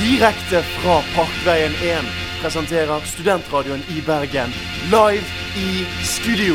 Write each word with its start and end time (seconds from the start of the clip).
Direkte 0.00 0.62
fra 0.62 1.02
Parkveien 1.14 1.72
1 1.72 2.04
presenterer 2.42 3.00
Studentradioen 3.00 3.82
i 3.88 4.00
Bergen 4.06 4.48
live 4.84 5.24
i 5.56 5.84
studio. 6.04 6.54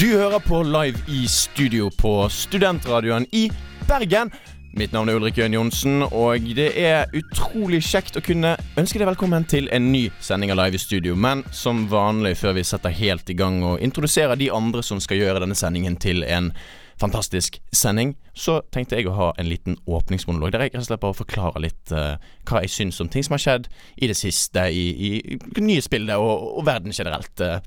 Du 0.00 0.06
hører 0.06 0.38
på 0.38 0.62
Live 0.62 0.98
i 1.06 1.26
studio 1.28 1.90
på 1.90 2.28
Studentradioen 2.28 3.26
i 3.32 3.50
Bergen. 3.88 4.30
Mitt 4.72 4.94
navn 4.94 5.10
er 5.10 5.18
Ulrik 5.18 5.36
Jøen 5.36 5.52
Johnsen, 5.52 6.00
og 6.16 6.46
det 6.56 6.70
er 6.80 7.10
utrolig 7.12 7.82
kjekt 7.84 8.16
å 8.16 8.22
kunne 8.24 8.54
ønske 8.80 8.96
deg 8.96 9.10
velkommen 9.10 9.44
til 9.44 9.66
en 9.68 9.90
ny 9.92 10.06
sending 10.24 10.48
av 10.54 10.56
Live 10.62 10.78
i 10.78 10.80
studio. 10.80 11.12
Men 11.12 11.42
som 11.52 11.82
vanlig, 11.90 12.38
før 12.40 12.56
vi 12.56 12.64
setter 12.64 12.94
helt 12.96 13.28
i 13.28 13.36
gang 13.36 13.58
og 13.68 13.84
introduserer 13.84 14.40
de 14.40 14.48
andre 14.48 14.80
som 14.80 15.02
skal 15.04 15.20
gjøre 15.20 15.44
denne 15.44 15.58
sendingen 15.58 16.00
til 16.00 16.24
en 16.24 16.48
fantastisk 16.96 17.60
sending, 17.68 18.14
så 18.32 18.62
tenkte 18.72 18.96
jeg 18.96 19.10
å 19.10 19.16
ha 19.18 19.28
en 19.36 19.50
liten 19.52 19.76
åpningsmonolog 19.84 20.54
der 20.54 20.64
jeg 20.70 20.86
slett 20.86 21.04
bare 21.04 21.20
forklarer 21.20 21.66
litt 21.66 21.92
uh, 21.92 22.16
hva 22.48 22.64
jeg 22.64 22.72
syns 22.72 23.04
om 23.04 23.12
ting 23.12 23.28
som 23.28 23.36
har 23.36 23.44
skjedd 23.44 23.68
i 24.00 24.08
det 24.08 24.16
siste 24.16 24.70
i, 24.72 24.88
i 24.88 25.40
nyhetsbildet 25.60 26.16
og, 26.16 26.48
og 26.62 26.64
verden 26.70 26.96
generelt. 26.96 27.44
Uh. 27.44 27.60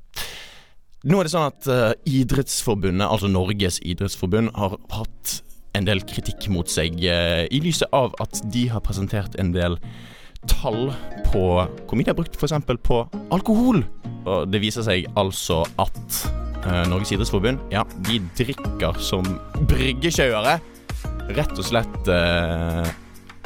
Nå 1.06 1.22
er 1.22 1.30
det 1.30 1.38
sånn 1.38 1.52
at 1.54 1.70
uh, 1.70 1.92
Idrettsforbundet, 2.10 3.06
altså 3.06 3.30
Norges 3.30 3.78
idrettsforbund, 3.86 4.56
har 4.58 4.80
hatt 4.98 5.42
en 5.76 5.88
del 5.88 6.04
kritikk 6.08 6.50
mot 6.54 6.70
seg 6.72 7.02
eh, 7.04 7.46
i 7.52 7.62
lyset 7.64 7.92
av 7.96 8.16
at 8.24 8.42
de 8.54 8.68
har 8.72 8.84
presentert 8.86 9.38
en 9.42 9.52
del 9.56 9.78
tall 10.50 10.92
på 11.32 11.44
hvor 11.58 11.98
mye 11.98 12.06
de 12.06 12.14
har 12.14 12.18
brukt 12.18 12.38
f.eks. 12.38 12.56
på 12.86 13.00
alkohol. 13.34 13.84
Og 14.26 14.50
det 14.50 14.62
viser 14.64 14.86
seg 14.86 15.10
altså 15.20 15.64
at 15.82 16.20
eh, 16.64 16.84
Norges 16.90 17.14
idrettsforbund, 17.16 17.62
ja, 17.74 17.86
de 18.08 18.22
drikker 18.38 19.02
som 19.04 19.26
bryggekjøere. 19.70 20.60
Rett 21.36 21.58
og 21.58 21.66
slett 21.66 22.12
eh, 22.12 22.94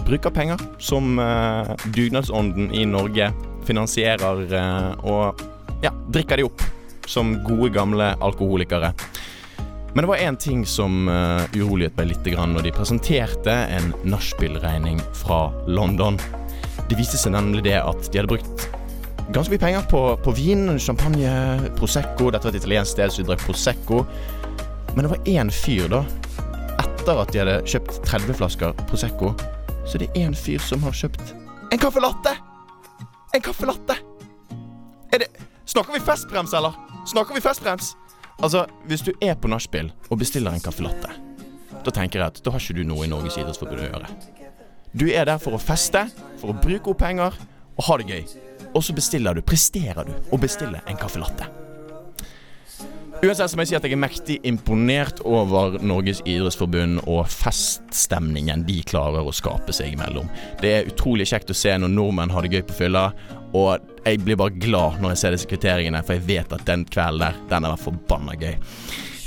bruker 0.06 0.34
penger 0.36 0.62
som 0.84 1.20
eh, 1.22 1.76
dugnadsånden 1.96 2.74
i 2.76 2.86
Norge 2.88 3.32
finansierer, 3.68 4.46
eh, 4.56 5.08
og 5.08 5.44
ja, 5.84 5.94
drikker 6.12 6.40
de 6.40 6.48
opp 6.48 6.64
som 7.10 7.36
gode, 7.46 7.72
gamle 7.74 8.14
alkoholikere. 8.22 8.94
Men 9.94 10.04
det 10.04 10.10
var 10.12 10.22
én 10.22 10.38
ting 10.38 10.66
som 10.70 11.08
uh, 11.10 11.46
uroliget 11.56 11.98
meg 11.98 12.12
litt 12.12 12.28
grann 12.30 12.54
når 12.54 12.68
de 12.68 12.74
presenterte 12.76 13.56
en 13.78 13.92
nachspielregning 14.06 15.02
fra 15.18 15.48
London. 15.68 16.20
Det 16.90 16.98
viste 16.98 17.18
seg 17.18 17.34
nemlig 17.34 17.66
det 17.66 17.80
at 17.82 18.12
de 18.12 18.22
hadde 18.22 18.30
brukt 18.30 18.68
ganske 19.34 19.54
mye 19.54 19.62
penger 19.62 19.90
på, 19.90 20.04
på 20.26 20.36
vin, 20.38 20.78
champagne, 20.82 21.34
Prosecco. 21.78 22.30
Dette 22.30 22.48
var 22.48 22.56
et 22.56 22.62
italiensk 22.62 22.96
sted, 22.96 23.14
så 23.14 23.24
de 23.24 23.30
drakk 23.32 23.46
Prosecco. 23.46 24.04
Men 24.96 25.06
det 25.06 25.14
var 25.14 25.34
én 25.34 25.54
fyr, 25.54 25.90
da. 25.92 26.06
Etter 26.80 27.22
at 27.26 27.34
de 27.34 27.44
hadde 27.44 27.60
kjøpt 27.70 28.02
30 28.06 28.40
flasker 28.40 28.88
Prosecco, 28.90 29.34
så 29.90 30.02
det 30.02 30.10
er 30.14 30.30
én 30.30 30.38
fyr 30.38 30.62
som 30.62 30.82
har 30.86 30.96
kjøpt 30.96 31.36
en 31.72 31.78
caffè 31.78 32.02
latte! 32.02 32.32
En 33.34 33.42
caffè 33.42 33.66
latte! 33.70 33.96
Er 35.14 35.22
det 35.22 35.28
Snakker 35.70 35.94
vi 35.94 36.00
festbrems, 36.02 36.54
eller? 36.58 36.74
Snakker 37.06 37.36
vi 37.38 37.42
festbrems? 37.46 37.92
Altså, 38.40 38.66
hvis 38.88 39.02
du 39.04 39.12
er 39.22 39.36
på 39.36 39.50
nachspiel 39.52 39.90
og 40.08 40.20
bestiller 40.22 40.56
en 40.56 40.64
caffè 40.64 40.84
latte, 40.86 41.12
da 41.84 41.92
tenker 41.92 42.22
jeg 42.22 42.32
at 42.32 42.42
da 42.44 42.54
har 42.54 42.64
ikke 42.64 42.78
du 42.78 42.86
noe 42.88 43.04
i 43.04 43.12
Norges 43.12 43.36
idrettsforbund 43.40 43.84
å 43.84 43.90
gjøre. 43.90 44.12
Du 44.96 45.10
er 45.12 45.28
der 45.28 45.42
for 45.44 45.58
å 45.58 45.62
feste, 45.62 46.06
for 46.40 46.54
å 46.54 46.60
bruke 46.60 46.94
opp 46.94 47.02
penger 47.04 47.36
og 47.76 47.88
ha 47.90 47.98
det 48.00 48.08
gøy. 48.10 48.24
Og 48.72 48.86
så 48.86 48.96
bestiller 48.96 49.36
du, 49.36 49.44
presterer 49.44 50.08
du, 50.08 50.14
å 50.32 50.40
bestille 50.40 50.80
en 50.88 51.00
caffè 51.00 51.20
latte. 51.20 51.50
Uansett 53.20 53.52
må 53.58 53.66
jeg 53.66 53.74
si 53.74 53.76
at 53.76 53.84
jeg 53.84 53.98
er 53.98 54.00
mektig 54.00 54.38
imponert 54.48 55.18
over 55.28 55.76
Norges 55.84 56.22
idrettsforbund 56.24 57.02
og 57.04 57.26
feststemningen 57.28 58.64
de 58.64 58.78
klarer 58.88 59.28
å 59.28 59.34
skape 59.36 59.76
seg 59.76 59.98
imellom. 59.98 60.30
Det 60.62 60.72
er 60.72 60.88
utrolig 60.88 61.28
kjekt 61.28 61.52
å 61.52 61.58
se 61.58 61.74
når 61.76 61.92
nordmenn 61.92 62.32
har 62.32 62.48
det 62.48 62.54
gøy 62.56 62.64
på 62.70 62.78
fylla, 62.78 63.10
og 63.54 63.80
jeg 64.06 64.20
blir 64.24 64.38
bare 64.40 64.56
glad 64.62 65.00
når 65.02 65.14
jeg 65.14 65.22
ser 65.22 65.36
disse 65.36 65.50
kvitteringene, 65.50 66.02
for 66.06 66.18
jeg 66.18 66.28
vet 66.28 66.54
at 66.54 66.66
den 66.68 66.86
kvelden 66.86 67.24
der, 67.24 67.40
den 67.50 67.66
er 67.66 67.80
forbanna 67.80 68.36
gøy. 68.40 68.56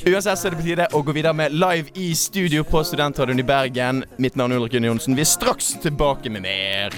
Uansett 0.02 0.38
så 0.38 0.48
er 0.48 0.54
det 0.54 0.58
på 0.58 0.66
tide 0.66 0.86
å 0.98 1.02
gå 1.06 1.14
videre 1.14 1.34
med 1.38 1.54
live 1.54 1.92
i 1.94 2.08
studio 2.18 2.64
på 2.66 2.82
Studentradioen 2.82 3.38
i 3.38 3.46
Bergen. 3.46 4.02
Mitt 4.18 4.34
navn 4.38 4.54
er 4.54 4.58
Ulrik 4.58 4.74
Gunn 4.74 4.88
Johnsen. 4.88 5.14
Vi 5.14 5.22
er 5.22 5.30
straks 5.30 5.76
tilbake 5.82 6.30
med 6.30 6.42
mer. 6.42 6.96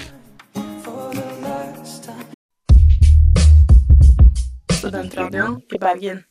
Studentradioen 4.73 5.59
i 5.69 5.81
Bergen. 5.81 6.25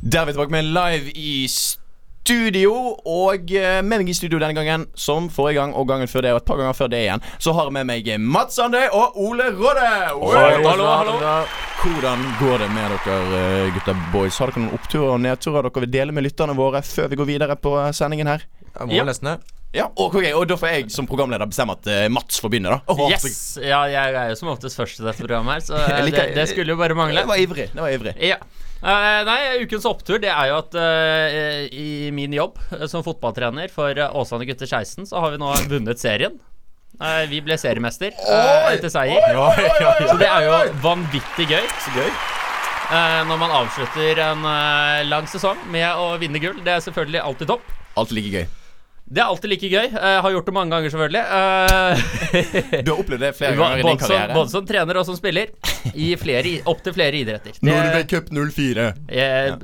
Der 0.00 0.22
er 0.22 0.30
vi 0.30 0.32
tilbake 0.32 0.54
med 0.54 0.70
live 0.78 1.10
i 1.18 1.46
studio. 1.48 1.89
Og 2.30 3.50
eh, 3.56 3.80
med 3.82 4.02
meg 4.02 4.10
i 4.12 4.14
studio 4.14 4.38
denne 4.38 4.54
gangen, 4.54 4.86
som 4.94 5.28
forrige 5.32 5.58
gang 5.58 5.72
og 5.74 5.88
gangen 5.88 6.10
før 6.10 6.22
det, 6.22 6.32
og 6.34 6.42
et 6.42 6.46
par 6.46 6.60
ganger 6.60 6.76
før 6.76 6.90
det 6.92 7.00
igjen, 7.06 7.22
så 7.42 7.54
har 7.56 7.70
jeg 7.70 7.72
med 7.78 7.88
meg 7.88 8.10
Mats 8.20 8.58
Andøy 8.62 8.86
og 8.92 9.16
Ole 9.18 9.48
Råde. 9.56 9.88
Hallo, 10.20 10.86
hallo. 10.86 11.16
Hvordan 11.80 12.26
går 12.38 12.58
det 12.60 12.68
med 12.74 12.92
dere, 12.92 13.14
gutter 13.72 13.72
gutta 13.74 13.94
boys? 14.12 14.38
Har 14.38 14.52
dere 14.52 14.66
noen 14.66 14.76
oppturer 14.76 15.14
og 15.14 15.22
nedturer 15.24 15.64
dere 15.64 15.86
vil 15.86 15.90
dele 15.94 16.12
med 16.12 16.26
lytterne 16.28 16.54
våre 16.58 16.82
før 16.84 17.08
vi 17.08 17.16
går 17.16 17.30
videre 17.32 17.56
på 17.56 17.72
eh, 17.80 17.90
sendingen 17.96 18.28
her? 18.30 18.44
Jeg 18.76 18.86
må 18.86 18.94
Ja. 19.00 19.06
nesten 19.08 19.32
det. 19.32 19.38
Ja, 19.72 19.84
og, 20.02 20.16
og 20.18 20.48
da 20.50 20.56
får 20.58 20.72
jeg 20.74 20.88
som 20.90 21.06
programleder 21.06 21.46
bestemme 21.46 21.76
at 21.78 21.86
eh, 21.86 22.08
Mats 22.10 22.40
får 22.42 22.50
begynne, 22.52 22.74
da. 22.74 22.80
Oh, 22.90 23.04
Yes! 23.10 23.56
Ja, 23.62 23.84
jeg 23.90 24.14
er 24.18 24.32
jo 24.32 24.38
som 24.38 24.50
oftest 24.50 24.76
først 24.78 24.98
i 25.00 25.04
dette 25.06 25.22
programmet 25.22 25.56
her, 25.56 25.66
så 25.66 25.78
eh, 25.94 26.10
det, 26.10 26.24
det 26.36 26.48
skulle 26.50 26.74
jo 26.74 26.78
bare 26.80 26.94
mangle. 26.98 27.22
Det 27.22 27.30
var 27.30 27.38
ivrig. 27.42 27.68
Det 27.72 27.80
var 27.84 27.94
ivrig. 27.94 28.14
Ja. 28.22 28.38
Eh, 28.80 29.22
nei, 29.28 29.40
ukens 29.60 29.84
opptur 29.84 30.20
det 30.22 30.30
er 30.32 30.48
jo 30.48 30.60
at 30.62 30.76
uh, 30.80 31.66
i 31.68 32.08
min 32.16 32.32
jobb 32.32 32.56
uh, 32.72 32.86
som 32.88 33.04
fotballtrener 33.04 33.68
for 33.72 33.92
uh, 33.92 34.14
Åsane 34.16 34.46
gutter 34.48 34.64
16, 34.64 35.10
så 35.10 35.20
har 35.20 35.34
vi 35.34 35.42
nå 35.42 35.52
vunnet 35.68 36.00
serien. 36.00 36.38
Vi 37.30 37.38
ble 37.40 37.56
seriemester 37.56 38.12
etter 38.12 38.90
seier. 38.92 39.22
Så 40.04 40.18
det 40.20 40.26
er 40.28 40.44
jo 40.44 40.58
vanvittig 40.82 41.46
gøy. 41.48 41.64
Så 41.80 41.94
gøy. 41.96 42.10
når 43.30 43.40
man 43.40 43.56
avslutter 43.62 44.20
en 44.26 44.44
lang 45.08 45.30
sesong 45.30 45.64
med 45.72 45.88
å 45.96 46.18
vinne 46.20 46.42
gull. 46.42 46.60
Det 46.60 46.76
er 46.76 46.84
selvfølgelig 46.84 47.24
alltid 47.24 47.54
topp. 47.54 47.76
Alt 47.96 48.12
like 48.12 48.34
gøy. 48.34 48.59
Det 49.10 49.18
er 49.18 49.26
alltid 49.26 49.50
like 49.50 49.66
gøy. 49.66 49.86
Jeg 49.90 50.20
har 50.22 50.30
gjort 50.30 50.46
det 50.46 50.52
mange 50.54 50.70
ganger, 50.70 50.92
selvfølgelig. 50.94 51.22
Eh, 51.34 52.82
Du 52.86 52.90
har 52.92 53.00
opplevd 53.02 53.22
det 53.24 53.30
flere 53.34 53.56
ganger 53.58 53.80
i 53.80 53.82
din 53.82 53.88
Både 53.88 53.98
som, 53.98 54.12
karriere. 54.12 54.34
både 54.36 54.52
som 54.52 54.66
trener 54.68 55.00
og 55.00 55.06
som 55.08 55.16
spiller. 55.18 55.50
I 55.98 56.10
flere, 56.20 56.44
i- 56.46 56.60
opp 56.70 56.82
til 56.86 56.94
flere 56.94 57.18
idretter. 57.18 57.56
Norway 57.66 58.04
Cup 58.06 58.30
04. 58.30 58.84
jeg, 59.10 59.56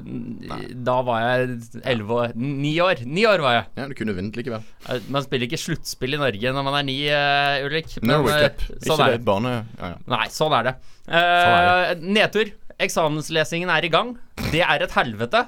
Da 0.88 0.96
var 1.06 1.22
jeg 1.28 1.60
elleve 1.84 2.18
år 2.24 2.34
Ni 2.34 2.72
år. 2.82 3.04
Ni 3.06 3.22
år 3.30 3.44
var 3.44 3.54
jeg. 3.60 3.68
Ja, 3.78 3.86
du 3.86 3.94
kunne 4.00 4.16
vunnet 4.18 4.34
likevel. 4.40 4.66
Eh, 4.90 4.98
Man 5.14 5.22
spiller 5.28 5.46
ikke 5.46 5.62
sluttspill 5.62 6.18
i 6.18 6.20
Norge 6.24 6.54
når 6.58 6.66
man 6.66 6.80
er 6.80 6.88
ni, 6.90 6.98
eh, 7.06 7.62
Ulrik. 7.68 7.94
Norway 8.02 8.34
eh, 8.40 8.48
Cup. 8.48 8.66
Sånn 8.82 8.96
Ikke 8.98 9.06
er 9.06 9.14
det 9.14 9.20
et 9.20 9.28
barne... 9.30 9.54
Ja, 9.78 9.92
ja. 9.94 10.00
Nei, 10.16 10.24
sånn 10.34 10.58
er 10.58 10.72
det. 10.72 10.74
Eh, 11.06 11.94
nedtur. 12.02 12.50
Eksamenslesingen 12.82 13.70
er 13.72 13.86
i 13.86 13.92
gang. 13.94 14.16
Det 14.50 14.60
er 14.66 14.82
et 14.84 14.92
helvete. 14.98 15.46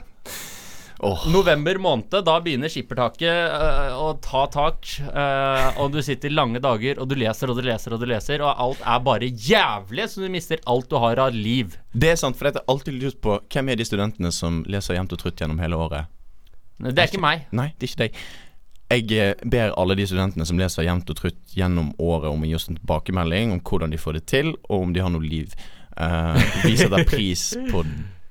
Åh. 0.99 1.29
November 1.31 1.79
måned, 1.79 2.11
da 2.27 2.35
begynner 2.43 2.71
skippertaket 2.73 3.53
uh, 3.55 3.95
å 4.03 4.09
ta 4.23 4.47
tak. 4.51 4.89
Uh, 5.07 5.79
og 5.79 5.93
du 5.95 6.01
sitter 6.03 6.35
lange 6.35 6.59
dager, 6.63 6.99
og 6.99 7.07
du 7.11 7.15
leser 7.19 7.53
og 7.53 7.61
du 7.61 7.63
leser 7.69 7.95
og 7.95 8.03
du 8.03 8.09
leser, 8.11 8.43
og 8.43 8.65
alt 8.65 8.83
er 8.83 9.05
bare 9.07 9.29
jævlig, 9.31 10.09
så 10.11 10.25
du 10.25 10.33
mister 10.33 10.63
alt 10.67 10.91
du 10.91 10.99
har 10.99 11.23
av 11.23 11.37
liv. 11.37 11.79
Det 11.95 12.11
er 12.17 12.19
sant, 12.19 12.39
for 12.39 12.51
jeg 12.51 12.59
har 12.59 12.67
alltid 12.75 12.99
lurt 12.99 13.21
på 13.23 13.39
hvem 13.47 13.71
er 13.71 13.79
de 13.79 13.87
studentene 13.87 14.35
som 14.35 14.65
leser 14.67 14.99
jevnt 14.99 15.15
og 15.15 15.23
trutt 15.23 15.39
gjennom 15.39 15.63
hele 15.63 15.79
året. 15.79 16.11
Det 16.83 16.99
er 16.99 17.11
ikke 17.11 17.23
meg. 17.23 17.47
Nei, 17.55 17.71
det 17.79 17.87
er 17.87 17.93
ikke 17.93 18.05
deg. 18.05 18.21
Jeg 18.89 19.17
eh, 19.21 19.49
ber 19.53 19.75
alle 19.77 19.99
de 19.99 20.07
studentene 20.09 20.47
som 20.49 20.59
leser 20.59 20.87
jevnt 20.87 21.11
og 21.13 21.19
trutt 21.19 21.41
gjennom 21.55 21.91
året 22.01 22.31
om 22.31 22.43
å 22.43 22.49
gi 22.49 22.55
oss 22.57 22.71
en 22.71 22.79
tilbakemelding 22.79 23.53
om 23.55 23.63
hvordan 23.63 23.93
de 23.93 24.01
får 24.01 24.19
det 24.19 24.27
til, 24.33 24.55
og 24.67 24.87
om 24.87 24.95
de 24.97 25.03
har 25.05 25.13
noe 25.15 25.23
liv. 25.23 25.55
Uh, 25.99 26.39
vi 26.63 26.77
setter 26.79 27.03
pris 27.11 27.51
på 27.73 27.83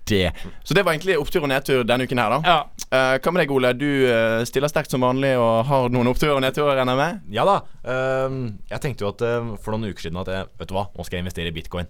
det. 0.10 0.32
Så 0.64 0.74
det 0.78 0.84
var 0.86 0.94
egentlig 0.96 1.18
opptur 1.22 1.44
og 1.46 1.50
nedtur 1.52 1.84
denne 1.88 2.08
uken 2.08 2.22
her, 2.22 2.36
da. 2.38 2.40
Ja. 2.46 2.58
Eh, 2.88 3.18
hva 3.20 3.34
med 3.36 3.44
deg, 3.44 3.52
Ole? 3.56 3.74
Du 3.78 3.88
eh, 4.08 4.44
stiller 4.48 4.72
sterkt 4.72 4.92
som 4.94 5.04
vanlig 5.04 5.34
og 5.40 5.66
har 5.70 5.90
noen 5.94 6.08
oppturer 6.12 6.38
og 6.38 6.44
nedturer, 6.46 6.78
regner 6.80 6.96
jeg 6.96 7.02
med? 7.04 7.34
Ja 7.36 7.46
da. 7.48 7.58
ehm, 7.84 8.40
jeg 8.72 8.84
tenkte 8.84 9.06
jo 9.08 9.12
at 9.14 9.26
eh, 9.28 9.52
for 9.64 9.76
noen 9.76 9.92
uker 9.92 10.08
siden 10.08 10.22
at 10.24 10.32
jeg, 10.32 10.48
Vet 10.62 10.72
du 10.72 10.78
hva, 10.78 10.88
nå 10.96 11.04
skal 11.08 11.20
jeg 11.20 11.26
investere 11.28 11.52
i 11.52 11.56
bitcoin. 11.58 11.90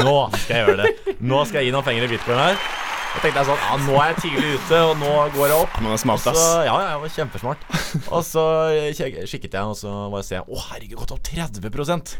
Nå 0.00 0.16
skal 0.38 0.56
jeg 0.56 0.64
gjøre 0.64 0.80
det. 0.80 1.16
Nå 1.20 1.44
skal 1.44 1.60
jeg 1.60 1.68
gi 1.68 1.76
noen 1.76 1.84
penger 1.86 2.06
i 2.08 2.12
bitcoin 2.14 2.40
her. 2.40 2.56
Jeg 3.14 3.22
tenkte 3.22 3.42
jeg 3.44 3.46
sånn 3.46 3.60
Ja, 3.62 3.74
nå 3.84 3.98
er 4.02 4.08
jeg 4.10 4.16
tidlig 4.24 4.54
ute, 4.58 4.78
og 4.88 4.94
nå 4.98 5.10
går 5.36 5.52
jeg 5.52 5.58
opp. 5.62 5.74
Man 5.84 5.92
er 5.94 6.00
smart, 6.02 6.22
Så, 6.24 6.32
ass. 6.32 6.46
ja, 6.66 6.72
ja, 6.82 6.94
jeg 6.96 7.02
var 7.04 7.12
kjempesmart. 7.14 7.66
Og 8.10 8.24
så 8.26 8.44
kikket 8.96 9.52
jeg, 9.54 9.62
og 9.62 9.76
så 9.78 9.92
var 10.10 10.24
jeg 10.24 10.30
se 10.32 10.40
Å, 10.42 10.62
herregud, 10.72 10.96
gått 11.04 11.14
opp 11.14 11.22
30 11.28 11.62
Woo! 11.62 12.16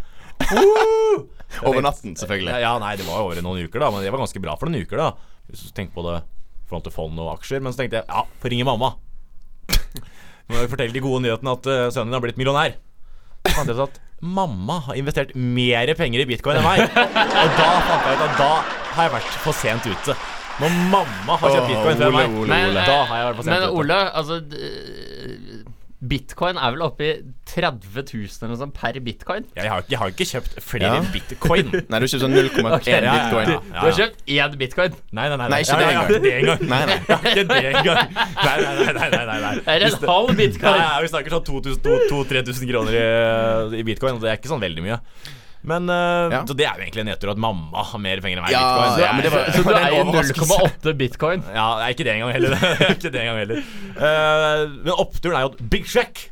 Over 1.64 1.84
natten, 1.84 2.16
selvfølgelig. 2.18 2.52
Ja, 2.56 2.62
ja, 2.66 2.72
nei, 2.82 2.94
det 2.98 3.06
var 3.06 3.20
jo 3.20 3.28
over 3.28 3.40
noen 3.44 3.66
uker, 3.66 3.82
da. 3.82 3.90
Men 3.94 4.04
det 4.04 4.12
var 4.12 4.22
ganske 4.24 4.42
bra 4.42 4.56
for 4.58 4.70
noen 4.70 4.84
uker, 4.84 5.00
da. 5.00 5.10
Hvis 5.50 5.66
du 5.66 5.74
tenker 5.76 5.94
på 5.96 6.04
det 6.08 6.16
i 6.20 6.68
forhold 6.68 6.86
til 6.86 6.94
fond 6.94 7.20
og 7.20 7.34
aksjer. 7.36 7.62
Men 7.64 7.74
så 7.74 7.82
tenkte 7.82 8.00
jeg 8.00 8.08
ja, 8.08 8.24
får 8.42 8.54
ringe 8.54 8.66
mamma. 8.68 8.94
Nå 10.44 10.56
må 10.56 10.64
jo 10.64 10.70
fortelle 10.72 10.92
de 10.92 11.00
gode 11.04 11.22
nyhetene 11.24 11.54
at 11.56 11.68
uh, 11.70 11.86
sønnen 11.92 12.12
din 12.12 12.18
har 12.18 12.24
blitt 12.24 12.40
millionær. 12.40 12.76
Så 13.44 13.52
fant 13.56 13.70
jeg 13.70 13.76
ut 13.78 13.84
at 13.86 14.00
mamma 14.24 14.78
har 14.86 14.96
investert 14.96 15.34
mer 15.36 15.92
penger 15.98 16.24
i 16.24 16.28
bitcoin 16.28 16.60
enn 16.60 16.66
meg. 16.66 16.84
Og 16.84 17.58
da 17.58 17.68
fant 17.88 18.08
jeg 18.08 18.18
ut 18.18 18.24
at 18.26 18.40
da 18.40 18.50
har 18.94 19.08
jeg 19.08 19.14
vært 19.18 19.38
for 19.44 19.56
sent 19.56 19.88
ute. 19.88 20.16
Når 20.54 20.74
mamma 20.92 21.36
har 21.40 21.56
kjøpt 21.56 21.70
bitcoin 21.72 22.02
før 22.02 22.12
meg, 22.14 22.36
Men, 22.50 22.76
da 22.76 22.98
har 23.08 23.16
jeg 23.20 23.28
vært 23.30 23.40
for 23.40 23.48
sent 23.48 23.56
ute. 23.56 23.70
Men. 23.70 23.78
Ole, 23.80 24.00
altså 24.20 24.40
Bitcoin 26.04 26.58
er 26.60 26.72
vel 26.74 26.82
oppe 26.84 27.04
i 27.06 27.12
30 27.48 27.86
000 27.96 28.44
eller 28.44 28.58
sånn 28.60 28.72
per 28.76 28.98
bitcoin? 29.04 29.44
Jeg 29.56 29.70
har, 29.72 29.84
jeg 29.88 29.98
har 30.00 30.10
ikke 30.12 30.26
kjøpt 30.28 30.56
flere 30.60 30.90
Ja. 30.98 31.02
bitcoin. 31.14 31.70
Nei, 31.90 32.00
du 32.00 32.04
har 32.04 32.10
kjøpt 32.12 32.24
sånn 32.26 32.34
0,1 32.36 32.68
okay, 32.76 32.92
ja, 32.92 33.00
ja, 33.06 33.14
bitcoin. 33.14 33.52
ja. 33.54 33.60
Du 33.70 33.86
har 33.86 33.96
kjøpt 34.00 34.24
én 34.36 34.56
bitcoin. 34.60 34.98
Nei, 35.16 35.28
nei, 35.32 35.38
nei. 35.40 35.48
Nei, 35.54 35.60
ikke 35.64 35.78
Ja, 35.78 35.78
det 35.78 35.88
ja, 35.88 35.94
ja, 35.94 36.34
engang. 36.40 36.66
Nei, 36.74 36.82
nei. 36.90 36.98
Ja, 37.14 37.18
Ikke 37.22 37.46
det 37.48 37.60
engang. 37.70 38.18
Nei, 38.18 38.56
nei, 38.64 38.74
nei. 38.74 38.92
nei, 38.98 39.08
nei, 39.14 39.24
nei, 39.30 39.38
nei. 39.46 39.54
Det 39.64 39.76
er 39.78 39.86
en 39.88 40.10
halv 40.10 40.34
bitcoin. 40.42 40.82
nei, 40.82 40.98
vi 41.06 41.12
snakker 41.14 41.38
sånn 41.38 41.46
2000-3000 41.52 42.70
kroner 42.74 42.98
i, 43.00 43.80
i 43.80 43.86
bitcoin, 43.86 44.18
og 44.18 44.24
det 44.26 44.32
er 44.34 44.38
ikke 44.42 44.52
sånn 44.52 44.62
veldig 44.64 44.84
mye. 44.84 45.00
Men 45.64 45.88
uh, 45.88 46.28
Ja. 46.34 46.42
Så 46.46 46.52
det 46.56 46.66
er 46.68 46.76
jo 46.76 46.84
egentlig 46.84 47.00
en 47.04 47.08
nedtur 47.08 47.30
at 47.32 47.38
mamma 47.40 47.84
har 47.88 47.98
mer 48.04 48.20
penger 48.20 48.38
enn 48.40 48.44
meg 48.44 48.52
i 48.52 48.56
Ja, 48.56 48.64
bitcoin. 48.68 49.00
ja, 49.00 49.12
men 49.16 49.22
det 49.24 49.32
var- 49.32 49.46
Så 49.54 49.62
du 49.64 49.70
er 49.70 49.86
eier 49.88 50.04
0,8 50.04 50.94
bitcoin? 51.00 51.44
Ja, 51.54 51.66
det 51.78 51.86
er 51.86 51.94
ikke 51.96 52.04
det 52.04 52.14
engang 52.18 52.32
heller. 52.36 52.56
ikke 52.94 53.10
det 53.14 53.20
engang 53.22 53.38
heller 53.40 53.62
uh, 53.96 54.74
Men 54.84 54.92
oppturen 54.98 55.38
er 55.38 55.46
jo 55.46 55.52
at 55.54 55.64
Big 55.72 55.88
Shack 55.88 56.26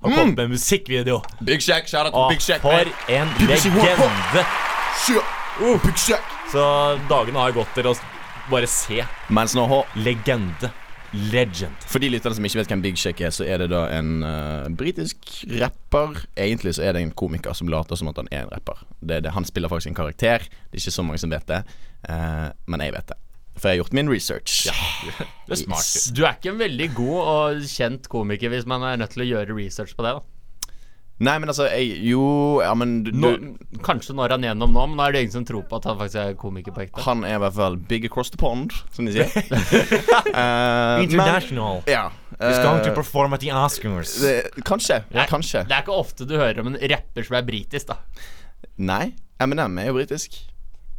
har 0.00 0.14
kommet 0.16 0.36
med 0.38 0.44
en 0.46 0.52
musikkvideo. 0.54 1.18
Big 1.44 1.60
Shack, 1.60 1.88
shout 1.92 2.06
out 2.08 2.14
Og 2.16 2.30
Big 2.32 2.40
Shack. 2.40 2.62
for 2.64 2.72
en 3.12 3.28
legende! 3.44 4.44
Oh, 5.60 5.76
Big 5.84 5.98
Shack. 6.00 6.24
Så 6.50 6.62
dagene 7.10 7.36
har 7.38 7.52
gått 7.52 7.74
til 7.76 7.84
å 7.90 7.92
bare 8.50 8.66
se. 8.66 9.04
Mens 9.28 9.52
nå 9.54 9.66
har 9.68 9.84
Legende. 10.00 10.70
Legend. 11.12 11.74
For 11.90 12.02
de 12.02 12.10
lytterne 12.12 12.36
som 12.38 12.46
ikke 12.46 12.60
vet 12.60 12.70
hvem 12.70 12.82
Big 12.84 12.98
Shake 13.00 13.24
er, 13.26 13.32
så 13.34 13.46
er 13.46 13.62
det 13.62 13.70
da 13.72 13.82
en 13.96 14.22
uh, 14.22 14.68
britisk 14.78 15.32
rapper. 15.60 16.22
Egentlig 16.38 16.76
så 16.78 16.86
er 16.86 16.94
det 16.94 17.02
en 17.02 17.14
komiker 17.18 17.56
som 17.56 17.70
later 17.72 17.98
som 17.98 18.12
at 18.12 18.20
han 18.20 18.30
er 18.30 18.44
en 18.44 18.52
rapper. 18.52 18.84
Det, 19.00 19.24
det, 19.26 19.34
han 19.34 19.46
spiller 19.48 19.72
faktisk 19.72 19.90
en 19.90 19.98
karakter. 19.98 20.46
Det 20.46 20.78
er 20.78 20.84
ikke 20.84 20.98
så 20.98 21.06
mange 21.06 21.22
som 21.22 21.34
vet 21.34 21.48
det, 21.50 21.60
uh, 22.06 22.48
men 22.70 22.86
jeg 22.86 22.94
vet 22.94 23.10
det. 23.10 23.18
For 23.58 23.68
jeg 23.68 23.76
har 23.76 23.82
gjort 23.82 23.96
min 23.98 24.10
research. 24.12 24.68
Det 25.50 25.56
er 25.56 25.64
smart. 25.66 25.82
Yes. 25.82 26.10
Du 26.14 26.22
er 26.22 26.36
ikke 26.38 26.52
en 26.54 26.60
veldig 26.60 26.92
god 26.94 27.16
og 27.20 27.64
kjent 27.66 28.06
komiker 28.08 28.52
hvis 28.52 28.68
man 28.70 28.86
er 28.86 29.00
nødt 29.00 29.10
til 29.16 29.26
å 29.26 29.32
gjøre 29.34 29.56
research 29.58 29.96
på 29.98 30.06
det. 30.06 30.14
da 30.14 30.39
Nei, 31.20 31.34
men 31.36 31.50
altså 31.52 31.66
jeg, 31.68 31.98
Jo, 32.08 32.22
ja, 32.64 32.70
men 32.78 33.02
du, 33.04 33.10
nå, 33.12 33.30
Kanskje 33.84 34.14
når 34.16 34.32
han 34.36 34.46
gjennom 34.46 34.72
nå, 34.72 34.84
men 34.88 34.96
nå 34.96 35.04
er 35.04 35.12
det 35.12 35.20
ingen 35.26 35.34
som 35.34 35.44
tror 35.48 35.66
på 35.68 35.76
at 35.76 35.88
han 35.90 35.98
faktisk 36.00 36.20
er 36.22 36.36
komiker 36.40 36.72
på 36.72 36.86
ekte. 36.86 37.02
Han 37.04 37.26
er 37.28 37.36
i 37.36 37.42
hvert 37.42 37.56
fall 37.58 37.76
big 37.90 38.06
across 38.08 38.32
the 38.32 38.40
pond, 38.40 38.72
som 38.96 39.08
de 39.08 39.12
sier. 39.18 39.28
uh, 40.32 41.02
International. 41.04 41.82
Men, 41.84 41.92
ja. 41.92 42.06
He's 42.40 42.62
going 42.64 42.80
to 42.86 42.88
eh, 42.88 42.96
perform 42.96 43.36
at 43.36 43.44
the 43.44 43.52
Oscars. 43.52 44.14
det, 44.22 44.64
kanskje. 44.64 45.02
Nei, 45.12 45.26
Kanskje. 45.28 45.66
Det 45.68 45.76
er 45.76 45.84
ikke 45.84 45.98
ofte 46.00 46.24
du 46.24 46.38
hører 46.40 46.62
om 46.62 46.72
en 46.72 46.78
rapper 46.94 47.26
som 47.26 47.36
er 47.36 47.44
britisk, 47.44 47.92
da. 47.92 47.98
Nei. 48.80 49.10
Eminem 49.40 49.76
er 49.82 49.90
jo 49.90 49.98
britisk. 49.98 50.40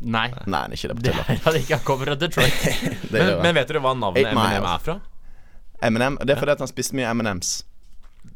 Nei. 0.02 0.28
Nei, 0.46 0.62
han 0.68 0.74
er 0.74 0.78
ikke 0.78 0.92
det 0.92 1.00
på 1.00 1.06
Det 1.06 1.16
tulla. 1.16 1.26
er 1.26 1.42
han 1.48 1.58
ikke. 1.64 1.80
Han 1.80 1.84
kommer 1.88 2.12
fra 2.12 2.20
Detroit. 2.22 2.62
Det 3.12 3.18
Men, 3.18 3.34
men 3.42 3.58
vet 3.58 3.74
dere 3.74 3.82
hva 3.82 3.96
navnet 3.98 4.30
Eminem 4.32 4.70
er 4.70 4.86
fra? 4.86 5.00
Eminem, 5.82 6.18
det 6.22 6.36
er 6.36 6.42
fordi 6.42 6.54
at 6.54 6.62
han 6.62 6.70
spiste 6.70 6.98
mye 6.98 7.10
M&M's. 7.14 7.52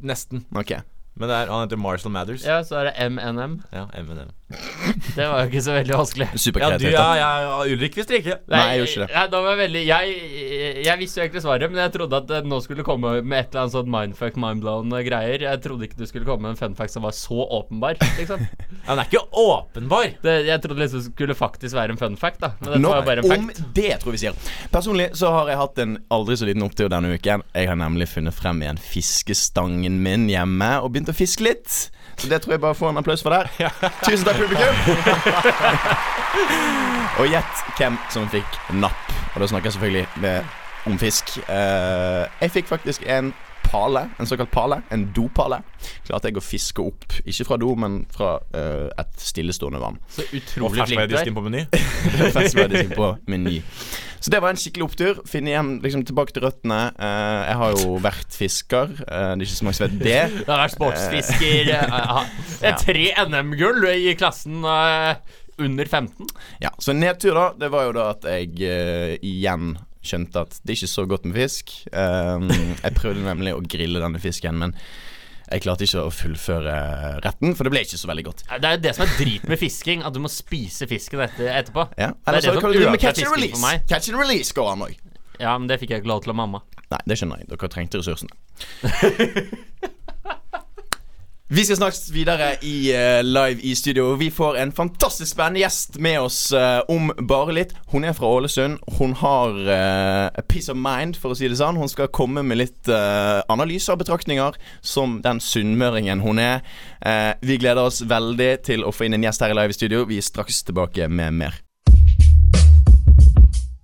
Nesten. 0.02 0.46
Ok. 0.58 0.74
Men 1.16 1.32
er, 1.32 1.48
han 1.48 1.64
heter 1.64 1.80
Marshall 1.80 2.12
Mathers. 2.12 2.44
Ja, 2.46 2.60
så 2.68 2.82
er 2.82 2.90
det 2.90 3.10
MNM. 3.12 3.62
Ja, 3.72 3.86
Eminem. 3.96 4.34
Det 4.46 5.26
var 5.26 5.40
jo 5.42 5.50
ikke 5.50 5.62
så 5.66 5.74
veldig 5.74 5.96
vanskelig. 5.98 6.26
Ja, 6.30 6.36
du, 6.38 6.42
Superkreativt. 6.44 6.92
ja, 6.94 7.06
ja, 7.18 7.30
ja, 7.42 7.54
Ulrik 7.74 7.96
visste 7.98 8.20
ikke. 8.20 8.36
Nei, 8.52 8.60
jeg 8.62 8.78
gjorde 8.84 8.92
ikke 8.92 9.02
det. 9.02 9.16
Nei, 9.16 9.24
da 9.32 9.40
var 9.42 9.50
jeg, 9.56 9.60
veldig, 9.64 9.82
jeg, 9.88 10.84
jeg 10.86 11.00
visste 11.02 11.18
jo 11.18 11.24
egentlig 11.26 11.42
svaret, 11.42 11.72
men 11.74 11.82
jeg 11.82 11.94
trodde 11.96 12.20
at 12.20 12.28
det 12.30 12.42
nå 12.46 12.60
skulle 12.62 12.86
komme 12.86 13.14
med 13.26 13.40
et 13.40 13.50
eller 13.50 13.64
annet 13.64 13.74
sånn 13.74 13.90
mindfuck, 13.96 14.38
mindblown 14.44 14.94
greier. 15.08 15.46
Jeg 15.48 15.62
trodde 15.66 15.88
ikke 15.90 15.98
du 15.98 16.06
skulle 16.06 16.30
komme 16.30 16.46
med 16.46 16.54
en 16.54 16.60
fun 16.62 16.78
fact 16.78 16.94
som 16.94 17.08
var 17.08 17.16
så 17.18 17.40
åpenbar. 17.58 17.98
Liksom. 18.20 18.46
Ja, 18.86 18.94
Den 18.94 19.00
er 19.02 19.08
ikke 19.10 19.24
åpenbar. 19.42 20.12
Det, 20.22 20.34
jeg 20.46 20.62
trodde 20.62 20.84
liksom 20.84 21.00
det 21.02 21.08
skulle 21.08 21.34
faktisk 21.40 21.74
være 21.74 21.96
en 21.96 21.98
fun 21.98 22.18
fact, 22.22 22.38
da. 22.44 22.52
Men 22.60 22.76
dette 22.76 22.86
var 22.92 23.00
jo 23.00 23.08
bare 23.08 23.24
en 23.24 23.32
om 23.42 23.48
fact. 23.50 23.64
det, 23.74 23.88
tror 24.04 24.14
jeg 24.14 24.20
vi 24.20 24.24
sier. 24.28 24.54
Personlig 24.70 25.08
så 25.18 25.32
har 25.34 25.50
jeg 25.50 25.58
hatt 25.64 25.82
en 25.82 25.98
aldri 26.14 26.38
så 26.38 26.46
liten 26.46 26.62
opptur 26.68 26.92
denne 26.94 27.16
uken. 27.18 27.42
Jeg 27.58 27.72
har 27.72 27.80
nemlig 27.82 28.12
funnet 28.14 28.38
frem 28.38 28.62
igjen 28.62 28.78
fiskestangen 28.78 29.98
min 30.06 30.30
hjemme 30.30 30.70
og 30.86 30.94
begynt 30.94 31.10
å 31.10 31.18
fiske 31.18 31.48
litt. 31.50 31.80
Så 32.18 32.30
det 32.32 32.42
tror 32.42 32.56
jeg 32.56 32.62
bare 32.64 32.76
får 32.76 32.90
en 32.90 32.98
applaus 33.02 33.24
for 33.24 33.36
der. 33.36 33.50
Tusen 34.06 34.26
takk, 34.28 34.38
publikum. 34.40 34.76
og 37.20 37.28
gjett 37.32 37.66
hvem 37.78 37.98
som 38.14 38.30
fikk 38.32 38.60
napp. 38.76 39.12
Og 39.36 39.42
da 39.44 39.50
snakker 39.52 39.70
jeg 39.70 39.78
selvfølgelig 39.78 40.06
med, 40.24 40.56
om 40.88 41.00
fisk. 41.00 41.38
Eh, 41.50 42.24
jeg 42.42 42.56
fikk 42.56 42.72
faktisk 42.72 43.04
en 43.08 43.34
pale, 43.66 44.10
en 44.20 44.28
såkalt 44.28 44.52
pale. 44.52 44.82
En 44.90 45.06
dopale. 45.16 45.60
Klarte 46.08 46.30
jeg 46.30 46.40
å 46.40 46.44
fiske 46.44 46.84
opp, 46.84 47.06
ikke 47.26 47.48
fra 47.48 47.60
do, 47.62 47.74
men 47.80 48.04
fra 48.14 48.36
uh, 48.56 48.88
et 49.02 49.22
stillestående 49.22 49.82
vann. 49.82 50.00
Så 50.12 50.28
utrolig 50.30 50.86
flink 50.86 51.02
du 51.12 51.18
er. 51.18 51.26
ferskvaredisken 51.26 51.38
på 51.38 51.46
Meny. 51.48 51.64
Ferskvaredisken 52.38 52.96
på 52.96 53.12
Meny. 53.32 53.58
Så 54.26 54.32
det 54.34 54.40
var 54.42 54.56
en 54.56 54.58
skikkelig 54.58 54.86
opptur. 54.88 55.20
Finne 55.30 55.52
igjen 55.52 55.68
liksom 55.84 56.02
tilbake 56.08 56.34
til 56.34 56.42
røttene. 56.48 56.80
Eh, 56.98 57.42
jeg 57.46 57.58
har 57.60 57.76
jo 57.78 57.98
vært 58.02 58.34
fisker. 58.34 58.96
Eh, 59.06 59.32
det 59.38 59.46
er 59.46 59.46
ikke 59.46 59.58
så 59.60 59.68
mange 59.68 59.78
som 59.78 59.86
vet 59.86 60.00
det. 60.02 60.22
Du 60.40 60.50
har 60.50 60.62
vært 60.64 60.74
sportsfisker. 60.74 61.70
eh, 61.76 62.32
er 62.72 62.80
tre 62.82 63.04
NM-gull 63.28 63.86
i 63.92 64.16
klassen 64.18 64.66
eh, 64.66 65.36
under 65.62 65.86
15. 65.92 66.32
Ja, 66.64 66.72
Så 66.82 66.96
en 66.96 67.04
nedtur, 67.06 67.38
da, 67.38 67.46
det 67.62 67.70
var 67.76 67.86
jo 67.86 67.94
da 68.00 68.08
at 68.16 68.26
jeg 68.34 68.58
eh, 68.66 69.14
igjen 69.22 69.76
skjønte 70.06 70.42
at 70.48 70.58
det 70.64 70.74
er 70.74 70.80
ikke 70.80 70.90
så 70.96 71.06
godt 71.10 71.30
med 71.30 71.38
fisk. 71.44 71.72
Jeg 71.94 72.98
prøvde 72.98 73.24
nemlig 73.30 73.54
å 73.56 73.62
grille 73.62 74.02
denne 74.02 74.20
fisken, 74.22 74.58
men 74.62 74.74
jeg 75.52 75.62
klarte 75.66 75.86
ikke 75.86 76.04
å 76.08 76.12
fullføre 76.14 76.76
retten, 77.26 77.56
for 77.58 77.68
det 77.68 77.72
ble 77.76 77.82
ikke 77.86 78.00
så 78.02 78.10
veldig 78.10 78.26
godt. 78.26 78.44
Det 78.50 78.70
er 78.70 78.78
jo 78.78 78.84
det 78.86 78.94
som 78.98 79.06
er 79.06 79.12
drit 79.20 79.48
med 79.52 79.62
fisking, 79.62 80.04
at 80.08 80.14
du 80.16 80.22
må 80.24 80.32
spise 80.32 80.88
fisken 80.90 81.22
etter, 81.26 81.52
etterpå. 81.54 81.88
Ja, 82.02 82.12
Det 82.16 82.32
er 82.32 82.40
det 82.40 82.44
som 82.48 82.58
øker 82.58 82.98
catch 82.98 83.22
and 83.22 83.28
fisking 83.28 83.36
release. 83.36 83.54
for 83.60 83.66
meg. 83.68 83.86
Catch 83.90 84.10
and 84.10 84.20
release 84.20 84.54
går 84.58 84.72
an 84.74 84.86
òg. 84.88 84.96
Ja, 85.40 85.58
men 85.58 85.68
det 85.70 85.80
fikk 85.82 85.92
jeg 85.94 86.02
ikke 86.04 86.12
lov 86.14 86.24
til 86.24 86.32
av 86.34 86.40
mamma. 86.42 86.64
Nei, 86.92 87.02
det 87.10 87.18
skjønner 87.20 87.42
jeg. 87.42 87.50
Dere 87.52 87.70
trengte 87.70 88.02
ressursene. 88.02 88.32
Vi 91.48 91.62
skal 91.62 91.78
snakkes 91.78 92.08
videre 92.10 92.56
i 92.66 92.90
uh, 92.90 93.22
live 93.22 93.62
i 93.62 93.76
studio. 93.76 94.16
Vi 94.18 94.32
får 94.32 94.56
en 94.58 94.72
fantastisk 94.72 95.30
spennende 95.32 95.60
gjest 95.62 96.00
med 96.02 96.18
oss 96.20 96.40
uh, 96.54 96.82
om 96.90 97.12
bare 97.22 97.54
litt. 97.54 97.76
Hun 97.92 98.04
er 98.04 98.16
fra 98.18 98.32
Ålesund. 98.34 98.80
Hun 98.98 99.14
har 99.20 99.54
uh, 99.54 100.26
a 100.34 100.42
peace 100.50 100.74
of 100.74 100.80
mind, 100.82 101.20
for 101.22 101.36
å 101.36 101.38
si 101.38 101.46
det 101.46 101.60
sånn. 101.60 101.78
Hun 101.78 101.92
skal 101.92 102.10
komme 102.10 102.42
med 102.42 102.64
litt 102.64 102.90
analyser 102.90 103.94
og 103.94 104.02
betraktninger 104.02 104.58
som 104.82 105.20
den 105.22 105.38
sunnmøringen 105.42 106.24
hun 106.26 106.42
er. 106.42 106.66
Vi 107.42 107.58
gleder 107.62 107.86
oss 107.86 108.02
veldig 108.06 108.52
til 108.66 108.86
å 108.86 108.94
få 108.94 109.06
inn 109.06 109.18
en 109.18 109.26
gjest 109.26 109.46
her 109.46 109.54
i 109.54 109.58
live 109.58 109.74
i 109.74 109.78
studio. 109.78 110.06
Vi 110.10 110.18
er 110.22 110.26
straks 110.26 110.64
tilbake 110.66 111.10
med 111.10 111.42
mer. 111.44 111.60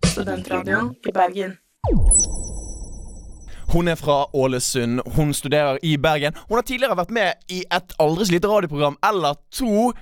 Studentradioen 0.09 0.95
i 1.05 1.13
Bergen. 1.13 1.59
Hun 3.71 3.87
er 3.87 3.95
fra 3.95 4.25
Ålesund. 4.35 5.01
Hun 5.15 5.33
studerer 5.33 5.77
i 5.83 5.97
Bergen. 5.97 6.33
Hun 6.49 6.57
har 6.57 6.61
tidligere 6.61 6.97
vært 6.97 7.11
med 7.11 7.31
i 7.47 7.63
et 7.71 7.93
aldri 7.99 8.25
så 8.25 8.31
lite 8.35 8.47
radioprogram 8.51 8.97
eller 9.09 9.33
to. 9.51 9.93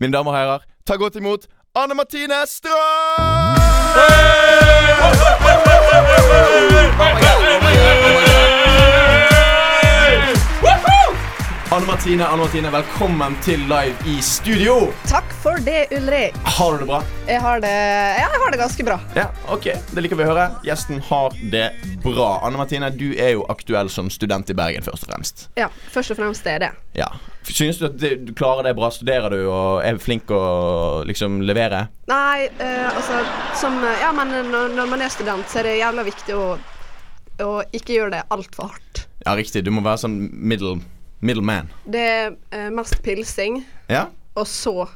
Mine 0.00 0.12
damer 0.12 0.30
og 0.32 0.38
herrer, 0.38 0.66
ta 0.86 0.98
godt 0.98 1.16
imot 1.16 1.46
Anne 1.76 1.94
Martine 1.94 2.42
Strøm! 2.46 3.56
Anne 11.76 11.86
Martine, 11.86 12.24
Anne 12.26 12.40
Martine, 12.40 12.70
velkommen 12.72 13.34
til 13.44 13.60
Live 13.68 14.06
i 14.08 14.14
studio. 14.24 14.78
Takk 15.10 15.28
for 15.42 15.60
det, 15.60 15.82
Ulrik. 15.92 16.36
Har 16.56 16.72
du 16.72 16.78
det 16.78 16.86
bra? 16.88 17.00
Jeg 17.28 17.42
har 17.44 17.60
det, 17.60 17.72
ja, 18.16 18.22
jeg 18.32 18.40
har 18.40 18.54
det 18.54 18.60
ganske 18.62 18.86
bra. 18.86 18.96
Ja, 19.18 19.26
ok. 19.52 19.66
Det 19.90 20.04
liker 20.06 20.16
vi 20.16 20.24
å 20.24 20.30
høre. 20.30 20.46
Gjesten 20.64 21.02
har 21.04 21.36
det 21.52 21.66
bra. 22.00 22.30
Anne 22.48 22.56
Martine, 22.56 22.88
du 22.96 23.10
er 23.20 23.34
jo 23.34 23.44
aktuell 23.52 23.92
som 23.92 24.08
student 24.08 24.48
i 24.48 24.56
Bergen, 24.56 24.86
først 24.88 25.04
og 25.04 25.12
fremst. 25.12 25.44
Ja, 25.60 25.68
Først 25.92 26.16
og 26.16 26.20
fremst 26.22 26.48
er 26.48 26.64
det. 26.64 26.72
Ja. 26.96 27.10
Synes 27.44 27.82
du 27.82 27.90
at 27.90 28.00
du 28.00 28.32
klarer 28.32 28.70
det 28.70 28.72
bra? 28.80 28.88
Studerer 28.88 29.36
du 29.36 29.44
og 29.44 29.84
er 29.84 30.00
flink 30.00 30.32
å 30.32 30.40
liksom 31.04 31.42
levere? 31.44 31.90
Nei, 32.08 32.48
eh, 32.56 32.88
altså 32.88 33.20
som 33.60 33.76
Ja, 34.00 34.14
men 34.16 34.32
når, 34.48 34.72
når 34.80 34.92
man 34.96 35.04
er 35.04 35.12
student, 35.12 35.44
så 35.52 35.60
er 35.60 35.74
det 35.74 35.78
jævla 35.82 36.08
viktig 36.08 36.40
å, 36.40 36.50
å 37.44 37.54
ikke 37.68 38.00
gjøre 38.00 38.16
det 38.16 38.26
altfor 38.32 38.72
hardt. 38.72 39.04
Ja, 39.26 39.36
riktig. 39.36 39.66
Du 39.66 39.74
må 39.76 39.84
være 39.84 40.06
sånn 40.06 40.22
middle, 40.32 40.78
middle 41.20 41.42
man. 41.44 41.68
Det 41.84 42.02
er 42.06 42.32
eh, 42.52 42.70
mest 42.74 42.98
pilsing, 43.04 43.62
Ja? 43.88 44.06
og 44.36 44.46
så 44.50 44.88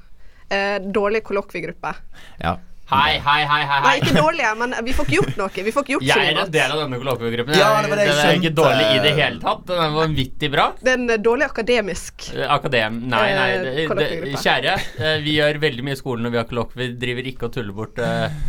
eh, 0.52 0.78
dårlig 0.92 1.22
kollokviegruppe. 1.24 1.94
Ja. 2.42 2.58
Hei, 2.90 3.20
hei, 3.22 3.44
hei, 3.46 3.60
hei. 3.70 3.76
Nei, 3.84 3.90
ikke 4.00 4.16
dårlige, 4.16 4.48
men 4.58 4.72
vi 4.82 4.92
får 4.98 5.06
ikke 5.06 5.14
gjort 5.20 5.36
noe. 5.38 5.62
Vi 5.62 5.70
får 5.72 5.84
ikke 5.84 5.92
gjort 5.94 6.06
Jeg 6.08 6.30
er 6.32 6.38
en 6.42 6.48
del 6.50 6.72
av 6.74 6.80
denne 6.82 6.98
kollokviegruppen. 6.98 7.54
Ja, 7.54 7.68
det 7.84 7.90
var 7.92 8.00
det 8.00 8.06
jeg 8.08 8.16
Den 8.16 8.30
er 8.32 8.38
ikke 8.40 8.54
dårlig 8.58 8.86
i 8.96 8.96
det 9.04 9.12
hele 9.14 9.38
tatt. 9.44 9.60
Den 9.68 9.82
er 9.84 9.92
vanvittig 9.94 10.50
bra. 10.50 10.64
Den 10.88 11.04
er 11.14 11.22
dårlig 11.22 11.46
akademisk. 11.46 12.26
Eh, 12.34 12.48
Akadem... 12.50 12.98
Nei, 13.12 13.28
nei. 13.38 13.46
Eh, 13.84 13.94
Det, 13.94 14.08
det, 14.24 14.34
kjære, 14.42 14.74
eh, 15.06 15.20
vi 15.22 15.36
gjør 15.38 15.60
veldig 15.62 15.86
mye 15.86 15.94
i 15.94 16.00
skolen 16.02 16.26
når 16.26 16.34
vi 16.34 16.40
har 16.42 16.48
kollokvie. 16.50 16.80
Vi 16.82 16.98
driver 17.06 17.30
ikke 17.30 17.46
og 17.46 17.54
tuller 17.54 17.78
bort 17.78 18.02
eh, 18.02 18.40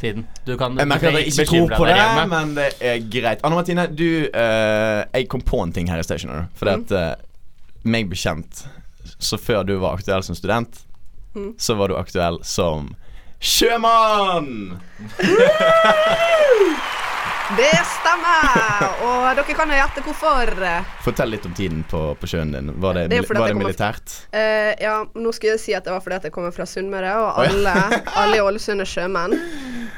tiden. 0.00 0.26
Du 0.46 0.56
kan 0.60 0.76
Jeg 0.80 0.88
merker 0.90 1.08
at 1.12 1.20
jeg 1.20 1.32
ikke 1.34 1.46
tror 1.50 1.74
på 1.76 1.86
det, 1.88 1.94
hjemme. 2.00 2.26
men 2.32 2.54
det 2.58 2.68
er 2.80 2.98
greit. 3.12 3.42
Anne 3.46 3.54
Martine, 3.60 3.86
du 3.92 4.06
uh, 4.32 5.00
Jeg 5.14 5.28
kom 5.32 5.40
på 5.46 5.62
en 5.64 5.72
ting 5.76 5.88
her 5.92 6.00
i 6.00 6.06
Stationer. 6.06 6.48
Fordi 6.58 6.76
at 6.78 6.94
uh, 6.96 7.24
meg 7.84 8.08
bekjent 8.10 8.64
så 9.20 9.36
før 9.40 9.62
du 9.68 9.74
var 9.82 9.98
aktuell 10.00 10.22
som 10.26 10.34
student, 10.38 10.86
Mm. 11.30 11.52
så 11.62 11.76
var 11.78 11.86
du 11.88 11.94
aktuell 11.94 12.40
som 12.42 12.88
sjømann! 13.38 14.80
Det 17.58 17.70
stemmer! 17.86 18.82
Og 19.02 19.24
dere 19.38 19.54
kan 19.58 19.70
jo 19.72 19.78
gjette 19.78 20.02
hvorfor. 20.06 20.50
Fortell 21.02 21.32
litt 21.34 21.46
om 21.48 21.54
tiden 21.58 21.80
på, 21.90 22.02
på 22.20 22.28
sjøen 22.30 22.52
din. 22.54 22.68
Var 22.82 22.94
det, 22.98 23.04
Det 23.10 23.22
var 23.26 23.48
det 23.50 23.56
militært? 23.58 23.58
Fra, 23.58 23.58
militært? 23.58 24.14
Eh, 24.38 24.72
ja, 24.86 24.96
nå 25.18 25.32
skulle 25.34 25.56
jeg 25.56 25.62
si 25.64 25.74
at 25.74 25.86
det 25.86 25.94
var 25.94 26.02
fordi 26.04 26.18
at 26.20 26.28
jeg 26.28 26.34
kommer 26.36 26.54
fra 26.54 26.66
Sunnmøre, 26.70 27.10
og 27.18 27.40
alle, 27.42 27.74
alle 28.22 28.38
i 28.38 28.42
Ålesund 28.44 28.84
er 28.84 28.90
sjømenn. 28.90 29.34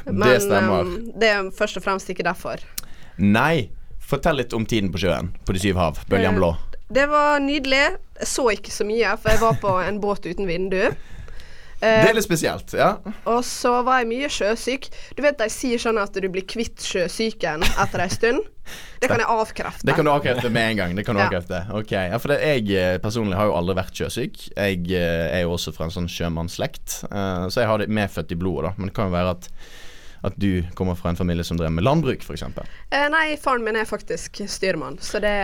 Men 0.07 0.41
stemmer. 0.41 0.81
eh, 0.87 1.13
det 1.21 1.29
er 1.29 1.51
først 1.55 1.77
og 1.77 1.83
fremst 1.85 2.09
ikke 2.11 2.25
derfor. 2.27 2.61
Nei. 3.19 3.71
Fortell 4.03 4.37
litt 4.43 4.53
om 4.53 4.67
tiden 4.67 4.91
på 4.93 4.99
sjøen. 4.99 5.31
På 5.47 5.53
de 5.55 5.61
syv 5.63 5.77
hav. 5.81 5.99
Bølgen 6.11 6.35
Eh, 6.35 6.39
blå. 6.41 6.57
Det 6.93 7.07
var 7.09 7.39
nydelig. 7.41 7.97
Jeg 8.21 8.29
så 8.29 8.45
ikke 8.53 8.71
så 8.75 8.85
mye, 8.85 9.17
for 9.17 9.31
jeg 9.31 9.41
var 9.41 9.55
på 9.63 9.77
en 9.89 10.01
båt 10.03 10.27
uten 10.27 10.47
vindu. 10.47 10.91
Det 11.83 11.89
er 12.07 12.15
litt 12.15 12.23
spesielt, 12.23 12.71
ja. 12.79 12.93
og 13.27 13.41
så 13.43 13.81
var 13.83 13.99
jeg 14.05 14.07
mye 14.13 14.29
sjøsyk. 14.31 14.85
Du 15.19 15.23
vet 15.25 15.35
de 15.41 15.49
sier 15.51 15.81
sånn 15.83 15.99
at 15.99 16.15
du 16.15 16.29
blir 16.31 16.45
kvitt 16.47 16.79
sjøsyken 16.79 17.65
etter 17.67 18.05
ei 18.05 18.07
stund? 18.13 18.45
Det 19.03 19.09
kan 19.11 19.19
jeg 19.19 19.27
avkrefte. 19.27 19.83
Det 19.89 19.97
kan 19.99 20.07
du 20.07 20.13
avkrefte 20.13 20.47
med 20.55 20.63
en 20.63 20.77
gang. 20.79 20.95
Det 20.95 21.03
kan 21.09 21.19
du 21.19 21.23
Ja. 21.25 21.27
avkrefte. 21.27 21.59
Ok, 21.75 21.91
ja, 21.91 22.19
for 22.23 22.29
det, 22.29 22.39
Jeg 22.47 22.71
eh, 22.79 22.99
personlig 23.03 23.35
har 23.35 23.47
jo 23.51 23.57
aldri 23.59 23.75
vært 23.81 23.99
sjøsyk. 23.99 24.39
Jeg 24.55 24.93
eh, 24.95 25.35
er 25.41 25.43
jo 25.43 25.51
også 25.57 25.75
fra 25.75 25.89
en 25.89 25.91
sånn 25.97 26.07
sjømannsslekt, 26.07 27.01
så 27.51 27.57
jeg 27.59 27.67
har 27.67 27.79
det 27.83 27.89
medfødt 27.91 28.31
i 28.31 28.39
blodet. 28.39 28.71
da 28.71 28.75
Men 28.79 28.87
det 28.87 28.95
kan 28.95 29.11
jo 29.11 29.17
være 29.19 29.31
at 29.35 29.49
at 30.23 30.37
du 30.37 30.63
kommer 30.79 30.95
fra 30.99 31.11
en 31.11 31.19
familie 31.19 31.45
som 31.45 31.59
drev 31.59 31.73
med 31.75 31.85
landbruk, 31.85 32.23
f.eks. 32.23 32.45
Eh, 32.91 33.09
nei, 33.11 33.37
faren 33.43 33.65
min 33.67 33.77
er 33.77 33.89
faktisk 33.89 34.43
styrmann, 34.47 34.99
så 35.03 35.21
det 35.23 35.37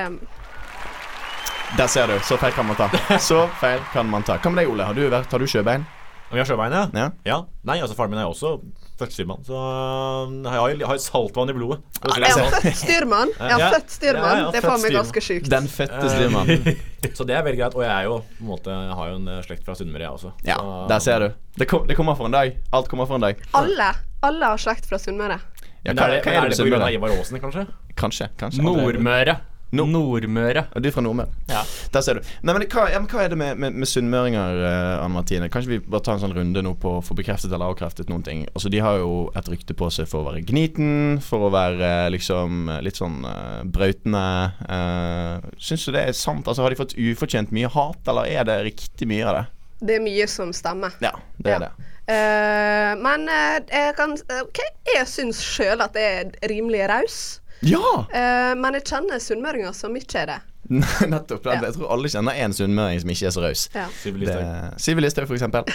Der 1.77 1.87
ser 1.87 2.07
du. 2.09 2.17
Så 2.25 2.39
feil 2.41 2.53
kan 2.57 2.67
man 2.67 2.77
ta. 2.79 2.89
Så 3.21 3.45
feil 3.61 3.81
kan 3.93 4.09
man 4.09 4.23
ta. 4.25 4.39
Hva 4.39 4.51
med 4.55 4.63
deg, 4.63 4.73
Ole? 4.73 4.87
Har 4.89 4.97
du, 4.97 5.05
vært, 5.13 5.31
har 5.33 5.43
du 5.43 5.51
sjøbein? 5.51 5.85
Om 6.29 6.37
jeg 6.37 6.45
har 6.45 6.49
sjøbein, 6.51 6.75
ja? 6.77 6.85
Ja. 6.93 7.09
ja? 7.25 7.37
Nei, 7.69 7.79
altså 7.81 7.97
faren 7.97 8.13
min 8.13 8.21
er 8.21 8.27
jo 8.27 8.35
også 8.35 8.59
førstestyrmann, 8.99 9.45
så 9.47 9.55
øh, 9.57 10.33
jeg 10.43 10.53
har, 10.53 10.73
jeg 10.75 10.89
har 10.91 10.99
saltvann 11.01 11.53
i 11.53 11.55
blodet. 11.57 11.79
Jeg 12.03 12.35
har 12.35 12.51
født 12.51 12.77
styrmann. 12.77 13.31
Jeg 13.39 13.55
har 13.63 13.75
født 13.77 13.95
styrmann. 13.95 14.27
Ja, 14.27 14.43
ja, 14.43 14.51
det 14.53 14.61
er 14.61 14.67
faen 14.67 14.83
meg 14.83 14.97
ganske 14.99 15.23
sjukt. 15.25 15.49
Den 15.53 15.69
fette 15.73 16.11
styrmannen. 16.13 16.67
Så 17.17 17.25
det 17.29 17.37
er 17.39 17.47
veldig 17.47 17.61
greit. 17.63 17.79
Og 17.79 17.85
jeg 17.87 17.93
er 17.95 18.09
jo 18.11 18.19
på 18.27 18.43
en 18.43 18.51
måte 18.51 18.75
Jeg 18.75 18.99
har 18.99 19.13
jo 19.13 19.21
en 19.21 19.31
eh, 19.37 19.41
slekt 19.47 19.65
fra 19.69 19.77
Sunnmøre, 19.79 20.05
jeg 20.05 20.19
også. 20.19 20.35
Ja, 20.49 20.59
Så- 20.59 20.85
der 20.91 21.05
ser 21.07 21.25
du. 21.25 21.29
Det, 21.59 21.71
kom, 21.71 21.87
det 21.89 21.97
kommer 21.97 22.19
for 22.19 22.29
en 22.29 22.37
dag. 22.37 22.59
Alt 22.75 22.91
kommer 22.91 23.07
for 23.09 23.17
en 23.17 23.25
dag. 23.29 23.41
Alle 23.57 23.93
alle 24.23 24.45
har 24.55 24.59
slekt 24.59 24.87
fra 24.91 24.99
Sunnmøre. 24.99 25.39
Ja, 25.85 25.93
Men 25.95 25.97
hva, 26.03 26.09
er 26.09 26.17
det, 26.19 26.25
hva 26.25 26.33
men 26.35 26.45
er 26.45 26.49
det 26.51 26.57
Sunnmøre? 26.59 26.91
Ivar 26.97 27.15
Aasen, 27.15 27.39
kanskje? 27.41 27.67
Kanskje. 27.99 28.29
kanskje 28.41 28.63
Nordmøre. 28.67 29.39
No- 29.71 29.85
Nordmøre. 29.85 30.63
Og 30.75 30.81
du 30.83 30.89
er 30.89 30.93
fra 30.95 31.03
Nordmøre. 31.05 31.29
Ja. 31.51 31.61
Der 31.93 32.01
ser 32.01 32.15
du. 32.19 32.29
Nei, 32.43 32.55
men 32.57 32.63
hva, 32.73 32.87
ja, 32.89 32.99
men 33.03 33.09
hva 33.13 33.21
er 33.27 33.29
det 33.35 33.37
med, 33.39 33.59
med, 33.61 33.75
med 33.83 33.87
sunnmøringer, 33.91 34.63
eh, 34.65 35.05
Anne 35.05 35.13
Martine? 35.13 35.51
Kanskje 35.53 35.75
vi 35.75 35.79
bare 35.85 36.01
tar 36.07 36.17
en 36.17 36.23
sånn 36.23 36.33
runde 36.35 36.63
nå 36.65 36.73
på 36.81 36.95
å 36.99 37.03
få 37.05 37.13
bekreftet 37.19 37.53
eller 37.53 37.69
avkreftet 37.75 38.09
noen 38.09 38.25
ting. 38.25 38.47
Altså, 38.55 38.71
De 38.73 38.81
har 38.81 38.97
jo 39.03 39.11
et 39.37 39.51
rykte 39.53 39.77
på 39.77 39.91
seg 39.93 40.09
for 40.09 40.25
å 40.25 40.31
være 40.31 40.41
gniten, 40.49 41.21
for 41.21 41.47
å 41.47 41.53
være 41.53 41.85
eh, 41.85 42.09
liksom 42.17 42.73
eh, 42.73 42.81
litt 42.89 42.97
sånn 42.97 43.21
eh, 43.29 43.61
brautende. 43.69 44.25
Eh, 44.73 45.53
Syns 45.69 45.85
du 45.85 45.93
det 45.95 46.07
er 46.09 46.17
sant? 46.17 46.49
Altså, 46.49 46.65
Har 46.65 46.73
de 46.73 46.81
fått 46.81 46.97
ufortjent 46.97 47.53
mye 47.55 47.69
hat, 47.77 48.01
eller 48.09 48.25
er 48.33 48.49
det 48.49 48.59
riktig 48.73 49.07
mye 49.13 49.29
av 49.29 49.37
det? 49.43 49.45
Det 49.85 50.01
er 50.01 50.03
mye 50.03 50.25
som 50.33 50.51
stemmer. 50.57 50.97
Ja, 51.05 51.13
det 51.39 51.53
er 51.55 51.61
Ja. 51.61 51.69
det. 51.69 51.88
Eh, 52.09 52.93
men 52.97 53.27
uh, 53.29 53.59
jeg 53.69 53.93
kan 53.99 54.15
eh, 54.17 54.45
OK, 54.47 54.63
jeg 54.95 55.09
syns 55.11 55.43
sjøl 55.45 55.83
at 55.85 55.97
jeg 55.99 56.23
er 56.23 56.49
rimelig 56.49 56.87
raus. 56.89 57.19
Ja! 57.67 57.83
Uh, 58.09 58.55
men 58.57 58.79
jeg 58.79 58.87
kjenner 58.89 59.21
sunnmøringer 59.21 59.75
som 59.77 59.97
ikke 59.99 60.23
er 60.23 60.31
det. 60.33 60.39
Nettopp. 61.13 61.45
Ja. 61.49 61.59
Jeg 61.67 61.77
tror 61.77 61.93
alle 61.93 62.09
kjenner 62.13 62.41
én 62.41 62.57
sunnmøring 62.57 63.03
som 63.03 63.13
ikke 63.13 63.29
er 63.29 63.35
så 63.37 63.45
raus. 63.45 63.67
Ja. 63.77 63.85
Siv 64.01 64.17
Listhaug. 64.21 64.41
Det- 64.41 64.81
Siv 64.87 65.03
Listhaug, 65.05 65.29
for 65.29 65.37
eksempel. 65.37 65.69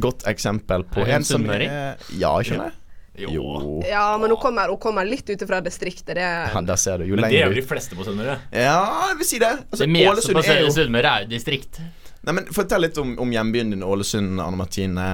Godt 0.00 0.26
eksempel 0.28 0.84
på 0.92 1.06
en 1.06 1.24
som 1.24 1.40
sunnmøring? 1.40 1.72
Ja, 2.20 2.36
skjønner 2.44 2.72
jeg 2.72 3.28
Jo. 3.28 3.82
ja, 3.84 4.06
men 4.16 4.32
hun 4.32 4.40
kommer, 4.40 4.70
hun 4.72 4.80
kommer 4.80 5.04
litt 5.04 5.28
ut 5.28 5.42
fra 5.48 5.60
distriktet. 5.64 6.14
Det 6.16 6.24
Ja, 6.24 6.62
der 6.64 6.80
ser 6.80 7.00
du. 7.00 7.08
Jo 7.08 7.16
Men 7.16 7.28
det 7.28 7.42
er 7.42 7.52
jo 7.52 7.56
de 7.60 7.64
fleste 7.64 7.96
på 7.96 8.06
Sunnmøre. 8.08 8.38
Ja, 8.52 8.78
jeg 9.10 9.18
vil 9.20 9.28
si 9.28 9.40
det. 9.40 9.52
Altså, 9.68 9.84
Det 9.84 9.90
meste 9.92 10.36
på 10.36 10.44
Sunnmøre 10.76 11.16
er 11.16 11.26
jo 11.26 11.32
distrikt. 11.32 11.80
Nei, 12.22 12.32
men 12.38 12.46
Fortell 12.54 12.84
litt 12.84 12.98
om, 13.02 13.16
om 13.18 13.32
hjembyen 13.34 13.72
din, 13.74 13.82
Ålesund, 13.82 14.38
Anne 14.40 14.56
Martine. 14.60 15.06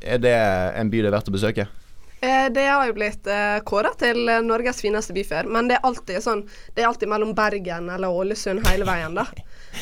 Er 0.00 0.18
det 0.22 0.34
en 0.80 0.90
by 0.92 1.02
det 1.04 1.10
er 1.10 1.16
verdt 1.18 1.28
å 1.28 1.34
besøke? 1.34 1.66
Eh, 2.20 2.48
Det 2.50 2.64
har 2.66 2.86
jo 2.88 2.94
blitt 2.96 3.28
eh, 3.30 3.58
kåra 3.68 3.92
til 4.00 4.24
eh, 4.28 4.40
Norges 4.42 4.80
fineste 4.82 5.14
by 5.14 5.22
før, 5.28 5.50
men 5.54 5.68
det 5.70 5.76
er 5.76 5.84
alltid 5.86 6.18
sånn 6.24 6.40
Det 6.74 6.82
er 6.82 6.88
alltid 6.88 7.06
mellom 7.12 7.30
Bergen 7.38 7.90
eller 7.94 8.10
Ålesund 8.10 8.64
hele 8.70 8.88
veien, 8.88 9.14
da. 9.20 9.26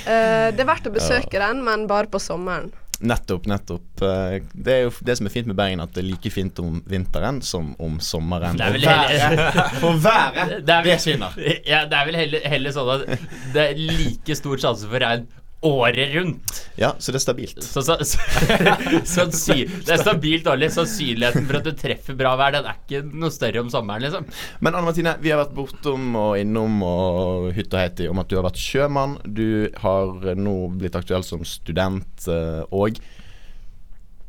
Eh, 0.06 0.50
det 0.52 0.61
er 0.61 0.66
verdt 0.68 0.88
å 0.90 0.92
besøke 0.92 1.38
den, 1.40 1.62
men 1.64 1.87
bare 1.88 2.11
på 2.11 2.18
sommeren. 2.21 2.66
Nettopp, 3.06 3.47
nettopp. 3.49 4.02
Eh, 4.04 4.42
Det 4.52 4.75
er 4.75 4.83
jo 4.85 4.90
det 5.06 5.14
som 5.16 5.28
er 5.28 5.33
fint 5.33 5.47
med 5.49 5.56
Bergen, 5.56 5.80
at 5.80 5.95
det 5.95 6.02
er 6.02 6.09
like 6.11 6.30
fint 6.35 6.59
om 6.61 6.83
vinteren 6.90 7.38
som 7.45 7.71
om 7.83 7.97
sommeren. 8.02 8.59
Det 8.59 8.66
er 8.66 8.75
Og 8.75 8.76
vel 8.76 8.85
været- 8.90 9.23
heller 9.23 9.71
For 9.80 10.02
været, 10.04 10.52
Det 10.66 10.75
er 10.75 10.83
vel- 10.85 10.90
det 10.90 10.99
skinner. 11.06 11.38
Ja, 11.71 11.80
det 11.88 11.97
er 12.02 12.11
vel 12.11 12.18
heller, 12.21 12.47
heller 12.56 12.75
sånn 12.76 12.92
at 12.99 13.26
det 13.54 13.64
er 13.71 13.80
like 13.80 14.37
stor 14.42 14.61
sjanse 14.66 14.90
for 14.90 15.06
regn 15.06 15.25
året 15.64 16.14
rundt. 16.14 16.70
Ja, 16.76 16.92
så 16.98 17.12
det 17.12 17.20
er 17.20 17.25
stabilt. 17.25 17.62
Så, 17.64 17.82
så, 17.82 17.96
så, 18.04 18.18
det 19.86 19.94
er 19.94 20.02
stabilt 20.02 20.44
dårlig. 20.46 20.70
Sannsynligheten 20.75 21.46
for 21.48 21.60
at 21.60 21.66
du 21.68 21.72
treffer 21.78 22.18
bra 22.18 22.34
vær, 22.38 22.54
den 22.58 22.68
er 22.68 22.78
ikke 22.78 23.02
noe 23.16 23.32
større 23.34 23.64
om 23.64 23.70
sommeren, 23.72 24.04
liksom. 24.06 24.28
Men 24.60 24.76
Anne 24.76 24.86
Martine, 24.90 25.16
vi 25.22 25.32
har 25.32 25.40
vært 25.40 25.56
bortom 25.56 26.16
og 26.20 26.38
innom 26.40 26.80
og 26.86 27.50
hytt 27.56 27.72
og 27.72 27.82
hett 27.82 28.04
i 28.04 28.10
om 28.12 28.22
at 28.22 28.30
du 28.30 28.36
har 28.38 28.46
vært 28.46 28.60
sjømann. 28.60 29.18
Du 29.25 29.72
har 29.82 30.34
nå 30.36 30.56
blitt 30.76 30.98
aktuell 30.98 31.25
som 31.26 31.44
student 31.46 32.28
òg. 32.28 33.00
og 33.00 33.04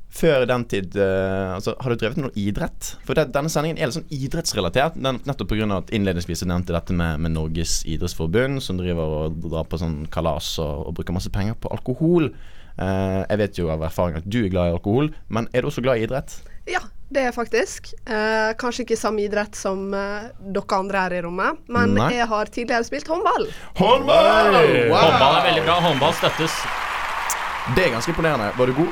før 0.10 0.46
den 0.50 0.64
tid 0.72 0.96
uh, 0.98 1.56
altså, 1.58 1.76
Har 1.84 1.94
du 1.94 2.00
drevet 2.00 2.18
med 2.18 2.28
noe 2.28 2.40
idrett? 2.40 2.94
For 3.06 3.18
det, 3.18 3.28
denne 3.36 3.52
sendingen 3.54 3.80
er 3.80 3.90
litt 3.90 4.00
sånn 4.00 4.14
idrettsrelatert. 4.14 4.98
Den, 4.98 5.22
nettopp 5.28 5.52
pga. 5.52 5.70
at 5.78 5.94
innledningsvis 5.94 6.44
jeg 6.44 6.52
nevnte 6.52 6.76
dette 6.76 6.96
med, 6.96 7.22
med 7.24 7.36
Norges 7.36 7.80
idrettsforbund, 7.86 8.64
som 8.64 8.80
driver 8.82 9.18
og 9.28 9.40
drar 9.46 9.68
på 9.70 9.80
sånn 9.82 10.06
kalas 10.14 10.56
og, 10.64 10.88
og 10.90 11.00
bruker 11.00 11.18
masse 11.18 11.34
penger 11.34 11.60
på 11.62 11.72
alkohol. 11.76 12.32
Uh, 12.78 13.24
jeg 13.26 13.42
vet 13.42 13.62
jo 13.64 13.72
av 13.74 13.88
erfaring 13.88 14.20
at 14.20 14.28
du 14.30 14.44
er 14.44 14.54
glad 14.54 14.70
i 14.70 14.78
alkohol, 14.78 15.12
men 15.34 15.50
er 15.54 15.64
du 15.64 15.72
også 15.72 15.84
glad 15.86 16.00
i 16.00 16.08
idrett? 16.08 16.40
Ja, 16.68 16.84
det 17.10 17.24
er 17.24 17.32
faktisk. 17.32 17.94
Eh, 18.04 18.50
kanskje 18.60 18.84
ikke 18.84 18.98
samme 19.00 19.24
idrett 19.24 19.56
som 19.56 19.94
eh, 19.96 20.28
dere 20.52 20.80
andre 20.80 21.04
her 21.06 21.16
i 21.16 21.22
rommet, 21.24 21.62
men 21.72 21.96
Nei. 21.96 22.10
jeg 22.18 22.28
har 22.28 22.52
tidligere 22.52 22.84
spilt 22.84 23.08
håndball. 23.08 23.48
Håndball! 23.80 24.58
Håndball 24.92 25.38
er 25.40 25.46
veldig 25.48 25.64
bra. 25.64 25.78
Håndball 25.88 26.18
støttes. 26.20 26.58
Det 27.78 27.86
er 27.86 27.96
ganske 27.96 28.12
imponerende. 28.12 28.52
Var 28.60 28.68
du 28.68 28.76
god? 28.82 28.92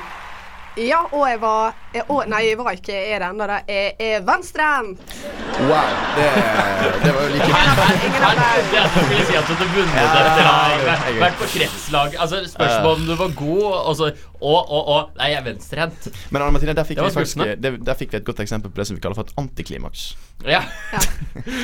Ja, 0.75 1.05
og 1.15 1.23
jeg 1.29 1.39
var 1.39 1.75
jeg, 1.93 2.03
å, 2.11 2.17
Nei, 2.27 2.41
jeg 2.49 2.57
var 2.59 2.75
ikke 2.75 2.95
er 2.95 3.21
det 3.23 3.27
ennå. 3.31 3.45
Jeg 3.69 3.93
er 4.03 4.23
venstrehendt. 4.27 5.13
Wow. 5.55 5.93
Det, 6.17 6.25
det 6.99 7.11
var 7.15 7.21
jo 7.23 7.29
like 7.31 7.45
Ingen 7.45 8.25
av 8.27 8.89
som 8.91 9.05
skulle 9.05 9.27
si 9.29 9.37
at 9.39 9.51
du 9.51 9.63
vunnet 9.71 9.95
et. 10.01 11.19
Vært 11.21 11.37
på 11.39 11.47
kretslag. 11.53 12.17
Altså, 12.19 12.41
spørsmål 12.51 12.99
om 12.99 13.05
du 13.07 13.13
var 13.21 13.37
god, 13.39 13.69
og 13.71 13.93
så 14.01 14.09
Å, 14.11 14.51
å, 14.51 14.81
å. 14.91 14.97
Nei, 15.15 15.29
jeg 15.31 15.39
er 15.39 15.45
venstrehendt. 15.47 16.09
Men 16.35 16.43
Anne 16.43 16.57
Martine, 16.57 16.75
der 16.77 16.85
fikk, 16.85 16.99
vi 17.01 17.13
faktisk, 17.15 17.39
der, 17.63 17.79
der 17.79 17.97
fikk 17.97 18.11
vi 18.11 18.19
et 18.19 18.27
godt 18.27 18.43
eksempel 18.43 18.73
på 18.73 18.81
det 18.81 18.89
som 18.89 18.97
vi 18.97 19.01
kaller 19.01 19.17
for 19.17 19.25
et 19.31 19.39
antiklimaks. 19.41 20.09
Ja. 20.43 20.59
Ja. 20.91 21.01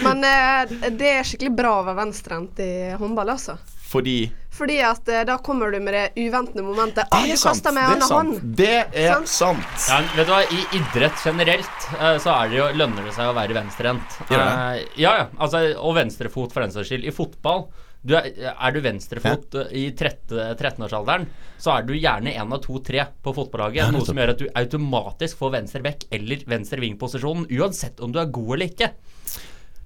Men 0.08 0.24
eh, 0.26 0.72
det 0.96 1.12
er 1.18 1.28
skikkelig 1.28 1.52
bra 1.60 1.76
å 1.82 1.86
være 1.90 2.00
venstrehendt 2.00 2.64
i 2.64 2.72
håndball, 2.98 3.36
altså. 3.36 3.60
Fordi 3.92 4.16
Fordi 4.56 4.78
at 4.88 5.08
eh, 5.12 5.24
da 5.28 5.36
kommer 5.44 5.72
du 5.74 5.80
med 5.84 5.94
det 5.96 6.04
uventede 6.26 6.64
momentet. 6.64 7.04
Det 7.04 7.18
Ah, 7.18 7.24
er 7.26 7.32
du 7.34 7.40
sant. 7.40 7.60
kaster 7.60 7.76
med 7.76 7.84
Det 7.84 7.92
er 7.92 7.96
annen 7.96 8.08
sant. 8.08 8.32
hånd. 8.32 8.56
Det 8.58 8.78
er 9.04 9.14
Sant. 9.26 9.28
sant. 9.36 9.86
Ja, 9.90 10.00
vet 10.16 10.28
du 10.28 10.34
hva, 10.34 10.42
I 10.48 10.66
idrett 10.80 11.24
generelt 11.26 11.86
eh, 12.00 12.18
så 12.24 12.34
er 12.38 12.50
det 12.52 12.60
jo, 12.62 12.66
lønner 12.80 13.08
det 13.08 13.14
seg 13.16 13.32
å 13.32 13.36
være 13.38 13.58
venstrehendt. 13.60 14.18
Gjør 14.32 14.44
Eh, 14.48 14.82
ja, 15.02 15.14
ja. 15.22 15.30
Altså, 15.40 15.64
og 15.80 15.96
venstrefot 16.00 16.52
for 16.56 16.64
den 16.66 16.72
saks 16.76 16.92
skyld. 16.92 17.08
I 17.08 17.16
fotball 17.16 17.66
du 18.04 18.16
er, 18.18 18.32
er 18.50 18.72
du 18.74 18.80
venstrefot 18.82 19.54
eh, 19.62 19.68
i 19.78 19.84
13 19.94 20.56
13-årsalderen, 20.58 21.28
så 21.62 21.76
er 21.78 21.84
du 21.86 21.92
gjerne 21.94 22.32
én 22.34 22.54
av 22.56 22.62
to-tre 22.64 23.04
på 23.22 23.34
fotballaget. 23.38 23.92
noe 23.94 24.06
som 24.08 24.18
gjør 24.18 24.32
at 24.34 24.40
du 24.42 24.48
automatisk 24.58 25.38
får 25.38 25.52
venstre 25.60 25.84
bekk 25.86 26.08
eller 26.12 26.42
venstre 26.50 26.80
ving-posisjonen, 26.82 27.46
uansett 27.60 28.00
om 28.02 28.12
du 28.12 28.18
er 28.20 28.32
god 28.34 28.56
eller 28.56 28.72
ikke. 28.72 28.90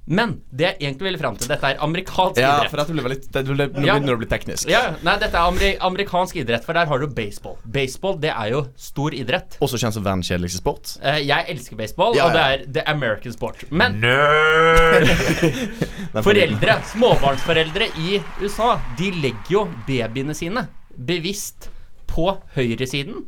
Men 0.07 0.35
det 0.53 0.67
jeg 0.67 0.75
egentlig 0.83 1.01
ville 1.07 1.17
fram 1.17 1.33
til, 1.35 1.47
dette 1.49 1.65
er 1.65 1.79
amerikansk 1.81 2.37
Ja, 2.37 2.59
idrett. 2.59 2.69
for 2.69 2.77
dette 2.77 2.93
ble 2.93 3.01
veldig 3.07 3.31
det 3.33 3.41
ble, 3.47 3.65
Nå 3.73 3.85
Ja. 3.87 3.93
begynner 3.95 4.11
det 4.11 4.15
å 4.15 4.19
bli 4.21 4.27
teknisk. 4.29 4.69
Ja, 4.69 4.81
nei, 5.01 5.15
dette 5.17 5.33
er 5.33 5.47
ameri 5.49 5.71
amerikansk 5.81 6.35
idrett, 6.43 6.63
for 6.63 6.73
der 6.77 6.85
har 6.85 6.99
du 6.99 7.07
baseball. 7.07 7.57
Baseball, 7.65 8.19
det 8.21 8.29
er 8.29 8.51
jo 8.51 8.59
stor 8.77 9.09
idrett. 9.17 9.57
Også 9.65 9.79
kjent 9.81 9.93
som 9.97 10.03
verdens 10.05 10.29
kjedeligste 10.29 10.61
sport. 10.61 10.93
Eh, 11.01 11.23
jeg 11.25 11.45
elsker 11.49 11.75
baseball, 11.75 12.13
Ja, 12.15 12.27
og 12.27 12.33
det 12.33 12.43
er 12.45 12.65
the 12.71 12.83
American 12.91 13.33
sport. 13.33 13.65
Men 13.71 13.99
Den 13.99 15.07
foreldre, 16.27 16.77
småbarnsforeldre 16.93 17.89
i 17.97 18.21
USA, 18.41 18.77
de 18.97 19.09
legger 19.11 19.49
jo 19.57 19.65
babyene 19.87 20.35
sine 20.37 20.67
bevisst 20.95 21.69
på 22.07 22.29
høyresiden. 22.55 23.25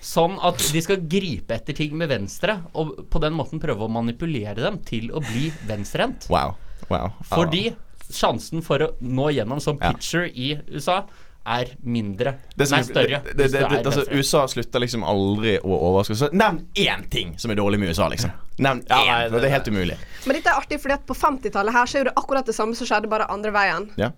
Sånn 0.00 0.38
at 0.40 0.60
de 0.72 0.80
skal 0.82 1.02
gripe 1.10 1.54
etter 1.54 1.76
ting 1.76 1.92
med 1.98 2.08
venstre, 2.08 2.56
og 2.72 3.06
på 3.12 3.20
den 3.22 3.34
måten 3.36 3.60
prøve 3.60 3.84
å 3.84 3.92
manipulere 3.92 4.56
dem 4.60 4.80
til 4.86 5.10
å 5.12 5.20
bli 5.24 5.50
venstrehendt. 5.68 6.30
Wow. 6.32 6.56
wow. 6.88 7.12
Fordi 7.28 7.68
sjansen 8.10 8.64
for 8.66 8.82
å 8.86 8.92
nå 9.00 9.30
gjennom 9.36 9.60
som 9.62 9.78
Ja. 9.80 9.92
pitcher 9.92 10.30
i 10.32 10.54
USA 10.72 11.04
er 11.46 11.70
mindre. 11.82 12.34
Det 12.56 12.66
som 12.68 12.78
Nei, 12.78 12.84
større. 12.84 13.20
Det, 13.24 13.34
det, 13.36 13.48
det, 13.52 13.60
det, 13.70 13.86
altså. 13.86 14.04
USA 14.12 14.46
slutter 14.48 14.82
liksom 14.82 15.04
aldri 15.04 15.56
å 15.58 15.70
overraske. 15.72 16.16
Så 16.18 16.28
nevn 16.36 16.66
én 16.76 17.06
ting 17.10 17.36
som 17.40 17.50
er 17.50 17.60
dårlig 17.60 17.80
med 17.80 17.92
USA, 17.92 18.08
liksom. 18.12 18.32
Nevn 18.60 18.82
én. 18.84 19.06
Ja, 19.08 19.28
det 19.32 19.44
er 19.48 19.54
helt 19.54 19.68
umulig. 19.68 19.96
Men 20.26 20.36
dette 20.36 20.52
er 20.52 20.60
artig, 20.60 20.80
fordi 20.82 20.98
at 20.98 21.06
på 21.08 21.16
50-tallet 21.16 21.76
her 21.76 21.88
så 21.88 22.00
er 22.00 22.10
det 22.10 22.16
akkurat 22.20 22.46
det 22.46 22.56
samme 22.56 22.76
som 22.76 22.88
skjedde, 22.88 23.08
bare 23.08 23.28
andre 23.32 23.54
veien. 23.56 23.88
Ja. 24.00 24.10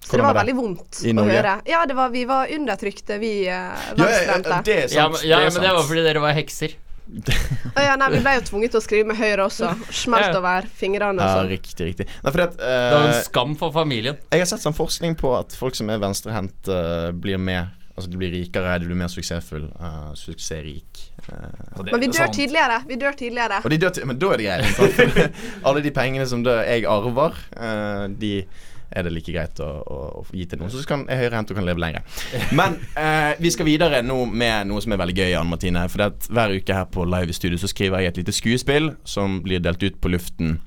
Så 0.00 0.16
det 0.16 0.24
var 0.24 0.34
veldig 0.34 0.54
vondt 0.56 1.02
I 1.04 1.12
å 1.12 1.24
høre. 1.28 1.56
Ja, 1.68 1.84
det 1.86 1.94
var, 1.94 2.08
vi 2.10 2.24
var 2.26 2.50
undertrykte, 2.50 3.18
vi 3.20 3.32
uh, 3.46 3.74
Ja, 3.98 4.06
ja, 4.08 4.08
ja, 4.08 5.08
men, 5.12 5.20
ja, 5.28 5.42
det 5.44 5.52
men 5.54 5.66
det 5.66 5.74
var 5.76 5.84
fordi 5.86 6.06
dere 6.06 6.22
var 6.24 6.34
hekser. 6.34 6.78
oh, 7.76 7.82
ja, 7.82 7.96
nei, 7.98 8.06
vi 8.12 8.20
ble 8.22 8.36
jo 8.36 8.44
tvunget 8.46 8.74
til 8.74 8.78
å 8.78 8.84
skrive 8.84 9.08
med 9.10 9.18
høyre 9.18 9.48
også. 9.48 9.72
Smelt 9.90 10.36
over 10.38 10.68
fingrene 10.78 11.24
Ja, 11.24 11.40
sånn. 11.40 11.50
riktig, 11.50 11.88
riktig. 11.90 12.06
Nei, 12.22 12.30
fordi 12.30 12.46
at 12.46 12.56
Det 12.60 12.94
var 12.94 13.08
en 13.08 13.16
eh, 13.16 13.24
skam 13.26 13.56
for 13.58 13.74
familien. 13.74 14.20
Jeg 14.30 14.44
har 14.44 14.50
sett 14.52 14.62
sånn 14.62 14.76
forskning 14.76 15.18
på 15.18 15.34
at 15.38 15.56
folk 15.58 15.78
som 15.78 15.90
er 15.90 16.00
venstrehendt, 16.02 16.70
uh, 16.70 17.10
blir 17.12 17.40
mer 17.42 17.76
Altså 18.00 18.14
de 18.14 18.16
blir 18.16 18.30
rikere, 18.32 18.78
de 18.80 18.86
blir 18.88 18.96
mer 18.96 19.10
suksessfull, 19.12 19.66
Uh, 19.76 20.14
suksessrik. 20.16 21.00
eh. 21.26 21.34
Altså, 21.74 21.90
Men 21.90 22.00
vi 22.00 22.06
dør 22.06 22.30
sant. 22.30 22.34
tidligere. 22.38 22.78
Vi 22.88 22.96
dør 22.96 23.12
tidligere. 23.18 23.58
og 23.64 23.70
de 23.70 23.78
dør 23.78 24.06
men 24.06 24.18
da 24.18 24.30
er 24.32 24.36
det 24.36 24.46
greit. 24.46 25.34
Alle 25.66 25.82
de 25.84 25.90
pengene 25.90 26.26
som 26.26 26.44
dør 26.44 26.62
jeg 26.64 26.86
arver, 26.88 27.36
uh, 27.60 28.06
de 28.08 28.46
er 28.90 29.06
det 29.06 29.12
like 29.14 29.32
greit 29.34 29.60
å, 29.62 29.68
å, 29.80 29.98
å 30.20 30.24
gi 30.34 30.46
til 30.50 30.60
noen. 30.60 30.72
Så 30.72 30.82
kan 30.88 31.04
jeg 31.08 31.22
høyrehendt 31.24 31.52
og 31.52 31.60
kan 31.60 31.68
leve 31.68 31.82
lenger. 31.82 32.06
Men 32.58 32.78
eh, 32.98 33.32
vi 33.40 33.52
skal 33.54 33.68
videre 33.68 34.02
nå 34.06 34.22
med 34.30 34.70
noe 34.70 34.82
som 34.82 34.94
er 34.94 35.02
veldig 35.02 35.18
gøy, 35.18 35.36
Anne 35.38 35.52
Martine. 35.52 35.86
For 35.92 36.02
det 36.02 36.30
hver 36.30 36.56
uke 36.56 36.80
her 36.80 36.90
på 36.90 37.06
Live 37.08 37.34
i 37.34 37.36
studio 37.36 37.60
så 37.60 37.70
skriver 37.70 38.04
jeg 38.04 38.14
et 38.14 38.20
lite 38.22 38.34
skuespill 38.36 38.92
som 39.08 39.40
blir 39.44 39.62
delt 39.62 39.82
ut 39.84 40.00
på 40.02 40.12
luften. 40.12 40.58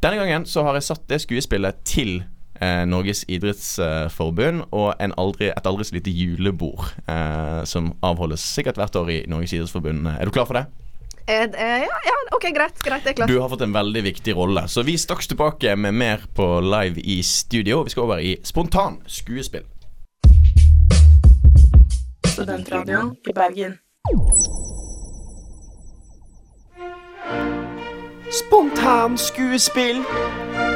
Denne 0.00 0.20
gangen 0.20 0.46
så 0.48 0.64
har 0.64 0.78
jeg 0.78 0.88
satt 0.88 1.08
det 1.10 1.20
skuespillet 1.22 1.82
til 1.88 2.22
eh, 2.60 2.84
Norges 2.88 3.24
idrettsforbund 3.28 4.66
og 4.70 4.94
en 5.02 5.14
aldri, 5.20 5.50
et 5.52 5.66
aldri 5.68 5.86
så 5.86 5.98
lite 5.98 6.14
julebord 6.14 6.86
eh, 7.04 7.62
som 7.68 7.92
avholdes 8.06 8.44
sikkert 8.56 8.80
hvert 8.80 8.96
år 8.96 9.12
i 9.12 9.18
Norges 9.28 9.54
idrettsforbund. 9.56 10.08
Er 10.16 10.24
du 10.24 10.34
klar 10.34 10.48
for 10.48 10.56
det? 10.56 10.66
Eh, 11.30 11.42
eh, 11.42 11.78
ja, 11.80 11.98
ja, 12.04 12.36
OK, 12.36 12.42
greit. 12.54 12.82
Greit, 12.82 13.04
det 13.04 13.10
er 13.10 13.14
klart. 13.14 13.28
Du 13.28 13.38
har 13.38 13.48
fått 13.48 13.60
en 13.62 13.72
veldig 13.72 14.02
viktig 14.02 14.34
rolle. 14.34 14.64
Så 14.68 14.82
vi 14.82 14.98
straks 14.98 15.28
tilbake 15.30 15.76
med 15.76 15.94
mer 15.94 16.24
på 16.34 16.60
Live 16.60 17.00
i 17.00 17.22
studio. 17.22 17.84
Vi 17.84 17.90
skal 17.90 18.02
over 18.02 18.18
i 18.18 18.32
spontan 18.42 18.98
skuespill. 19.06 19.62
Studentradioen 22.26 23.14
i 23.30 23.32
Bergen. 23.34 23.78
Spontan 28.30 29.18
skuespill. 29.18 30.02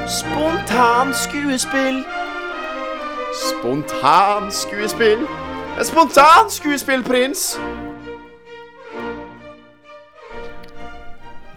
Spontan 0.08 1.14
skuespill. 1.14 2.04
Spontan 3.34 4.52
skuespill. 4.52 5.26
En 5.78 5.84
spontan 5.84 6.50
skuespillprins. 6.50 7.58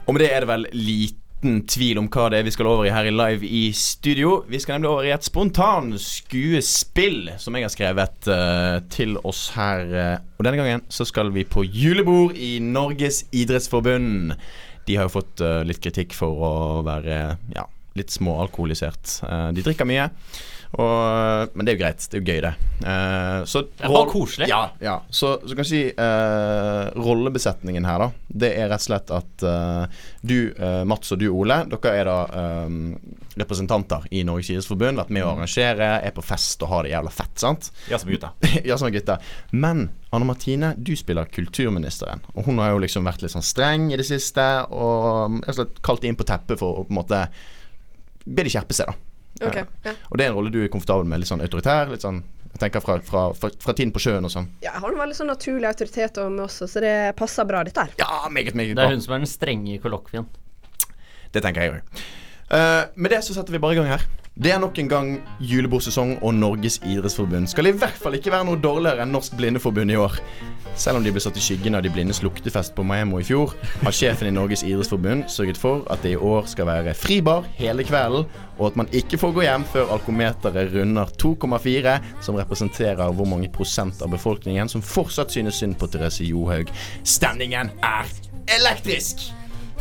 Og 0.08 0.16
med 0.16 0.24
det 0.24 0.28
er 0.32 0.44
det 0.44 0.48
vel 0.48 0.62
liten 0.72 1.58
tvil 1.68 2.00
om 2.00 2.06
hva 2.08 2.30
det 2.32 2.40
er 2.40 2.46
vi 2.48 2.52
skal 2.56 2.70
over 2.72 2.88
i 2.88 2.94
her 2.96 3.10
i 3.10 3.12
Live 3.12 3.44
i 3.44 3.66
studio. 3.76 4.38
Vi 4.48 4.62
skal 4.64 4.78
nemlig 4.78 4.90
over 4.94 5.08
i 5.10 5.12
et 5.12 5.28
spontan 5.28 5.90
skuespill 6.00 7.34
som 7.44 7.58
jeg 7.58 7.68
har 7.68 7.74
skrevet 7.74 8.30
uh, 8.32 8.78
til 8.94 9.18
oss 9.28 9.50
her. 9.58 9.84
eh. 9.92 10.16
og 10.40 10.48
denne 10.48 10.62
gangen 10.62 10.86
så 10.88 11.04
skal 11.06 11.34
vi 11.36 11.44
på 11.44 11.66
julebord 11.68 12.40
i 12.40 12.56
Norges 12.64 13.26
idrettsforbund. 13.36 14.38
De 14.88 14.96
har 14.96 15.10
jo 15.10 15.16
fått 15.18 15.44
uh, 15.44 15.60
litt 15.68 15.84
kritikk 15.84 16.16
for 16.16 16.40
å 16.40 16.54
være 16.88 17.20
ja, 17.52 17.68
litt 18.00 18.16
småalkoholisert. 18.16 19.20
Uh, 19.28 19.50
de 19.52 19.68
drikker 19.68 19.92
mye. 19.92 20.08
Og, 20.76 21.54
men 21.56 21.64
det 21.64 21.72
er 21.72 21.78
jo 21.78 21.82
greit. 21.82 22.04
Det 22.04 22.20
er 22.20 22.22
jo 22.22 22.34
gøy, 22.34 22.42
det. 22.44 22.54
Uh, 22.84 23.46
så 23.48 23.64
Det 23.68 23.86
er 23.88 23.94
bare 23.94 24.10
koselig. 24.12 24.50
Ja, 24.52 24.62
ja. 24.84 24.98
Så, 25.10 25.38
så 25.44 25.56
kan 25.56 25.64
jeg 25.64 25.70
si 25.72 25.84
uh, 25.96 26.92
rollebesetningen 27.00 27.88
her, 27.88 28.04
da. 28.04 28.10
Det 28.28 28.52
er 28.60 28.68
rett 28.72 28.84
og 28.84 28.88
slett 28.90 29.14
at 29.16 29.46
uh, 29.48 30.04
du, 30.22 30.52
Mats 30.88 31.14
og 31.16 31.22
du, 31.22 31.30
Ole, 31.32 31.62
dere 31.72 31.94
er 31.96 32.10
da 32.10 32.18
um, 32.68 32.92
representanter 33.40 34.10
i 34.12 34.24
Norges 34.28 34.52
idrettsforbund. 34.52 35.00
Vært 35.00 35.14
med 35.16 35.26
å 35.26 35.32
arrangere, 35.32 35.90
er 36.04 36.16
på 36.16 36.26
fest 36.26 36.64
og 36.66 36.74
har 36.74 36.86
det 36.86 36.94
jævla 36.94 37.14
fett, 37.16 37.34
sant? 37.40 37.72
Ja, 37.92 38.02
som 38.02 38.12
gutta. 38.12 38.34
ja, 38.68 38.78
som 38.80 38.92
gutta. 38.94 39.20
Men 39.56 39.88
Anne 40.12 40.28
Martine, 40.28 40.74
du 40.78 40.94
spiller 41.00 41.30
kulturministeren. 41.32 42.24
Og 42.36 42.50
hun 42.50 42.60
har 42.64 42.74
jo 42.74 42.84
liksom 42.84 43.08
vært 43.08 43.24
litt 43.24 43.36
sånn 43.36 43.46
streng 43.46 43.92
i 43.94 44.00
det 44.00 44.08
siste, 44.08 44.46
og 44.68 45.40
rett 45.42 45.56
og 45.56 45.62
slett 45.62 45.84
kalt 45.86 46.08
inn 46.08 46.20
på 46.20 46.28
teppet 46.28 46.60
for 46.60 46.82
å 46.82 46.88
på 46.88 46.94
en 46.94 47.02
måte 47.02 47.26
be 48.28 48.44
de 48.44 48.52
skjerpe 48.52 48.76
seg, 48.76 48.92
da. 48.92 49.04
Ok, 49.42 49.56
ja. 49.86 49.94
Og 50.10 50.18
det 50.18 50.26
er 50.26 50.32
en 50.32 50.36
rolle 50.40 50.52
du 50.54 50.60
er 50.64 50.72
komfortabel 50.74 51.06
med. 51.10 51.22
Litt 51.22 51.30
sånn 51.30 51.44
autoritær. 51.46 51.92
Litt 51.94 52.06
sånn 52.06 52.24
Jeg 52.54 52.62
tenker 52.64 52.82
fra, 52.82 52.96
fra, 53.06 53.24
fra, 53.38 53.50
fra 53.62 53.74
tiden 53.78 53.92
på 53.94 54.02
sjøen 54.02 54.26
og 54.26 54.32
sånn. 54.34 54.48
ja, 54.64 54.72
jeg 54.72 54.82
har 54.82 54.94
en 54.96 54.98
veldig 55.04 55.18
sånn 55.20 55.30
naturlig 55.30 55.68
autoritet 55.70 56.18
over 56.18 56.32
meg 56.34 56.46
også, 56.48 56.66
så 56.72 56.82
det 56.82 56.94
passer 57.20 57.46
bra, 57.46 57.60
dette 57.68 57.84
her. 57.84 57.92
Ja, 58.00 58.24
meget, 58.34 58.56
meget 58.58 58.74
Det 58.76 58.86
er 58.86 58.96
hun 58.96 59.04
som 59.04 59.14
er 59.14 59.22
den 59.22 59.30
strenge 59.30 59.76
i 59.76 59.78
kollokvien. 59.84 60.26
Det 61.36 61.44
tenker 61.46 61.62
jeg 61.62 61.76
òg. 61.76 62.02
med 62.96 63.12
det 63.14 63.20
så 63.28 63.36
setter 63.36 63.54
vi 63.54 63.60
bare 63.62 63.76
i 63.76 63.78
gang 63.78 63.92
her. 63.92 64.08
Det 64.38 64.52
er 64.54 64.60
nok 64.62 64.78
en 64.78 64.90
gang 64.90 65.08
julebordsesong, 65.42 66.20
og 66.22 66.36
Norges 66.38 66.76
idrettsforbund 66.86 67.48
skal 67.50 67.72
i 67.72 67.74
hvert 67.74 67.96
fall 67.98 68.14
ikke 68.20 68.30
være 68.30 68.46
noe 68.46 68.60
dårligere 68.62 69.02
enn 69.02 69.10
Norsk 69.16 69.34
Blindeforbund 69.34 69.90
i 69.90 69.96
år. 69.98 70.20
Selv 70.78 71.00
om 71.00 71.06
de 71.06 71.10
ble 71.10 71.24
satt 71.24 71.40
i 71.40 71.42
skyggen 71.42 71.74
av 71.74 71.82
de 71.82 71.90
blindes 71.90 72.20
luktefest 72.22 72.76
på 72.78 72.86
Maemmo 72.86 73.18
i 73.18 73.26
fjor, 73.26 73.56
har 73.82 73.96
sjefen 73.98 74.30
i 74.30 74.36
Norges 74.36 74.62
idrettsforbund 74.62 75.26
sørget 75.34 75.58
for 75.58 75.82
at 75.90 76.06
det 76.06 76.12
i 76.14 76.20
år 76.22 76.46
skal 76.52 76.70
være 76.70 76.94
fribar 76.94 77.48
hele 77.58 77.86
kvelden, 77.88 78.28
og 78.60 78.68
at 78.70 78.78
man 78.84 78.94
ikke 79.00 79.18
får 79.18 79.34
gå 79.40 79.48
hjem 79.48 79.66
før 79.74 79.96
alkometeret 79.98 80.70
runder 80.76 81.10
2,4, 81.18 81.98
som 82.22 82.38
representerer 82.38 83.10
hvor 83.18 83.32
mange 83.34 83.50
prosent 83.50 84.06
av 84.06 84.14
befolkningen 84.14 84.70
som 84.70 84.86
fortsatt 84.86 85.34
synes 85.34 85.58
synd 85.64 85.80
på 85.82 85.90
Therese 85.90 86.30
Johaug. 86.30 86.70
Stemningen 87.02 87.74
er 87.82 88.14
elektrisk! 88.54 89.32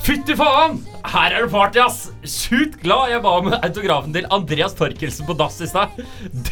Fytti 0.05 0.37
faen! 0.39 0.77
Her 1.07 1.35
er 1.35 1.47
det 1.47 1.53
party, 1.53 1.81
ass! 1.83 2.11
Sjukt 2.29 2.77
glad 2.83 3.11
jeg 3.11 3.23
ba 3.25 3.33
om 3.41 3.49
autografen 3.57 4.13
til 4.15 4.27
Andreas 4.35 4.75
Torkelsen 4.77 5.27
på 5.29 5.37
dass 5.39 5.57
i 5.65 5.69
stad. 5.71 5.97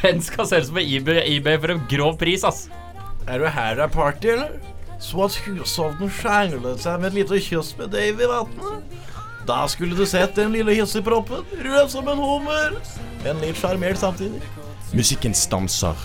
Den 0.00 0.22
skal 0.24 0.48
selges 0.50 0.72
på 0.74 0.83
eBay, 0.83 1.20
eBay 1.37 1.59
for 1.62 1.74
en 1.74 1.83
grov 1.90 2.16
pris, 2.20 2.44
ass. 2.46 2.66
Er 3.28 3.40
du 3.40 3.48
her 3.48 3.76
det 3.78 3.87
er 3.87 3.92
party, 3.94 4.33
eller? 4.35 4.57
Så 5.02 5.20
at 5.26 5.37
hushovden 5.44 6.11
skjenglet 6.12 6.80
seg 6.83 7.00
med 7.02 7.12
et 7.12 7.18
lite 7.20 7.40
kyss 7.44 7.74
med 7.78 7.92
Dave 7.94 8.24
i 8.24 8.30
vannet? 8.30 8.98
Da 9.44 9.61
skulle 9.68 9.96
du 9.98 10.07
sett 10.09 10.37
den 10.38 10.54
lille 10.57 10.72
hisseproppen, 10.78 11.44
rød 11.66 11.90
som 11.92 12.07
en 12.09 12.22
hummer, 12.24 12.78
men 13.24 13.42
litt 13.44 13.61
sjarmert 13.61 14.00
samtidig. 14.00 14.40
Musikken 14.96 15.35
stanser, 15.37 15.98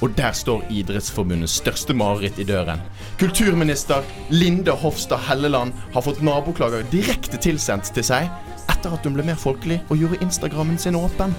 og 0.00 0.14
der 0.16 0.32
står 0.36 0.64
Idrettsforbundets 0.72 1.58
største 1.60 1.94
mareritt 1.96 2.38
i 2.40 2.46
døren. 2.48 2.80
Kulturminister 3.20 4.06
Linde 4.32 4.72
Hofstad 4.82 5.20
Helleland 5.28 5.76
har 5.94 6.04
fått 6.06 6.22
naboklager 6.24 6.86
direkte 6.92 7.40
tilsendt 7.40 7.92
til 7.94 8.06
seg 8.06 8.30
etter 8.70 8.96
at 8.96 9.04
hun 9.04 9.16
ble 9.16 9.26
mer 9.26 9.38
folkelig 9.40 9.80
og 9.88 10.00
gjorde 10.00 10.20
Instagrammen 10.24 10.80
sin 10.80 10.98
åpen. 10.98 11.34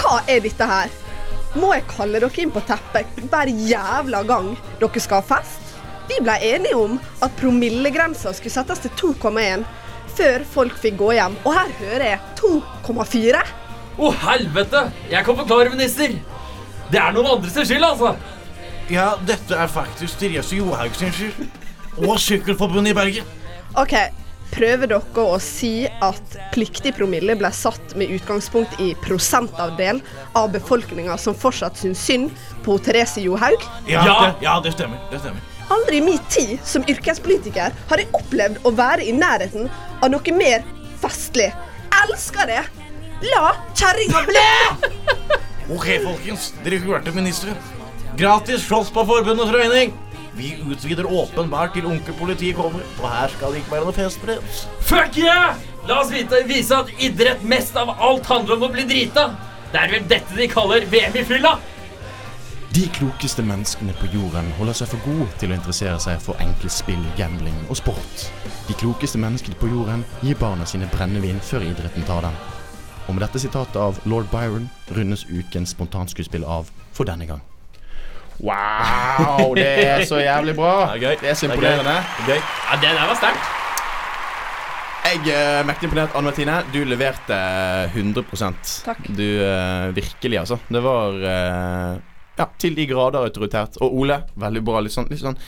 Hva 0.00 0.22
er 0.30 0.40
dette 0.44 0.66
her? 0.66 0.92
Må 1.58 1.72
jeg 1.74 1.88
kalle 1.90 2.20
dere 2.22 2.42
inn 2.42 2.52
på 2.54 2.62
teppet 2.66 3.24
hver 3.26 3.50
jævla 3.50 4.22
gang 4.28 4.52
dere 4.80 5.02
skal 5.02 5.20
ha 5.20 5.28
fest? 5.34 5.74
Vi 6.10 6.18
ble 6.24 6.36
enige 6.42 6.78
om 6.78 6.96
at 7.22 7.34
promillegrensa 7.38 8.32
skulle 8.34 8.54
settes 8.54 8.82
til 8.82 8.94
2,1 9.14 9.66
før 10.16 10.44
folk 10.52 10.78
fikk 10.80 10.96
gå 10.98 11.12
hjem, 11.14 11.36
og 11.46 11.54
her 11.54 11.70
hører 11.78 12.06
jeg 12.08 12.20
2,4. 12.40 13.42
Å, 14.00 14.10
helvete! 14.24 14.82
Jeg 15.10 15.26
kan 15.26 15.38
forklare, 15.38 15.70
minister. 15.74 16.16
Det 16.90 16.98
er 17.00 17.12
noen 17.14 17.28
andre 17.36 17.50
sin 17.52 17.66
skyld, 17.68 17.84
altså. 17.86 18.14
Ja, 18.90 19.12
dette 19.26 19.54
er 19.54 19.70
faktisk 19.70 20.18
Therese 20.18 20.56
Johaug 20.58 20.96
sin 20.98 21.12
skyld. 21.14 21.44
Og 22.00 22.16
Sykkelforbundet 22.22 22.90
i 22.94 22.96
Bergen. 22.96 23.28
OK, 23.78 23.92
prøver 24.50 24.90
dere 24.90 25.22
å 25.22 25.36
si 25.42 25.84
at 26.02 26.34
pliktig 26.54 26.92
promille 26.96 27.36
ble 27.38 27.50
satt 27.54 27.94
med 27.98 28.10
utgangspunkt 28.16 28.80
i 28.82 28.92
prosentavdel 29.04 30.00
av 30.38 30.50
befolkninga 30.54 31.14
som 31.22 31.36
fortsatt 31.38 31.78
syns 31.78 32.02
synd 32.02 32.32
på 32.66 32.78
Therese 32.82 33.22
Johaug? 33.22 33.62
Ja, 33.86 34.02
Ja. 34.06 34.16
Det, 34.26 34.46
ja, 34.46 34.56
det 34.64 34.72
stemmer. 34.74 34.98
Det 35.12 35.20
stemmer. 35.22 35.46
Aldri 35.70 36.00
i 36.00 36.02
min 36.02 36.18
tid 36.34 36.56
som 36.66 36.82
yrkespolitiker 36.90 37.76
har 37.92 38.02
jeg 38.02 38.10
opplevd 38.18 38.58
å 38.66 38.72
være 38.74 39.06
i 39.06 39.12
nærheten 39.14 39.70
av 40.02 40.10
noe 40.10 40.34
mer 40.34 40.66
festlig. 40.98 41.52
Elsker 42.02 42.50
det! 42.50 42.64
La 43.30 43.52
kjerringa 43.78 44.24
blø! 44.26 44.48
Ok, 45.70 45.86
folkens. 46.02 46.50
Dere 46.64 46.80
hørte 46.82 47.12
ministeren. 47.14 47.58
Gratis 48.18 48.64
slåss 48.66 48.90
på 48.90 49.04
forbundets 49.06 49.52
regning. 49.54 49.92
Vi 50.34 50.54
utvider 50.66 51.06
åpenbart 51.06 51.74
til 51.74 51.86
onkel 51.86 52.14
politi 52.18 52.52
kommer, 52.56 52.82
og 52.98 53.06
her 53.10 53.30
skal 53.30 53.52
det 53.52 53.62
ikke 53.62 53.74
være 53.76 53.86
noe 53.86 53.94
festbrev. 53.94 54.42
Fuck 54.86 55.18
yeah! 55.18 55.58
La 55.88 56.00
oss 56.02 56.10
vite, 56.12 56.42
vise 56.48 56.76
at 56.76 56.90
idrett 57.02 57.42
mest 57.46 57.76
av 57.78 57.90
alt 57.96 58.26
handler 58.30 58.58
om 58.58 58.66
å 58.68 58.72
bli 58.74 58.86
drita. 58.88 59.30
Det 59.70 59.78
er 59.78 59.92
vel 59.94 60.06
dette 60.10 60.38
de 60.38 60.48
kaller 60.50 60.86
VM 60.90 61.18
i 61.18 61.26
fylla. 61.26 61.56
De 62.74 62.84
klokeste 62.94 63.42
menneskene 63.42 63.94
på 63.98 64.10
jorden 64.12 64.50
holder 64.58 64.76
seg 64.78 64.92
for 64.92 65.02
gode 65.06 65.26
til 65.42 65.50
å 65.50 65.56
interessere 65.58 65.98
seg 66.02 66.22
for 66.22 66.38
enkle 66.42 66.70
spill, 66.70 67.02
gambling 67.18 67.56
og 67.68 67.78
sport. 67.80 68.28
De 68.68 68.78
klokeste 68.78 69.18
menneskene 69.18 69.58
på 69.58 69.70
jorden 69.72 70.06
gir 70.22 70.38
barna 70.38 70.66
sine 70.66 70.90
brennevin 70.94 71.42
før 71.42 71.66
idretten 71.66 72.06
tar 72.06 72.26
dem. 72.28 72.38
Og 73.08 73.14
med 73.14 73.24
dette 73.24 73.42
sitatet 73.42 73.78
av 73.80 74.00
lord 74.08 74.28
Byron 74.32 74.68
rundes 74.96 75.24
ukens 75.30 75.74
spontanskuespill 75.74 76.44
av 76.44 76.68
for 76.96 77.08
denne 77.08 77.26
gang. 77.28 77.40
Wow, 78.40 79.54
det 79.56 79.66
er 79.84 80.04
så 80.08 80.20
jævlig 80.22 80.54
bra. 80.56 80.94
Det 80.96 81.10
er. 81.10 81.16
Det 81.20 81.28
er 81.28 81.34
så 81.34 81.46
Det 81.46 81.52
er 81.52 81.56
imponerende. 81.56 81.96
Ja, 82.28 82.76
det 82.80 82.92
der 82.96 83.08
var 83.08 83.18
sterkt. 83.18 83.56
Jeg 85.10 85.32
er 85.34 85.64
mektig 85.66 85.88
imponert. 85.88 86.14
Anne 86.14 86.28
Martine, 86.28 86.60
du 86.72 86.84
leverte 86.84 87.36
100% 87.96 88.84
Takk. 88.84 89.08
Du 89.16 89.24
eh, 89.24 89.96
Virkelig, 89.96 90.38
altså. 90.38 90.60
Det 90.68 90.82
var 90.84 91.16
eh, 91.16 91.98
ja, 92.38 92.46
til 92.60 92.76
de 92.76 92.86
grader 92.86 93.26
autoritært. 93.26 93.80
Og 93.80 93.96
Ole, 94.02 94.20
veldig 94.40 94.62
bra. 94.64 94.80
Litt 94.84 94.94
sånn, 94.94 95.08
litt 95.10 95.22
sånn 95.22 95.38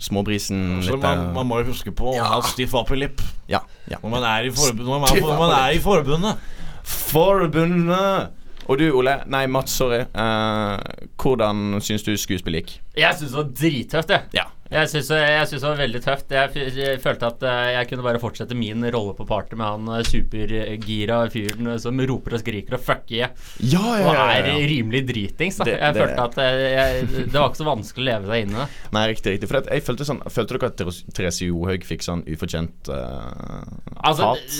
småbrisen. 0.00 0.80
Så 0.84 0.94
Litt, 0.94 1.02
man, 1.02 1.26
eh, 1.26 1.34
man 1.36 1.48
må 1.48 1.60
jo 1.62 1.70
huske 1.72 1.92
på 1.96 2.12
å 2.12 2.16
ha 2.22 2.40
stiff 2.46 2.76
upper 2.76 2.96
lip 3.00 3.24
ja, 3.50 3.60
ja. 3.90 3.98
når 4.00 4.14
man 4.14 4.28
er 4.30 4.48
i 4.48 4.54
forbundet. 4.54 4.88
Når 4.88 5.40
man 5.40 5.56
er 5.58 5.76
i 5.76 5.82
forbundet. 5.84 6.48
Forbundet! 6.84 8.36
Og 8.70 8.78
du, 8.78 8.86
Ole. 8.94 9.16
Nei, 9.26 9.46
Mats, 9.50 9.72
sorry. 9.74 10.04
Uh, 10.14 10.78
hvordan 11.18 11.80
syns 11.82 12.04
du 12.06 12.12
skuespillet 12.14 12.62
gikk? 12.62 12.76
Jeg 13.00 13.18
syns 13.18 13.32
det 13.32 13.40
var 13.40 13.48
drittøft, 13.62 14.12
jeg. 14.14 14.28
Ja. 14.38 14.44
Jeg 14.70 14.86
syns 14.86 15.08
det 15.10 15.62
var 15.66 15.78
veldig 15.80 16.00
tøft. 16.04 16.30
Jeg, 16.30 16.50
f- 16.52 16.76
jeg 16.78 17.00
følte 17.02 17.26
at 17.26 17.42
eh, 17.42 17.70
jeg 17.74 17.88
kunne 17.90 18.04
bare 18.06 18.20
fortsette 18.22 18.54
min 18.54 18.84
rolle 18.94 19.16
på 19.18 19.24
party 19.26 19.56
med 19.58 19.66
han 19.66 19.88
eh, 19.96 20.04
supergira 20.06 21.16
fyren 21.32 21.72
eh, 21.72 21.78
som 21.82 21.98
roper 22.06 22.36
og 22.36 22.42
skriker 22.44 22.76
og 22.78 22.84
fucker 22.86 23.16
jeg. 23.16 23.32
Ja, 23.72 23.82
Og 24.06 24.20
er 24.20 24.46
rimelig 24.70 25.00
dritings. 25.08 25.58
Da. 25.58 25.66
Det- 25.66 25.74
jeg 25.80 25.96
det- 25.96 26.04
følte 26.04 26.26
at 26.28 26.38
eh, 26.38 26.60
jeg, 26.76 27.08
det 27.32 27.34
var 27.34 27.48
ikke 27.50 27.60
så 27.64 27.66
vanskelig 27.66 28.04
å 28.04 28.08
leve 28.12 28.30
seg 28.30 28.44
inn 28.46 28.54
i 28.54 28.60
det. 28.60 28.68
Nei, 28.94 29.02
riktig. 29.10 29.34
riktig 29.34 29.50
For 29.50 29.70
jeg 29.74 29.84
følte 29.88 30.06
sånn 30.06 30.22
Følte 30.30 30.58
dere 30.60 30.70
at 30.70 30.84
Therese- 31.18 31.48
Johaug 31.48 31.84
fikk 31.90 32.06
sånn 32.06 32.22
ufortjent 32.30 32.90
uh, 32.94 33.66
Altså, 34.06 34.30
hat? 34.30 34.54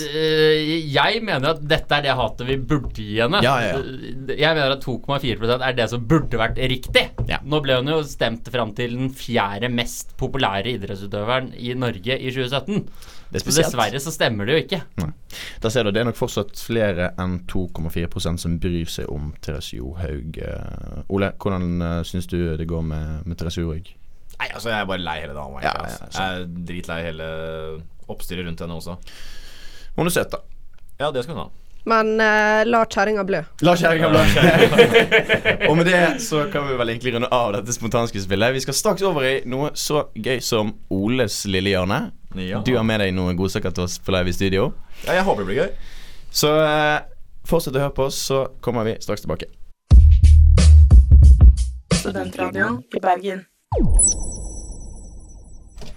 jeg 0.91 1.23
mener 1.23 1.53
at 1.55 1.63
dette 1.71 1.97
er 2.01 2.05
det 2.09 2.17
hatet 2.19 2.47
vi 2.51 2.57
burde 2.59 2.99
gi 2.99 3.15
henne. 3.21 3.39
Ja, 3.45 3.55
ja, 3.63 3.79
Jeg 4.35 4.57
mener 4.59 4.75
at 4.75 4.83
2,4% 4.83 5.63
er 5.69 5.79
det 5.79 5.87
som 5.93 6.03
burde 6.07 6.39
vært 6.41 6.59
riktig. 6.71 7.07
Ja. 7.31 7.39
Nå 7.47 7.61
ble 7.63 7.79
hun 7.79 7.89
jo 7.95 8.01
stemt 8.07 8.51
fram 8.51 8.75
til 8.77 8.97
den 8.97 9.09
fjerde 9.15 9.71
mest 9.71 10.00
populære 10.19 10.75
idrettsutøveren 10.75 11.53
i 11.57 11.73
Norge 11.77 12.17
i 12.19 12.31
2017. 12.33 12.83
Det 13.31 13.39
er 13.39 13.45
Så 13.45 13.61
dessverre 13.61 13.99
så 14.03 14.11
stemmer 14.11 14.45
det 14.45 14.53
jo 14.53 14.63
ikke. 14.65 14.81
Da 15.63 15.69
ser 15.71 15.83
du, 15.87 15.91
Det 15.91 16.01
er 16.01 16.09
nok 16.09 16.19
fortsatt 16.19 16.59
flere 16.59 17.11
enn 17.21 17.39
2,4% 17.47 18.43
som 18.43 18.59
bryr 18.59 18.89
seg 18.91 19.09
om 19.09 19.31
Therese 19.41 19.77
Johaug. 19.77 20.37
eh. 20.37 21.03
Ole, 21.09 21.31
hvordan 21.39 21.81
uh, 21.81 22.03
syns 22.03 22.27
du 22.27 22.37
det 22.57 22.67
går 22.67 22.81
med, 22.81 23.25
med 23.25 23.39
Therese 23.39 23.61
Johaug? 23.63 23.87
Nei, 24.41 24.49
altså, 24.49 24.69
jeg 24.73 24.81
er 24.81 24.85
bare 24.89 25.03
lei 25.05 25.17
hele 25.21 25.33
dama. 25.37 25.61
Ja, 25.61 25.71
ja, 25.77 25.85
altså. 25.85 26.21
Jeg 26.21 26.41
er 26.41 26.45
dritlei 26.67 27.01
hele 27.05 27.25
oppstyret 28.09 28.47
rundt 28.47 28.61
henne 28.65 28.73
også. 28.79 28.97
Hun 29.95 30.07
er 30.07 30.15
søt, 30.15 30.31
da. 30.33 30.41
Ja, 30.99 31.11
det 31.11 31.23
skal 31.23 31.35
hun 31.37 31.43
ha. 31.45 31.49
Men 31.89 32.13
uh, 32.21 32.61
la 32.67 32.83
kjerringa 32.85 33.23
blø. 33.25 33.41
La 33.65 33.73
kjerringa 33.77 34.09
blø. 34.11 34.21
Og 35.69 35.77
med 35.79 35.87
det 35.89 36.01
så 36.21 36.43
kan 36.53 36.67
vi 36.67 36.77
vel 36.77 36.93
egentlig 36.93 37.15
runde 37.15 37.29
av 37.33 37.55
dette 37.55 37.73
spontanskuespillet. 37.73 38.53
Vi 38.53 38.63
skal 38.65 38.77
straks 38.77 39.05
over 39.07 39.25
i 39.25 39.35
noe 39.49 39.71
så 39.73 40.05
gøy 40.13 40.41
som 40.45 40.75
Oles 40.93 41.41
lille 41.49 41.73
hjørne. 41.73 42.03
Ja. 42.37 42.61
Du 42.65 42.75
har 42.77 42.85
med 42.87 43.01
deg 43.01 43.15
noen 43.17 43.39
godsaker 43.39 43.73
til 43.75 43.87
oss 43.87 43.97
på 43.99 44.13
live 44.13 44.29
i 44.29 44.35
studio. 44.37 44.69
Ja, 45.07 45.17
jeg 45.17 45.25
håper 45.27 45.41
det 45.41 45.49
blir 45.49 45.63
gøy. 45.63 45.71
Så 46.31 46.53
uh, 46.53 47.01
fortsett 47.49 47.75
å 47.75 47.81
høre 47.83 47.95
på 47.97 48.07
oss, 48.11 48.21
så 48.29 48.45
kommer 48.61 48.85
vi 48.87 48.95
straks 49.01 49.25
tilbake. 49.25 49.49
Studentradioen 52.01 52.79
i 52.93 53.01
Bergen. 53.01 53.43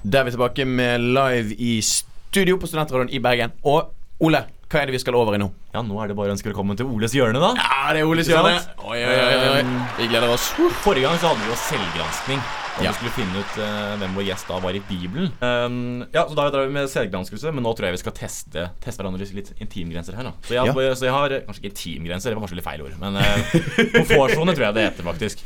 Da 0.05 0.21
er 0.21 0.27
vi 0.27 0.35
tilbake 0.35 0.65
med 0.69 1.01
live 1.01 1.55
i 1.61 1.79
studio 1.85 2.59
på 2.61 2.69
Studentradioen 2.69 3.13
i 3.15 3.21
Bergen. 3.25 3.55
Og 3.65 3.93
Ole, 4.25 4.45
hva 4.71 4.81
er 4.81 4.89
det 4.91 4.95
vi 4.97 5.01
skal 5.03 5.15
over 5.19 5.37
i 5.37 5.39
nå? 5.43 5.47
Ja, 5.75 5.83
nå 5.87 5.97
er 6.03 6.11
det 6.11 6.17
bare 6.19 6.33
å 6.33 6.35
ønske 6.35 6.49
velkommen 6.51 6.77
til 6.79 6.89
Oles 6.91 7.13
hjørne, 7.15 7.39
da. 7.43 7.53
Ja, 7.59 7.93
det 7.95 8.01
er 8.03 8.09
Oles 8.11 8.29
hjørne. 8.31 8.57
Oi, 8.83 8.99
oi, 9.05 9.15
oi, 9.15 9.49
oi. 9.61 9.65
Vi 10.01 10.09
gleder 10.11 10.33
oss. 10.35 10.49
Forrige 10.83 11.07
gang 11.07 11.19
så 11.23 11.31
hadde 11.31 11.45
vi 11.45 11.51
jo 11.53 11.59
selvgranskning. 11.69 12.41
Og 12.75 12.83
Ja. 12.83 12.91
vi 12.91 12.97
skulle 12.99 13.13
finne 13.15 13.39
ut 13.39 13.53
uh, 13.63 13.93
hvem 14.01 14.17
vår 14.19 14.25
gjest 14.27 14.49
da 14.51 14.57
var 14.59 14.75
i 14.75 14.81
Bibelen. 14.89 15.29
Um, 15.39 16.01
ja, 16.11 16.25
så 16.27 16.35
Da 16.35 16.49
drar 16.51 16.65
vi 16.67 16.73
med 16.75 16.89
selvgranskelse, 16.91 17.53
men 17.55 17.63
nå 17.63 17.71
tror 17.79 17.87
jeg 17.87 17.95
vi 17.95 18.03
skal 18.03 18.17
teste, 18.19 18.65
teste 18.83 19.05
hverandres 19.05 19.31
litt 19.37 19.53
intimgrenser 19.63 20.17
her. 20.19 20.27
da 20.27 20.33
Så 20.43 20.57
jeg, 20.57 20.67
Ja. 20.67 20.95
så 20.99 21.07
jeg 21.07 21.15
har 21.15 21.37
Kanskje 21.47 21.63
ikke 21.63 21.71
intimgrenser, 21.71 22.31
det 22.33 22.41
var 22.41 22.49
kanskje 22.49 22.59
litt 22.59 22.67
feil 22.67 22.83
ord. 22.83 22.97
Men 22.99 23.21
uh, 23.21 23.55
komfortsone 23.95 24.57
tror 24.57 24.67
jeg 24.67 24.75
det 24.81 24.89
heter, 24.89 25.07
faktisk. 25.07 25.45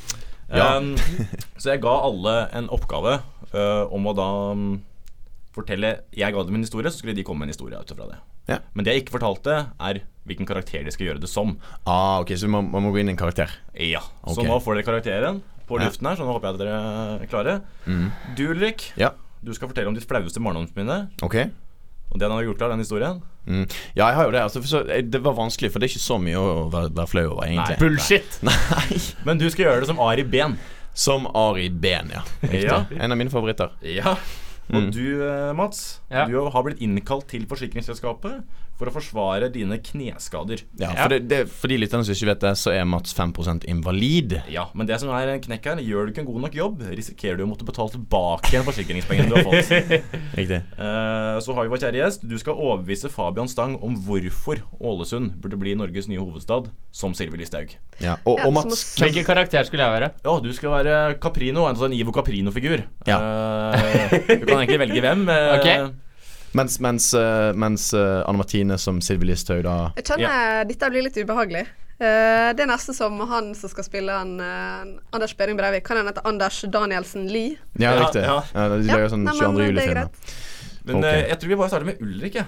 Um, 0.49 0.95
så 1.61 1.75
jeg 1.75 1.83
ga 1.85 1.99
alle 2.09 2.37
en 2.57 2.71
oppgave 2.73 3.19
uh, 3.53 3.85
om 3.93 4.09
å 4.09 4.15
da 4.17 4.29
um, 4.57 4.79
fortelle 5.53 5.99
Jeg 6.17 6.33
ga 6.33 6.43
dem 6.49 6.57
en 6.57 6.65
historie, 6.65 6.89
så 6.89 7.03
skulle 7.03 7.13
de 7.19 7.27
komme 7.29 7.45
med 7.45 7.51
en 7.51 7.57
historie 7.59 7.77
ut 7.77 7.93
fra 7.93 8.09
det. 8.09 8.17
Ja. 8.49 8.59
Men 8.75 8.85
det 8.85 8.95
jeg 8.95 9.05
ikke 9.05 9.19
fortalte, 9.19 9.59
er 9.81 10.01
hvilken 10.29 10.47
karakter 10.49 10.85
de 10.85 10.91
skal 10.93 11.07
gjøre 11.07 11.21
det 11.23 11.29
som. 11.29 11.55
Ah, 11.87 12.19
ok, 12.21 12.35
Så 12.37 12.49
man, 12.49 12.71
man 12.73 12.83
må 12.85 12.91
gå 12.93 13.01
inn 13.01 13.09
i 13.09 13.15
en 13.15 13.21
karakter. 13.21 13.49
Ja, 13.75 14.01
Så 14.27 14.41
Ok. 14.43 14.47
nå 14.49 14.59
får 14.65 14.75
dere 14.77 14.89
karakteren 14.89 15.41
på 15.69 15.79
luften 15.81 16.09
her, 16.09 16.17
så 16.17 16.25
nå 16.25 16.33
håper 16.33 16.49
jeg 16.49 16.55
at 16.55 16.61
dere 16.61 17.23
er 17.23 17.27
klare. 17.29 17.55
Mm. 17.87 18.11
Du, 18.37 18.47
Ulrik, 18.53 18.93
Ja, 18.97 19.11
du 19.45 19.53
skal 19.55 19.69
fortelle 19.69 19.89
om 19.89 19.95
ditt 19.95 20.09
flaueste 20.09 20.41
barndomsminne. 20.41 21.11
ok 21.23 21.37
Og 22.11 22.19
den 22.19 22.31
har 22.33 22.41
du 22.41 22.47
gjort 22.49 22.57
klar, 22.59 22.71
den 22.73 22.79
historien. 22.81 23.23
mm. 23.47 23.67
Ja, 23.95 24.07
jeg 24.09 24.15
har 24.17 24.25
jo 24.25 24.31
det. 24.33 24.41
Altså, 24.41 24.63
så, 24.65 24.81
eh, 24.89 25.03
det 25.03 25.21
var 25.23 25.35
vanskelig, 25.37 25.71
for 25.73 25.79
det 25.79 25.91
er 25.91 25.95
ikke 25.95 26.09
så 26.09 26.17
mye 26.19 26.37
å 26.41 26.71
være, 26.73 26.89
være 26.97 27.07
flau 27.07 27.27
over, 27.33 27.45
egentlig. 27.45 27.77
Nei, 27.77 27.77
Bullshit! 27.79 28.39
Nei. 28.49 28.99
Men 29.25 29.39
du 29.39 29.49
skal 29.51 29.65
gjøre 29.67 29.81
det 29.81 29.89
som 29.89 30.01
Ari 30.01 30.23
Ben. 30.25 30.57
Som 30.95 31.27
Ari 31.35 31.69
Ben, 31.69 32.11
ja. 32.11 32.23
Ja. 32.53 32.85
En 32.99 33.13
av 33.13 33.19
mine 33.19 33.29
favoritter. 33.31 33.71
Ja. 33.83 34.17
Og 34.69 34.83
Mm. 34.83 34.93
du, 34.93 35.23
eh, 35.25 35.53
Mats, 35.57 36.03
Ja. 36.11 36.27
du 36.27 36.51
har 36.51 36.63
blitt 36.63 36.79
innkalt 36.81 37.29
til 37.29 37.47
forsikringsselskapet 37.47 38.43
for 38.79 38.91
å 38.91 38.93
forsvare 38.95 39.49
dine 39.51 39.81
kneskader. 39.83 40.63
Ja, 40.79 40.93
for, 40.95 41.11
det, 41.13 41.19
det, 41.31 41.39
for 41.51 41.71
de 41.73 41.79
lytterne 41.83 42.07
som 42.07 42.15
ikke 42.15 42.29
vet 42.31 42.45
det, 42.45 42.53
så 42.61 42.71
er 42.75 42.85
Mats 42.87 43.15
5% 43.17 43.67
invalid. 43.69 44.37
Ja, 44.53 44.69
Men 44.79 44.87
det 44.87 45.01
som 45.03 45.11
er 45.15 45.33
en 45.35 45.43
knekk 45.43 45.67
her, 45.73 45.83
gjør 45.83 46.07
du 46.07 46.13
ikke 46.13 46.23
en 46.23 46.29
god 46.31 46.45
nok 46.47 46.55
jobb, 46.59 46.85
risikerer 46.95 47.41
du 47.41 47.45
å 47.45 47.51
måtte 47.51 47.67
betale 47.67 47.91
tilbake 47.97 48.53
igjen 48.53 48.67
forsikringspengene 48.69 49.29
du 49.33 49.37
har 49.37 49.49
fått. 49.49 49.73
Riktig. 50.39 50.61
Uh, 50.79 51.41
Så 51.43 51.57
har 51.59 51.67
vi 51.67 51.75
vår 51.75 51.83
kjære 51.85 52.01
gjest. 52.03 52.27
Du 52.31 52.37
skal 52.39 52.55
overbevise 52.59 53.11
Fabian 53.13 53.51
Stang 53.51 53.77
om 53.85 53.99
hvorfor 54.07 54.63
Ålesund 54.79 55.35
burde 55.43 55.59
bli 55.61 55.75
Norges 55.79 56.07
nye 56.11 56.23
hovedstad, 56.23 56.71
som 56.95 57.15
Sylvi 57.19 57.43
Listhaug. 57.43 57.75
Ja. 57.99 58.17
Og, 58.25 58.39
og 58.47 58.55
Mats 58.55 58.95
Hvilken 59.03 59.27
karakter 59.27 59.67
skulle 59.67 59.85
jeg 59.85 59.99
være? 59.99 60.13
Ja, 60.23 60.39
du 60.43 60.53
skal 60.55 60.77
være 60.79 60.99
Caprino, 61.23 61.67
altså 61.67 61.91
en 61.91 61.99
Ivo 61.99 62.15
Caprino-figur. 62.15 62.87
Ja. 63.11 63.19
Uh, 63.19 64.13
du 64.31 64.47
kan 64.47 64.61
egentlig 64.63 64.85
velge 64.87 65.03
hvem. 65.03 65.27
Uh, 65.27 65.57
Ok. 65.59 66.05
Mens, 66.57 66.79
mens, 66.81 67.11
eh, 67.15 67.51
mens 67.55 67.91
eh, 67.95 68.23
Anne 68.29 68.39
Martine 68.41 68.79
som 68.81 69.01
Sylvi 69.05 69.27
Listhaug 69.29 69.63
da 69.67 69.75
Jeg 69.99 70.07
kjenner 70.09 70.65
dette 70.69 70.89
blir 70.91 71.05
litt 71.05 71.19
ubehagelig. 71.21 71.67
Uh, 71.99 72.55
det 72.55 72.63
er 72.63 72.69
nesten 72.71 72.95
som 72.95 73.19
han 73.27 73.49
som 73.59 73.71
skal 73.73 73.83
spille 73.83 74.15
han, 74.15 74.37
uh, 74.39 75.01
Anders 75.17 75.33
Behring 75.35 75.59
Breivik. 75.59 75.83
Kan 75.89 75.99
han 75.99 76.07
hete 76.07 76.23
Anders 76.31 76.61
Danielsen 76.71 77.27
Lie? 77.27 77.57
Ja, 77.75 77.91
Ja, 77.91 78.05
riktig. 78.05 78.23
ja. 78.23 78.37
Ja, 78.55 78.69
de 78.71 78.85
lager 78.87 79.09
sånn 79.11 79.25
men 79.27 79.35
22. 79.35 79.49
er 79.49 79.67
juli-filmer. 79.67 79.95
greit. 80.05 80.37
Men 80.85 80.97
Ok. 81.01 81.05
eh, 81.05 81.29
jeg 81.29 81.39
tror 81.41 81.49
vi 81.49 81.57
bare 81.59 81.69
starter 81.73 81.87
med 81.91 82.01
Ulrik, 82.07 82.35
jeg. 82.39 82.47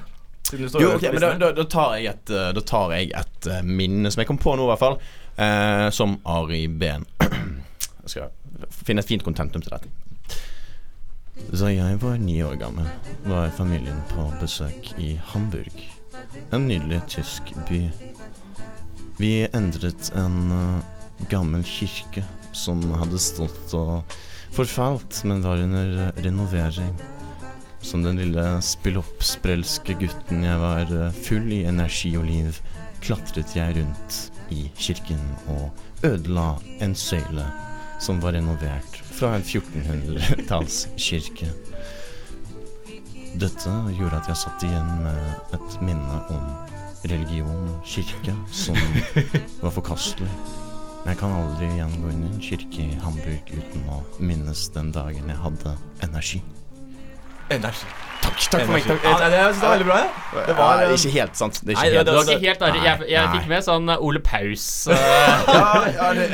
Jo, 0.52 0.66
okay, 0.66 0.86
ok, 0.94 1.02
men 1.12 1.20
da, 1.20 1.32
da, 1.38 1.50
da 1.54 1.64
tar 1.70 1.96
jeg 1.98 2.06
et 2.10 2.30
Da 2.56 2.62
tar 2.66 2.94
jeg 2.96 3.10
et 3.14 3.46
uh, 3.50 3.60
minne 3.62 4.10
som 4.10 4.22
jeg 4.22 4.26
kom 4.30 4.38
på 4.38 4.54
nå, 4.58 4.64
i 4.64 4.70
hvert 4.70 4.82
fall. 4.82 4.96
Uh, 5.34 5.90
som 5.94 6.16
Ari 6.26 6.62
Behn. 6.68 7.04
jeg 8.06 8.14
skal 8.14 8.30
finne 8.70 9.02
et 9.02 9.10
fint 9.10 9.22
kontentum 9.26 9.62
til 9.62 9.70
dette. 9.74 9.90
Da 11.48 11.70
jeg 11.72 11.98
var 12.03 12.18
ni 12.20 12.37
år 12.44 12.59
gammel, 12.61 12.87
var 13.24 13.50
familien 13.57 13.98
på 14.12 14.26
besøk 14.40 14.92
i 15.00 15.14
Hamburg. 15.33 15.81
En 16.53 16.66
nydelig 16.68 17.00
tysk 17.11 17.53
by. 17.68 17.81
Vi 19.20 19.33
endret 19.57 20.11
en 20.16 20.53
eh, 20.57 21.24
gammel 21.33 21.64
kirke 21.66 22.24
som 22.57 22.83
hadde 23.00 23.20
stått 23.20 23.74
og 23.76 24.14
forfalt, 24.57 25.22
men 25.24 25.44
var 25.44 25.62
under 25.64 26.12
renovering. 26.24 26.94
Som 27.81 28.05
den 28.05 28.20
lille 28.20 28.44
spilloppsprelske 28.64 29.96
gutten 30.00 30.44
jeg 30.44 30.61
var 30.61 30.92
eh, 30.92 31.18
full 31.24 31.48
i 31.53 31.64
energi 31.68 32.14
og 32.20 32.29
liv, 32.29 32.61
klatret 33.05 33.57
jeg 33.57 33.79
rundt 33.81 34.20
i 34.53 34.66
kirken 34.76 35.20
og 35.55 35.70
ødela 36.05 36.55
en 36.81 36.94
søyle 36.96 37.46
som 38.00 38.20
var 38.24 38.33
renovert 38.37 38.89
fra 39.20 39.35
en 39.37 39.42
1400-tallskirke. 39.44 41.48
Dette 43.40 43.70
gjorde 43.98 44.16
at 44.16 44.28
jeg 44.30 44.37
satt 44.40 44.62
igjen 44.64 44.88
med 45.04 45.20
et 45.59 45.70
minne 45.85 46.16
om 46.33 46.44
religion 47.11 47.68
og 47.68 47.85
kirke 47.87 48.33
som 48.52 48.76
var 49.61 49.72
forkastelig. 49.76 50.30
Men 51.02 51.09
jeg 51.12 51.18
kan 51.20 51.33
aldri 51.37 51.66
igjen 51.68 51.94
gå 52.00 52.09
inn 52.14 52.24
i 52.26 52.28
en 52.33 52.42
kirke 52.44 52.80
i 52.85 52.98
Hamburg 53.04 53.44
uten 53.52 53.80
å 53.92 53.94
minnes 54.20 54.61
den 54.74 54.88
dagen 54.96 55.28
jeg 55.33 55.38
hadde 55.44 55.70
energi. 56.09 56.40
Energi. 57.50 57.87
Takk, 58.20 58.37
takk 58.52 58.62
for 58.66 58.72
meg. 58.74 58.83
Takk. 58.85 59.04
Ja, 59.04 59.12
det, 59.16 59.28
det, 59.33 59.38
jeg 59.40 59.46
synes 59.46 59.61
det 59.61 59.64
var 59.64 59.70
veldig 59.76 59.88
bra, 59.88 59.96
jeg. 60.00 60.09
Det 60.48 60.54
var 60.59 60.70
ja, 60.80 60.85
eh, 60.88 60.94
Ikke 60.96 61.12
helt 61.16 61.37
sant. 61.40 61.54
Det 61.61 61.68
er 61.72 61.76
Nei, 61.78 61.85
helt 61.88 62.06
det 62.06 62.12
var 62.14 62.20
ikke 62.28 62.44
helt. 62.44 62.61
Jeg, 62.85 62.94
jeg 63.11 63.22
Nei. 63.24 63.33
fikk 63.37 63.46
med 63.52 63.61
sånn 63.68 63.87
Ole 63.96 64.20
Paus. 64.24 64.64
eh, 64.92 64.96
ja, 65.56 65.66
ja, 65.96 66.06
det, 66.16 66.26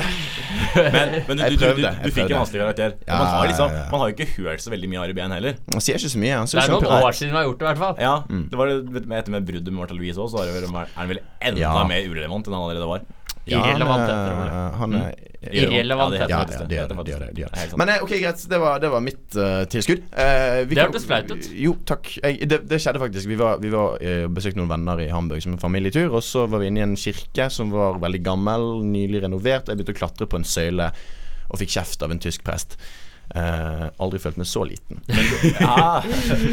Men, 0.97 1.15
men 1.29 1.37
du, 1.41 1.43
du, 1.51 1.57
du, 1.57 1.81
du, 1.81 1.87
du 2.07 2.11
fikk 2.15 2.31
en 2.31 2.39
vanskelig 2.41 2.63
karakter. 2.63 2.95
Ja, 3.07 3.19
man, 3.19 3.27
har 3.33 3.47
liksom, 3.51 3.71
ja, 3.73 3.83
ja. 3.83 3.91
man 3.93 4.01
har 4.03 4.11
jo 4.11 4.15
ikke 4.17 4.29
hørt 4.43 4.63
så 4.65 4.73
veldig 4.73 4.89
mye 4.93 5.03
Ari 5.05 5.15
Behn 5.17 5.33
heller. 5.37 5.57
Man 5.73 5.83
sier 5.85 5.99
ikke 6.01 6.13
så 6.13 6.21
mye. 6.23 6.35
Han 6.41 6.51
Det 6.51 6.63
er 6.63 6.73
noen 6.75 6.91
år 7.09 7.17
siden 7.17 7.33
vi 7.35 7.39
har 7.41 7.47
gjort 7.49 7.59
det, 7.61 7.67
i 7.67 7.71
hvert 7.73 7.83
fall. 7.85 7.97
Ja, 8.03 8.15
Mm. 8.27 8.45
det 8.51 8.59
var 8.61 8.67
det, 8.73 9.07
med 9.07 9.19
Etter 9.21 9.33
med 9.37 9.47
bruddet 9.49 9.71
med 9.73 9.79
Martha 9.81 9.95
Louise 9.97 10.19
også, 10.21 10.37
så 10.37 10.45
er, 10.45 10.67
er 10.67 10.89
han 10.97 11.09
vel 11.13 11.21
enda 11.41 11.61
Ja. 11.61 11.73
mer 11.89 12.03
urelevant 12.11 12.47
enn 12.49 12.57
han 12.57 12.63
allerede 12.69 12.89
var. 12.91 13.07
Irrelevant, 13.47 14.03
han, 14.11 14.43
er- 14.43 14.77
han 14.81 14.95
er 14.99 15.15
Irrelevant, 15.47 16.15
Ja, 16.19 16.27
det 16.27 16.75
Ja, 16.75 16.87
gjør 16.89 17.53
det. 17.55 17.77
Men 17.79 17.93
eh, 17.93 18.03
ok, 18.03 18.15
greit. 18.19 18.43
Det 18.51 18.59
var, 18.59 18.81
det 18.83 18.91
var 18.91 19.05
mitt 19.05 19.37
uh, 19.39 19.63
tilskudd. 19.71 20.03
Uh, 20.11 20.65
vi 20.67 20.75
Det 20.75 20.83
hørtes 20.83 21.07
flaut 21.07 21.31
ut. 21.31 21.49
Jo, 21.55 21.77
takk. 21.87 22.11
Jeg, 22.19 22.49
det, 22.51 22.61
det 22.71 22.81
skjedde 22.83 23.03
faktisk. 23.05 23.29
Vi 23.31 23.39
var, 23.39 23.61
vi 23.63 23.71
var 23.71 24.01
uh, 24.03 24.27
besøkte 24.33 24.59
noen 24.59 24.73
venner 24.73 25.05
i 25.05 25.11
Hamburg 25.13 25.45
som 25.45 25.55
en 25.55 25.63
familietur. 25.63 26.11
Og 26.11 26.25
så 26.27 26.47
var 26.51 26.65
vi 26.65 26.73
inne 26.73 26.83
i 26.83 26.87
en 26.89 26.97
kirke 26.99 27.47
som 27.53 27.71
var 27.75 28.01
veldig 28.03 28.23
gammel, 28.27 28.67
nylig 28.87 29.23
renovert. 29.27 29.71
Jeg 29.71 29.79
begynte 29.79 29.95
å 29.95 30.01
klatre 30.03 30.31
på 30.31 30.41
en 30.41 30.49
søyle 30.49 30.91
og 31.47 31.61
fikk 31.63 31.77
kjeft 31.77 32.03
av 32.03 32.11
en 32.11 32.23
tysk 32.23 32.43
prest. 32.47 32.75
Eh, 33.37 33.87
aldri 34.01 34.19
følt 34.23 34.39
meg 34.41 34.49
så 34.49 34.63
liten. 34.65 35.01
Ja. 35.61 36.01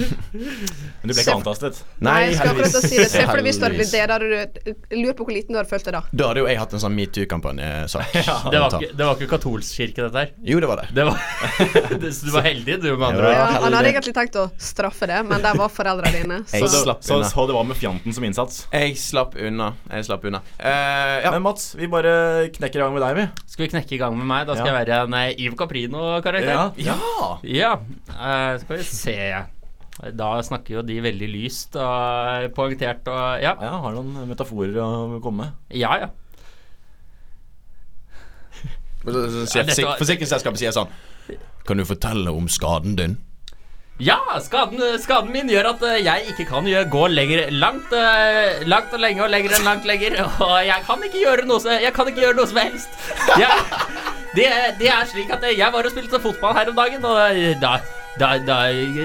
Men 1.03 1.07
du 1.07 1.13
ble 1.13 1.21
ikke 1.23 1.35
antastet? 1.37 1.79
Nei, 2.03 2.15
jeg 2.27 2.37
skal 2.37 2.51
akkurat 2.53 2.75
si 2.75 2.97
det. 2.99 3.07
Se 3.13 3.23
for 3.23 3.39
deg 3.39 3.47
hvis 3.47 3.59
du 3.59 3.65
hadde 3.67 3.77
blitt 3.79 3.93
det. 3.93 4.01
Da 4.09 4.17
hadde 4.17 4.27
du 4.27 4.33
jeg 4.33 4.99
lurer 4.99 5.15
på 5.17 5.27
hvor 5.27 5.35
liten 5.35 5.55
du 5.55 5.59
hadde 5.59 5.71
følt 5.71 5.87
deg 5.87 5.95
da. 5.95 6.01
Da 6.11 6.29
hadde 6.31 6.43
jo 6.43 6.49
jeg 6.49 6.59
hatt 6.59 6.75
en 6.75 6.83
sånn 6.83 6.97
metoo-kampanje. 6.97 7.71
Ja. 8.23 8.35
Det 8.51 8.59
var, 8.59 8.73
ikke, 8.77 8.95
det 8.97 9.05
var 9.07 9.17
ikke 9.17 9.27
katolsk 9.31 9.77
kirke, 9.79 10.03
dette 10.05 10.21
her. 10.21 10.29
Jo, 10.47 10.59
det 10.61 10.67
var 10.69 10.81
det. 10.81 10.85
Det 10.95 11.03
var, 11.07 11.17
det, 12.03 12.11
så 12.15 12.27
du 12.27 12.31
var 12.35 12.45
heldig, 12.45 12.75
du, 12.83 12.87
med 12.93 13.05
andre 13.07 13.25
ord. 13.29 13.35
Ja, 13.35 13.45
han 13.63 13.75
hadde 13.77 13.89
egentlig 13.91 14.13
tenkt 14.15 14.37
å 14.39 14.45
straffe 14.61 15.07
det, 15.09 15.19
men 15.27 15.43
der 15.43 15.57
var 15.59 15.71
foreldra 15.73 16.11
dine. 16.13 16.39
Så, 16.49 16.61
Så 16.61 16.83
det, 16.87 16.95
så, 17.07 17.17
så 17.27 17.45
det 17.49 17.55
var 17.57 17.67
med 17.67 17.79
fjanten 17.79 18.15
som 18.15 18.27
innsats? 18.27 18.61
Jeg 18.73 18.95
slapp 19.01 19.35
unna. 19.39 19.71
Jeg 19.91 20.07
slapp 20.07 20.27
unna. 20.29 20.43
Uh, 20.59 21.17
ja. 21.25 21.33
Men 21.33 21.43
Mats, 21.47 21.71
vi 21.79 21.89
bare 21.91 22.13
knekker 22.53 22.81
i 22.81 22.83
gang 22.85 22.95
med 22.95 23.05
deg, 23.05 23.19
vi. 23.21 23.27
Skal 23.55 23.65
vi 23.65 23.71
knekke 23.73 23.97
i 23.97 24.01
gang 24.01 24.17
med 24.19 24.29
meg? 24.29 24.45
Da 24.49 24.57
skal 24.59 24.69
Ja. 24.69 24.75
jeg 24.75 24.89
være 24.89 25.01
en 25.07 25.17
Ivo 25.47 25.59
Caprino-karakter. 25.59 26.72
Ja. 26.77 26.95
ja. 27.43 27.73
Eh, 28.09 28.53
skal 28.63 28.77
vi 28.79 28.83
se. 28.87 29.17
Da 30.17 30.29
snakker 30.41 30.79
jo 30.79 30.81
de 30.85 30.95
veldig 31.05 31.27
lyst 31.29 31.75
og 31.77 32.47
poengtert 32.57 33.05
og 33.13 33.43
Ja, 33.43 33.53
Ja, 33.61 33.75
har 33.83 33.93
noen 33.93 34.15
metaforer 34.31 34.79
å 34.81 35.19
komme 35.21 35.45
med? 35.45 35.51
ja. 35.77 35.93
Ja, 35.99 36.09
Forsikringsselskapet 39.03 40.61
sier 40.61 40.71
sånn 40.75 40.91
Kan 41.67 41.79
du 41.79 41.83
fortelle 41.87 42.31
om 42.31 42.45
skaden 42.51 42.95
din? 42.99 43.17
Ja, 44.01 44.17
skaden, 44.41 44.79
skaden 45.03 45.29
min 45.31 45.51
gjør 45.51 45.67
at 45.75 45.83
eh, 45.85 45.99
jeg 46.01 46.31
ikke 46.31 46.47
kan 46.49 46.65
gjøre, 46.65 46.87
gå 46.89 47.03
lenger 47.13 47.51
langt, 47.53 47.91
eh, 47.93 48.63
langt 48.65 48.95
og 48.95 49.03
lenge 49.03 49.21
og 49.21 49.29
lenger 49.29 49.53
enn 49.53 49.67
langt 49.67 49.85
lenger. 49.85 50.15
Og 50.41 50.55
jeg 50.65 50.81
kan 50.87 51.03
ikke 51.05 51.21
gjøre 51.21 51.45
noe, 51.45 51.75
jeg 51.83 51.93
kan 51.93 52.09
ikke 52.09 52.23
gjøre 52.23 52.39
noe 52.39 52.49
som 52.49 52.57
helst. 52.57 52.97
Jeg, 53.37 53.59
det, 54.35 54.47
det 54.79 54.89
er 54.89 55.09
slik 55.09 55.33
at 55.33 55.43
eh, 55.45 55.57
jeg 55.57 55.73
var 55.73 55.85
og 55.85 55.93
spilte 55.93 56.21
fotball 56.21 56.55
her 56.57 56.71
om 56.71 56.77
dagen, 56.77 57.05
og 57.05 57.19
eh, 57.37 57.53
da, 57.61 57.75
da, 58.19 58.33
da 58.41 58.59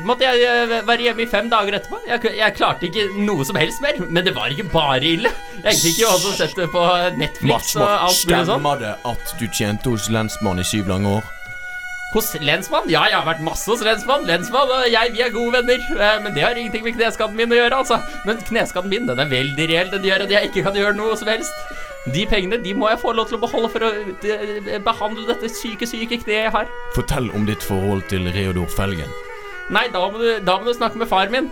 måtte 0.09 0.25
jeg 0.25 0.45
eh, 0.49 0.77
være 0.89 1.09
hjemme 1.09 1.25
i 1.25 1.29
fem 1.29 1.51
dager 1.53 1.77
etterpå. 1.79 2.01
Jeg, 2.09 2.35
jeg 2.39 2.57
klarte 2.57 2.89
ikke 2.89 3.09
noe 3.27 3.45
som 3.45 3.59
helst 3.61 3.83
mer, 3.85 4.01
men 4.09 4.25
det 4.25 4.35
var 4.37 4.53
ikke 4.55 4.71
bare 4.73 5.03
ille. 5.05 5.33
Jeg 5.65 5.81
fikk 5.83 6.05
jo 6.05 6.13
også 6.15 6.37
sett 6.39 6.55
det 6.57 6.71
på 6.73 6.85
Netflix 7.21 7.51
Mats, 7.53 7.75
og 7.77 7.89
alt 7.89 8.23
mulig 8.25 8.39
sånt. 8.39 8.53
stemmer 8.55 8.85
det 8.85 8.95
at 9.13 9.35
du 9.41 9.49
tjente 9.49 9.93
hos 9.93 10.09
lensmann 10.13 10.63
i 10.63 10.67
syv 10.67 10.89
lange 10.95 11.19
år? 11.19 11.35
Hos 12.15 12.31
lensmann? 12.41 12.87
Ja, 12.89 13.03
jeg 13.11 13.19
har 13.19 13.27
vært 13.27 13.43
masse 13.45 13.69
hos 13.69 13.83
lensmann. 13.85 14.23
Lensmann 14.25 14.71
og 14.73 14.87
jeg, 14.89 15.11
vi 15.13 15.21
er 15.21 15.35
gode 15.35 15.59
venner. 15.59 15.83
Men 16.25 16.33
det 16.33 16.41
har 16.41 16.57
ingenting 16.57 16.87
med 16.87 16.97
kneskaden 16.97 17.37
min 17.37 17.53
å 17.53 17.59
gjøre, 17.59 17.83
altså. 17.83 17.99
Men 18.25 18.41
kneskaden 18.49 18.89
min, 18.89 19.05
den 19.11 19.21
er 19.21 19.29
veldig 19.29 19.67
reell. 19.69 19.91
Den 19.93 20.07
gjør 20.09 20.25
at 20.25 20.33
jeg 20.33 20.49
ikke 20.49 20.65
kan 20.71 20.79
gjøre 20.81 20.97
noe 20.97 21.19
som 21.21 21.29
helst. 21.29 21.53
De 22.07 22.27
pengene 22.31 22.59
de 22.63 22.75
må 22.79 22.89
jeg 22.89 23.01
få 23.03 23.13
lov 23.13 23.27
til 23.29 23.37
å 23.39 23.43
beholde 23.43 23.69
for 23.73 23.85
å 23.85 23.91
eh, 23.91 24.79
behandle 24.85 25.27
dette 25.29 25.51
syke, 25.53 25.87
syke 25.89 26.21
kneet 26.23 26.45
jeg 26.47 26.55
har. 26.55 26.71
Fortell 26.97 27.29
om 27.37 27.47
ditt 27.49 27.65
forhold 27.65 28.07
til 28.13 28.31
Reodor 28.33 28.71
Felgen. 28.73 29.11
Nei, 29.75 29.87
da 29.93 30.07
må 30.09 30.17
du, 30.23 30.29
da 30.41 30.57
må 30.57 30.71
du 30.71 30.77
snakke 30.79 30.99
med 31.03 31.11
far 31.11 31.29
min. 31.35 31.51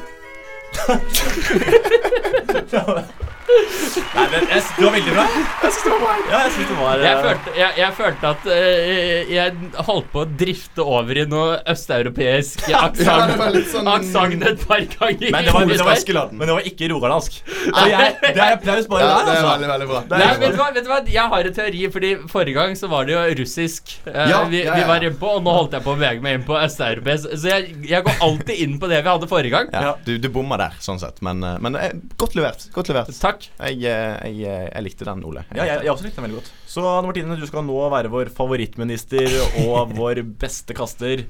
Nei, 3.47 4.25
men 4.33 4.47
jeg, 4.51 4.63
Det 4.77 4.85
var 4.85 4.95
veldig 4.97 5.13
bra. 5.15 5.25
Jeg 5.27 5.73
syns 5.73 5.83
det 5.83 5.91
var 5.93 6.01
bra. 6.03 6.15
Ja, 6.27 6.39
jeg 6.43 6.53
synes 6.55 6.71
det 6.71 6.77
var 6.81 7.03
Jeg 7.03 7.13
eh, 7.13 7.23
følte, 7.27 7.53
jeg, 7.57 7.71
jeg 7.81 7.95
følte 7.97 8.31
at 8.33 8.47
uh, 8.51 9.33
jeg 9.37 9.85
holdt 9.89 10.09
på 10.13 10.23
å 10.23 10.27
drifte 10.43 10.87
over 10.97 11.21
i 11.21 11.25
noe 11.31 11.59
østeuropeisk 11.73 12.65
aksent 12.81 13.37
var 13.39 13.59
sånn- 13.71 14.35
et 14.47 14.65
par 14.67 14.83
ganger. 14.83 15.31
men 15.31 15.47
det, 15.47 15.55
var, 15.55 15.67
det, 15.71 15.79
var, 15.81 15.93
Askeladden. 15.95 16.39
men 16.39 16.51
det 16.51 16.57
var 16.59 16.69
ikke 16.71 16.91
rogalandsk. 16.93 17.39
Så 17.47 17.87
jeg, 17.91 18.17
det 18.23 18.33
er 18.35 18.57
applaus 18.57 18.89
bare 18.91 19.07
der, 19.07 19.31
altså. 19.37 19.69
veldig 19.73 19.89
bra. 19.93 20.03
Nei, 20.17 20.31
vet 20.43 20.57
du, 20.57 20.61
hva, 20.61 20.69
vet 20.75 20.87
du 20.87 20.91
hva? 20.91 21.01
Jeg 21.17 21.33
har 21.35 21.51
en 21.51 21.57
teori, 21.61 21.85
fordi 21.97 22.13
forrige 22.33 22.59
gang 22.59 22.77
så 22.79 22.91
var 22.93 23.07
det 23.09 23.17
jo 23.17 23.25
russisk 23.43 23.95
uh, 24.09 24.23
Ja, 24.31 24.43
vi, 24.51 24.65
ja, 24.65 24.75
vi 24.77 24.87
var 24.91 25.07
inne 25.07 25.19
på, 25.21 25.33
og 25.39 25.47
nå 25.47 25.55
holdt 25.55 25.77
jeg 25.79 25.87
på 25.87 25.95
å 25.95 25.99
bevege 25.99 26.25
meg 26.25 26.41
inn 26.41 26.47
på 26.49 26.59
østeuropeisk. 26.59 27.31
Så 27.37 27.53
jeg, 27.53 27.77
jeg 27.87 28.07
går 28.07 28.23
alltid 28.27 28.65
inn 28.67 28.79
på 28.83 28.91
det 28.91 29.03
vi 29.03 29.13
hadde 29.13 29.31
forrige 29.31 29.55
gang. 29.55 29.71
Ja, 29.75 29.95
du, 30.07 30.17
du 30.23 30.31
bomma 30.33 30.59
der, 30.61 30.77
sånn 30.83 31.01
sett. 31.03 31.23
Men, 31.27 31.45
men 31.63 31.79
godt 32.19 32.37
levert. 32.39 32.69
Godt 32.75 32.93
levert. 32.93 33.13
Takk. 33.21 33.36
Jeg, 33.59 33.77
eh, 33.85 34.15
jeg, 34.31 34.41
eh, 34.47 34.65
jeg 34.73 34.87
likte 34.87 35.07
den, 35.09 35.25
Ole. 35.29 35.45
Ja, 35.55 35.65
jeg, 35.69 35.85
jeg 35.87 35.93
også 35.93 36.07
likte 36.07 36.21
den 36.21 36.27
veldig 36.29 36.41
godt. 36.41 36.51
Så 36.67 36.85
Anne 36.91 37.11
Martine, 37.11 37.37
du 37.41 37.47
skal 37.49 37.65
nå 37.67 37.77
være 37.93 38.11
vår 38.13 38.31
favorittminister 38.37 39.29
og 39.67 39.93
vår 40.01 40.23
beste 40.41 40.77
kaster, 40.77 41.25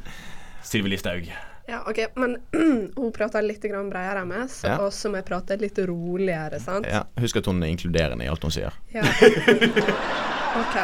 Sylvi 0.67 0.95
Listhaug. 0.95 1.29
Ja, 1.67 1.81
ok, 1.91 1.99
men 2.15 2.37
hun 2.99 3.11
prater 3.15 3.43
litt 3.43 3.65
bredere 3.67 4.23
enn 4.23 4.31
meg, 4.31 4.47
så 4.51 4.71
Ja. 4.71 4.79
også 4.87 5.11
må 5.11 5.19
jeg 5.19 5.27
prate 5.27 5.57
litt 5.59 5.79
roligere, 5.89 6.61
sant? 6.63 6.87
Ja, 6.87 7.03
husk 7.19 7.41
at 7.43 7.47
hun 7.51 7.63
er 7.63 7.73
inkluderende 7.75 8.25
i 8.27 8.31
alt 8.31 8.43
hun 8.47 8.55
sier. 8.55 8.75
Ja. 8.95 9.03
OK. 10.63 10.77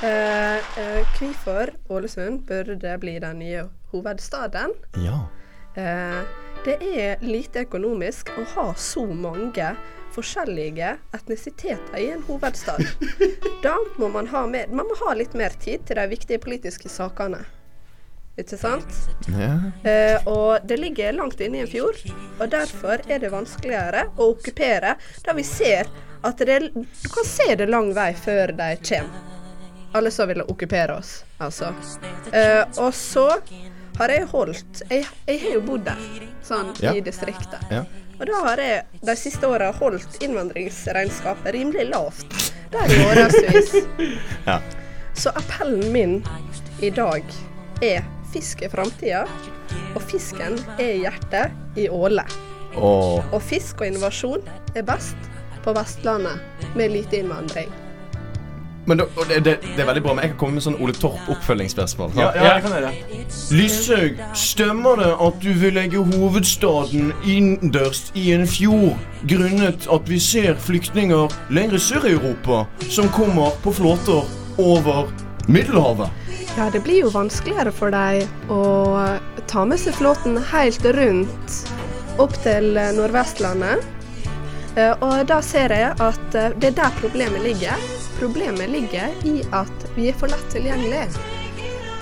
hvorfor 0.00 0.06
eh, 0.06 1.00
Hvorfor 1.16 1.72
Ålesund 1.90 2.44
burde 2.48 2.98
bli 3.00 3.18
den 3.20 3.38
nye 3.40 3.64
hovedstaden? 3.92 4.76
Ja. 5.00 5.22
Eh, 5.80 6.20
det 6.64 6.76
er 6.84 7.22
lite 7.24 7.64
økonomisk 7.64 8.28
å 8.36 8.44
ha 8.54 8.66
så 8.76 9.06
mange 9.08 9.72
forskjellige 10.14 10.96
etnisiteter 11.16 11.98
i 11.98 12.10
en 12.14 12.22
hovedstad. 12.26 12.82
Da 13.62 13.76
må 14.00 14.08
man 14.08 14.26
ha 14.32 14.46
med, 14.46 14.70
Man 14.72 14.86
må 14.88 14.96
ha 15.06 15.14
litt 15.14 15.34
mer 15.38 15.50
tid 15.60 15.84
til 15.86 15.96
de 16.00 16.06
viktige 16.10 16.38
politiske 16.42 16.88
sakene. 16.88 17.42
Ikke 18.40 18.56
sant? 18.56 18.94
ja. 19.28 19.50
Eh, 19.90 20.26
og 20.30 20.62
det 20.64 20.78
ligger 20.80 21.12
langt 21.12 21.40
inne 21.44 21.58
i 21.58 21.64
en 21.64 21.68
fjord, 21.68 21.98
og 22.40 22.46
derfor 22.52 23.02
er 23.10 23.18
det 23.20 23.28
vanskeligere 23.34 24.06
å 24.16 24.30
okkupere 24.32 24.94
da 25.26 25.34
vi 25.36 25.42
ser 25.44 25.90
at 26.24 26.38
det 26.38 26.60
Du 26.72 27.08
kan 27.12 27.24
se 27.26 27.54
det 27.56 27.66
lang 27.68 27.90
vei 27.96 28.12
før 28.16 28.52
de 28.56 28.70
kommer. 28.86 29.26
Alle 29.92 30.10
som 30.14 30.28
vil 30.30 30.40
okkupere 30.46 30.94
oss, 31.00 31.24
altså. 31.42 31.72
Eh, 32.32 32.62
og 32.78 32.94
så 32.94 33.26
har 33.98 34.08
jeg 34.14 34.28
holdt 34.30 34.82
Jeg, 34.88 35.06
jeg 35.26 35.40
har 35.42 35.56
jo 35.58 35.62
bodd 35.66 35.84
der, 35.88 36.28
sånn 36.46 36.70
Ja. 36.80 36.94
i 36.94 37.00
distriktet. 37.04 37.60
Ja. 37.70 37.82
Og 38.20 38.28
da 38.28 38.40
har 38.44 38.60
jeg 38.60 39.00
de 39.00 39.16
siste 39.16 39.48
åra 39.48 39.70
holdt 39.72 40.18
innvandringsregnskapet 40.20 41.54
rimelig 41.56 41.86
lavt. 41.88 42.34
Der 42.70 42.92
i 42.92 42.98
årevis. 43.08 43.72
Ja. 44.44 44.58
Så 45.16 45.32
appellen 45.40 45.88
min 45.92 46.20
i 46.84 46.90
dag 46.92 47.24
er 47.82 48.04
fisk 48.30 48.62
er 48.62 48.70
framtida, 48.70 49.24
og 49.96 50.04
fisken 50.06 50.60
er 50.78 51.00
hjertet 51.00 51.80
i 51.80 51.88
Åle. 51.90 52.24
Oh. 52.76 53.18
Og 53.32 53.40
fisk 53.42 53.80
og 53.80 53.88
innovasjon 53.88 54.44
er 54.76 54.84
best 54.86 55.30
på 55.64 55.74
Vestlandet 55.76 56.76
med 56.76 56.92
lite 56.92 57.24
innvandring. 57.24 57.72
Men 58.86 58.98
det, 58.98 59.04
det, 59.44 59.52
det 59.62 59.82
er 59.82 59.86
veldig 59.86 60.02
bra, 60.02 60.14
men 60.16 60.24
jeg 60.24 60.32
kan 60.32 60.38
komme 60.40 60.56
med 60.58 60.64
sånn 60.64 60.78
Ole 60.82 60.94
Torp 60.96 61.28
oppfølgingsspørsmål. 61.30 62.14
Ja, 62.16 62.30
ja, 62.34 62.54
jeg 62.56 62.62
kan 62.64 62.72
gjøre. 62.74 62.92
Lyshaug, 63.54 64.22
stemmer 64.40 65.02
det 65.02 65.10
at 65.26 65.36
du 65.44 65.50
vil 65.60 65.76
legge 65.76 66.00
hovedstaden 66.14 67.12
innendørs 67.28 68.06
i 68.18 68.30
en 68.34 68.46
fjord 68.48 68.96
grunnet 69.30 69.84
at 69.92 70.08
vi 70.08 70.18
ser 70.22 70.56
flyktninger 70.64 71.28
lenger 71.52 71.82
sør 71.82 72.08
i 72.08 72.14
Europa 72.16 72.62
som 72.88 73.10
kommer 73.14 73.52
på 73.62 73.74
flåter 73.76 74.24
over 74.58 75.12
Middelhavet? 75.50 76.08
Ja, 76.56 76.70
det 76.72 76.80
blir 76.82 77.04
jo 77.04 77.12
vanskeligere 77.14 77.70
for 77.74 77.92
deg 77.94 78.24
å 78.50 78.60
ta 79.50 79.64
med 79.68 79.78
seg 79.82 79.94
flåten 80.00 80.40
helt 80.50 80.84
rundt 80.96 81.60
opp 82.20 82.34
til 82.42 82.72
Nordvestlandet. 82.96 83.84
Eh, 84.76 84.92
Og 85.02 85.22
da 85.26 85.40
ser 85.42 85.72
jeg 85.74 85.94
at 85.98 86.34
eh, 86.38 86.52
det 86.60 86.72
er 86.72 86.76
der 86.84 86.98
problemet 87.00 87.42
ligger. 87.46 87.86
Problemet 88.20 88.68
ligger 88.70 89.08
i 89.24 89.40
at 89.56 89.86
vi 89.96 90.10
er 90.10 90.16
for 90.20 90.28
lett 90.32 90.50
tilgjengelig. 90.52 91.06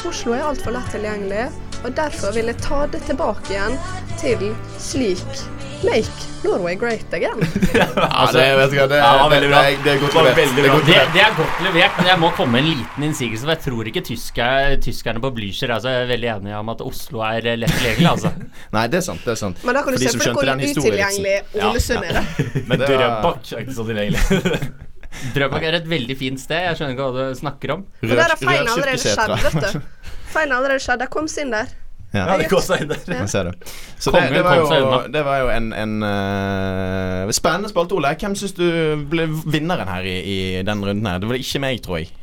Oslo 0.08 0.34
er 0.34 0.42
altfor 0.48 0.74
lett 0.74 0.90
tilgjengelig, 0.94 1.44
og 1.84 1.92
derfor 1.98 2.34
vil 2.34 2.50
jeg 2.50 2.58
ta 2.64 2.80
det 2.90 3.00
tilbake 3.06 3.54
igjen 3.54 3.78
til 4.18 4.50
slik 4.82 5.44
Make 5.78 6.10
Norway 6.42 6.74
great 6.74 7.12
again. 7.14 7.38
Ja, 7.78 8.24
det, 8.34 8.46
vet 8.58 8.72
du 8.72 8.78
det, 8.90 8.96
Ja, 8.98 9.12
det 9.14 9.20
var 9.22 9.30
veldig 9.30 9.50
bra. 9.52 9.60
Det, 9.62 9.76
det 9.84 9.92
er 9.92 10.00
godt 10.02 10.16
levert. 10.18 10.38
veldig 10.40 10.56
Det 10.56 10.64
er 10.64 10.72
bra. 10.72 10.74
godt 10.74 10.86
Det, 10.88 10.94
levert. 10.96 11.12
det 11.14 11.22
er 11.22 11.36
godt 11.38 11.60
levert, 11.68 11.92
men 12.00 12.08
jeg 12.10 12.18
må 12.24 12.30
komme 12.34 12.52
med 12.56 12.64
en 12.64 12.70
liten 12.80 13.06
innsigelse. 13.06 13.44
For 13.46 13.52
jeg 13.54 13.62
tror 13.68 13.90
ikke 13.92 14.02
tysker, 14.08 14.74
tyskerne 14.82 15.22
på 15.22 15.30
Blücher 15.36 15.70
er 15.76 16.08
veldig 16.10 16.30
enige 16.34 16.58
om 16.58 16.72
at 16.74 16.82
Oslo 16.82 17.22
er 17.28 17.46
eh, 17.52 17.60
lett 17.62 17.76
tilgjengelig. 17.78 18.10
Altså. 18.10 18.34
Nei, 18.74 18.84
det 18.90 18.98
er 18.98 19.06
sant. 19.06 19.22
det 19.22 19.36
er 19.36 19.40
sant 19.44 19.62
Men 19.62 19.78
da 19.78 19.84
kan 19.86 19.94
du 19.94 20.00
For 20.02 20.08
se 20.08 20.18
for 20.18 20.26
deg 20.26 20.34
hvor 20.34 20.66
historievitsen. 20.66 21.30
utilgjengelig 21.30 21.70
Ålesund 21.70 22.10
er. 22.10 22.18
det. 22.18 22.50
Men 22.72 22.82
Det 22.82 22.90
var- 22.90 23.06
Drøbak 23.06 23.52
er 23.54 23.62
ikke 23.68 23.78
så 23.78 23.86
tilgjengelig. 23.92 24.87
Drøbak 25.34 25.64
er 25.66 25.80
et 25.80 25.88
veldig 25.88 26.16
fint 26.18 26.40
sted. 26.40 26.68
Jeg 26.68 26.78
skjønner 26.78 26.94
ikke 26.94 27.08
hva 27.08 27.26
du 27.28 27.38
snakker 27.38 27.74
om. 27.74 27.84
Og 28.04 28.14
der 28.14 28.24
er 28.24 28.40
feilen 28.40 28.72
allerede 28.72 29.02
skjedd, 29.02 29.36
vet 29.44 29.76
du. 29.76 30.08
Feilen 30.32 30.56
allerede 30.58 30.84
skjedd. 30.84 31.04
Jeg 31.06 31.12
kom 31.14 31.30
inn 31.42 31.54
der. 31.54 31.76
Ja. 32.14 32.22
Ja, 32.24 32.36
det 32.40 32.46
kom 32.48 32.62
seg 32.64 32.84
inn 32.84 32.92
der. 32.92 33.02
Ja. 33.12 33.24
ser 33.28 33.50
du. 33.50 33.66
Så 34.00 34.12
det, 34.14 34.22
det, 34.32 34.40
var 34.44 34.56
jo, 34.56 35.00
det 35.12 35.24
var 35.26 35.42
jo 35.42 35.50
en, 35.52 35.66
en 35.76 35.98
uh, 36.00 37.32
spennende 37.36 37.68
spalte, 37.68 37.98
Ole. 37.98 38.14
Hvem 38.20 38.36
syns 38.38 38.56
du 38.56 38.64
ble 39.10 39.26
vinneren 39.44 39.90
her 39.90 40.08
i, 40.08 40.16
i 40.22 40.38
den 40.64 40.84
runden 40.84 41.10
her? 41.10 41.20
Det 41.20 41.28
var 41.28 41.40
ikke 41.40 41.62
meg, 41.64 41.82
tror 41.84 42.00
jeg. 42.00 42.14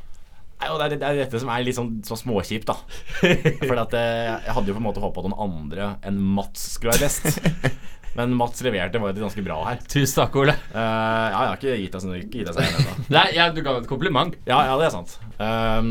Det, 0.55 0.71
er, 0.71 0.95
det 0.95 1.03
er 1.05 1.17
dette 1.19 1.39
som 1.41 1.51
er 1.53 1.65
litt 1.67 1.77
sånn, 1.77 1.91
sånn 2.07 2.21
småkjipt, 2.23 2.71
da. 2.71 2.79
For 3.67 3.81
at 3.83 3.93
eh, 3.99 4.31
jeg 4.47 4.55
hadde 4.55 4.71
jo 4.71 4.77
på 4.77 4.81
en 4.81 4.87
måte 4.87 5.03
håpa 5.03 5.21
at 5.21 5.27
noen 5.27 5.43
andre 5.45 5.89
enn 6.07 6.17
Mats 6.37 6.63
skulle 6.77 6.95
være 6.95 7.05
best. 7.05 7.27
Men 8.15 8.31
Mats 8.39 8.61
leverte 8.63 8.99
var 9.03 9.11
jo 9.11 9.25
ganske 9.25 9.43
bra 9.43 9.57
her. 9.67 9.79
Tusen 9.91 10.21
takk, 10.21 10.35
Ole. 10.39 10.53
Uh, 10.71 10.77
ja, 10.79 11.29
jeg 11.29 11.49
har 11.49 11.57
ikke 11.59 11.73
gitt 11.81 11.97
deg, 11.97 12.13
ikke 12.21 12.37
gitt 12.39 12.47
deg 12.47 12.55
seieren 12.55 12.77
ennå. 12.85 13.05
Nei, 13.17 13.25
ja, 13.35 13.49
du 13.51 13.59
ga 13.65 13.73
et 13.81 13.89
kompliment. 13.89 14.37
Ja, 14.47 14.61
ja, 14.69 14.77
det 14.79 14.87
er 14.87 14.93
sant. 14.95 15.17
Um, 15.39 15.89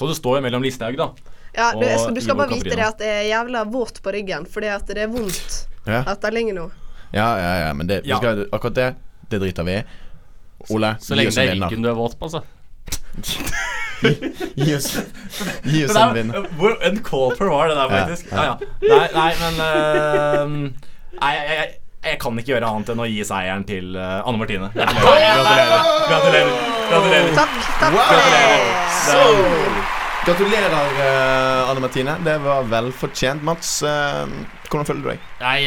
så 0.00 0.08
det 0.10 0.16
står 0.18 0.40
jo 0.40 0.44
mellom 0.48 0.64
Listhaug, 0.66 0.98
da. 0.98 1.06
Ja, 1.54 1.68
du, 1.78 1.84
jeg 1.86 2.00
skal, 2.02 2.14
du 2.16 2.20
skal 2.24 2.38
bare 2.40 2.50
vite 2.50 2.74
det 2.74 2.82
at 2.82 2.98
det 2.98 3.10
er 3.20 3.26
jævla 3.28 3.62
våt 3.70 4.00
på 4.02 4.10
ryggen, 4.16 4.48
fordi 4.50 4.72
at 4.74 4.88
det 4.90 5.04
er 5.04 5.12
vondt 5.12 5.60
Ja, 5.86 6.00
at 6.10 6.24
lenge 6.34 6.50
nå. 6.56 6.64
ja, 7.14 7.28
ja, 7.38 7.52
ja 7.68 7.68
men 7.78 7.86
det, 7.86 8.00
vi 8.02 8.10
Ja. 8.10 8.18
skal, 8.18 8.48
akkurat 8.50 8.74
det 8.74 8.88
Det 9.30 9.38
driter 9.44 9.62
vi 9.68 9.76
i. 9.78 9.84
Ole, 10.74 10.96
Så 10.98 11.12
så 11.12 11.18
lenge 11.20 11.30
det 11.30 11.44
er 11.44 11.54
ryggen 11.54 11.84
du 11.84 11.88
er 11.92 11.94
våt 11.94 12.18
på, 12.18 12.26
altså. 12.26 12.42
Gi 14.02 14.74
oss, 14.74 14.88
gi 15.64 15.84
oss 15.86 15.94
en 15.96 16.14
vinner. 16.16 16.40
er, 16.42 16.48
hvor 16.58 16.74
uncalled 16.90 17.38
for 17.38 17.52
var 17.52 17.70
det 17.70 17.76
der, 17.78 17.92
faktisk? 17.94 18.32
ja. 18.32 18.42
Ja, 18.42 18.48
ja. 18.50 18.56
Nei, 18.90 19.06
nei, 19.14 19.30
men 19.44 19.62
ehm, 19.68 20.58
Nei, 21.20 21.32
jeg, 21.34 21.56
jeg, 21.58 21.74
jeg 22.04 22.20
kan 22.20 22.38
ikke 22.40 22.52
gjøre 22.54 22.70
annet 22.70 22.92
enn 22.94 23.02
å 23.04 23.08
gi 23.08 23.24
seieren 23.26 23.64
til 23.68 23.96
eh, 23.96 24.20
Anne 24.28 24.40
Martine. 24.40 24.70
Gratulerer. 24.74 25.42
Gratulerer. 25.44 25.84
Gratulerer. 26.08 26.54
Gratulerer. 26.90 27.30
Takk, 27.38 27.54
takk 27.80 27.92
for. 28.08 29.82
Gratulerer, 30.24 30.74
eh, 31.04 31.70
Anne 31.70 31.84
Martine. 31.84 32.16
Det 32.24 32.34
var 32.44 32.68
velfortjent. 32.70 33.44
Mats, 33.44 33.72
eh, 33.84 34.24
hvordan 34.70 34.88
føler 34.88 35.02
du 35.04 35.08
deg? 35.12 35.24
Nei, 35.42 35.58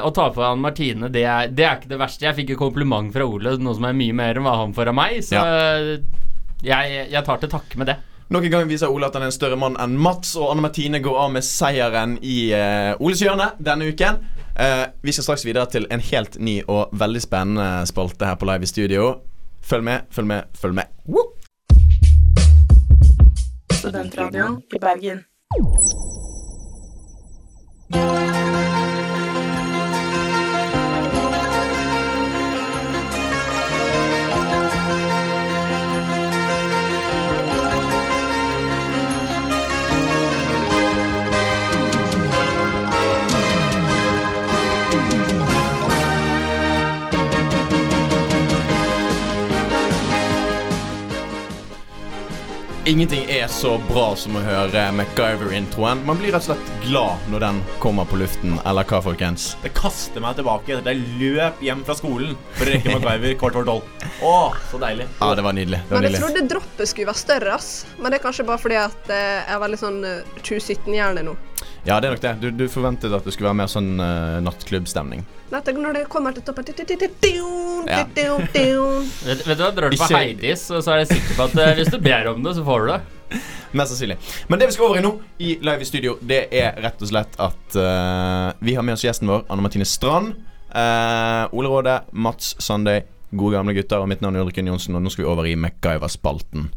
å 0.00 0.12
ta 0.14 0.28
på 0.34 0.44
Anne 0.44 0.60
Martine, 0.64 1.08
det 1.12 1.24
er, 1.24 1.52
det 1.52 1.66
er 1.68 1.78
ikke 1.80 1.92
det 1.94 2.00
verste. 2.04 2.26
Jeg 2.28 2.38
fikk 2.42 2.54
jo 2.54 2.60
kompliment 2.66 3.12
fra 3.14 3.26
Ole, 3.28 3.56
noe 3.60 3.76
som 3.78 3.88
er 3.88 3.96
mye 3.98 4.16
mer 4.16 4.38
enn 4.40 4.46
hva 4.46 4.58
han 4.60 4.74
får 4.76 4.92
av 4.92 4.98
meg, 4.98 5.20
så 5.26 5.40
eh, 5.42 5.92
jeg, 6.62 7.06
jeg 7.12 7.24
tar 7.26 7.40
til 7.42 7.52
takke 7.52 7.80
med 7.80 7.92
det. 7.92 7.98
Nok 8.32 8.44
en 8.44 8.50
gang 8.50 8.68
viser 8.68 8.88
Ole 8.88 9.04
at 9.10 9.16
han 9.16 9.26
er 9.26 9.28
en 9.28 9.34
større 9.34 9.58
mann 9.60 9.74
enn 9.76 9.98
Mats, 10.00 10.30
og 10.40 10.54
Anne 10.54 10.64
Martine 10.64 11.02
går 11.04 11.18
av 11.20 11.34
med 11.34 11.44
seieren 11.44 12.14
i 12.24 12.36
uh, 12.56 12.96
Oles 13.04 13.20
hjørne 13.20 13.50
denne 13.60 13.90
uken. 13.92 14.22
Uh, 14.56 14.88
vi 15.04 15.12
skal 15.12 15.26
straks 15.26 15.44
videre 15.44 15.68
til 15.68 15.84
en 15.92 16.00
helt 16.00 16.38
ny 16.40 16.62
og 16.64 16.94
veldig 16.96 17.20
spennende 17.20 17.84
spalte 17.90 18.30
her 18.30 18.40
på 18.40 18.48
Live 18.48 18.64
i 18.64 18.72
studio. 18.72 19.10
Følg 19.60 19.84
med, 19.84 20.08
følg 20.16 20.30
med, 20.32 20.48
følg 20.56 20.80
med. 20.80 20.88
Woo! 21.12 21.28
Studentradioen 23.82 24.62
i 24.72 24.80
Bergen. 24.80 25.20
Ingenting 52.84 53.30
er 53.30 53.46
så 53.46 53.76
bra 53.86 54.08
som 54.18 54.34
å 54.34 54.40
høre 54.42 54.88
MacGyver-introen. 54.98 56.00
Man 56.02 56.18
blir 56.18 56.32
rett 56.34 56.42
og 56.48 56.56
slett 56.56 56.70
glad 56.82 57.28
når 57.30 57.44
den 57.44 57.60
kommer 57.82 58.08
på 58.10 58.18
luften, 58.18 58.56
eller 58.66 58.82
hva, 58.90 58.98
folkens? 59.04 59.52
Det 59.62 59.70
kaster 59.78 60.24
meg 60.24 60.34
tilbake. 60.40 60.80
Jeg 60.82 61.04
løp 61.20 61.62
hjem 61.62 61.84
fra 61.86 61.94
skolen 61.94 62.34
for 62.56 62.66
å 62.66 62.72
rekke 62.74 62.96
MacGyver 62.96 63.36
kvart 63.38 63.60
over 63.60 63.68
tolv. 63.70 64.10
Å, 64.26 64.34
så 64.72 64.82
deilig. 64.82 65.06
Ja, 65.20 65.30
det 65.38 65.46
var 65.46 65.54
nydelig. 65.54 65.78
Det 65.86 65.94
var 65.94 66.02
Men 66.02 66.08
jeg 66.08 66.16
nydelig. 66.16 66.24
trodde 66.26 66.50
droppet 66.56 66.90
skulle 66.90 67.12
være 67.12 67.22
større, 67.22 67.54
ass. 67.60 67.70
Men 68.02 68.10
det 68.10 68.18
er 68.18 68.26
kanskje 68.26 68.48
bare 68.50 68.64
fordi 68.66 68.80
at 68.82 69.14
eh, 69.14 69.24
jeg 69.44 69.54
er 69.54 69.62
veldig 69.68 69.80
sånn 69.84 70.02
eh, 70.10 70.36
2017-hjerne 70.42 71.26
nå. 71.30 71.38
Ja, 71.82 71.96
det 71.98 72.06
er 72.06 72.14
nok 72.14 72.22
det. 72.22 72.32
Du, 72.38 72.50
du 72.54 72.68
forventet 72.70 73.10
at 73.10 73.24
det 73.26 73.32
skulle 73.34 73.48
være 73.50 73.58
mer 73.58 73.70
sånn 73.70 73.96
uh, 73.98 74.38
nattklubbstemning. 74.44 75.24
Nettopp 75.50 75.80
når 75.82 75.96
det 75.96 76.02
kommer 76.12 76.34
til 76.36 76.44
toppen 76.46 76.68
Ja. 77.90 78.04
Vet, 79.26 79.42
du 79.42 79.64
hva, 79.64 79.72
drar 79.74 79.90
du 79.90 79.98
på 79.98 80.08
Heidis, 80.14 80.62
så 80.70 80.78
er 80.78 81.02
jeg 81.02 81.10
sikker 81.16 81.40
på 81.40 81.48
at 81.48 81.58
uh, 81.58 81.72
hvis 81.80 81.90
du 81.90 81.98
ber 82.02 82.30
om 82.30 82.46
det, 82.46 82.54
så 82.54 82.62
får 82.66 82.86
du 82.86 82.92
det. 82.92 83.00
Mest 83.76 83.94
sannsynlig. 83.94 84.18
Men 84.46 84.62
det 84.62 84.70
vi 84.70 84.76
skal 84.76 84.86
over 84.86 85.00
i 85.00 85.04
nå, 85.08 85.12
i 85.42 85.56
Live 85.64 85.82
i 85.82 85.90
studio, 85.90 86.14
det 86.22 86.44
er 86.54 86.78
rett 86.84 87.02
og 87.02 87.10
slett 87.10 87.38
at 87.42 87.78
uh, 87.78 88.54
vi 88.62 88.78
har 88.78 88.86
med 88.86 88.94
oss 88.94 89.06
gjesten 89.08 89.32
vår, 89.32 89.42
Anne 89.50 89.66
Martine 89.66 89.88
Strand. 89.88 90.36
Uh, 90.70 91.50
Ole 91.50 91.72
Råde, 91.72 91.98
Mats 92.12 92.54
Sunday, 92.62 93.02
gode 93.34 93.58
gamle 93.58 93.74
gutter. 93.74 94.04
Og 94.04 94.10
mitt 94.12 94.22
navn 94.22 94.38
er 94.38 94.46
Ulrikken 94.46 94.70
Johnsen, 94.70 94.94
og 94.94 95.02
nå 95.02 95.10
skal 95.10 95.26
vi 95.26 95.32
over 95.34 95.50
i 95.50 95.58
MacGyver-spalten. 95.58 96.70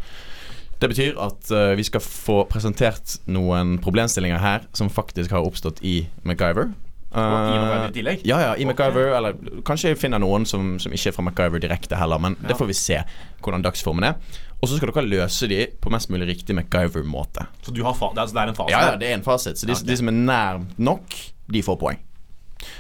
Det 0.86 0.92
betyr 0.92 1.16
at 1.18 1.48
uh, 1.50 1.74
vi 1.74 1.84
skal 1.88 2.04
få 2.04 2.44
presentert 2.46 3.16
noen 3.26 3.80
problemstillinger 3.82 4.38
her 4.38 4.68
som 4.78 4.92
faktisk 4.94 5.34
har 5.34 5.42
oppstått 5.42 5.82
i 5.82 6.04
MacGyver. 6.22 6.70
Og 6.70 6.76
i 6.76 6.86
Eh, 7.16 7.32
MacGyver 7.32 7.90
i 7.90 7.94
tillegg? 7.96 8.24
Ja, 8.28 8.40
ja, 8.42 8.56
i 8.60 8.66
MacGyver. 8.68 9.14
Eller 9.18 9.38
kanskje 9.66 9.94
jeg 9.94 10.00
finner 10.02 10.20
noen 10.22 10.46
som, 10.50 10.76
som 10.84 10.94
ikke 10.94 11.12
er 11.12 11.16
fra 11.16 11.24
MacGyver 11.26 11.64
direkte 11.64 12.00
heller, 12.00 12.20
men 12.22 12.36
det 12.44 12.58
får 12.60 12.70
vi 12.70 12.78
se 12.78 13.00
hvordan 13.42 13.64
dagsformen 13.66 14.10
er. 14.10 14.42
Og 14.60 14.70
så 14.70 14.78
skal 14.78 14.92
dere 14.92 15.06
løse 15.08 15.50
de 15.52 15.62
på 15.82 15.92
mest 15.94 16.12
mulig 16.12 16.28
riktig 16.30 16.56
MacGyver-måte. 16.58 17.48
Så 17.66 17.74
du 17.76 17.84
har 17.86 17.96
fa 17.98 18.12
det, 18.12 18.20
er, 18.20 18.28
altså, 18.28 18.36
det 18.36 18.44
er 18.44 18.52
en 18.52 18.60
fasit? 18.60 18.76
Ja, 18.76 18.84
ja, 18.92 19.00
det 19.00 19.10
er 19.10 19.18
en 19.20 19.26
fasit. 19.26 19.62
Så 19.62 19.70
de, 19.70 19.76
okay. 19.78 19.88
de 19.90 19.98
som 20.02 20.12
er 20.12 20.20
nær 20.20 20.62
nok, 20.78 21.18
de 21.56 21.64
får 21.66 21.80
poeng. 21.82 22.04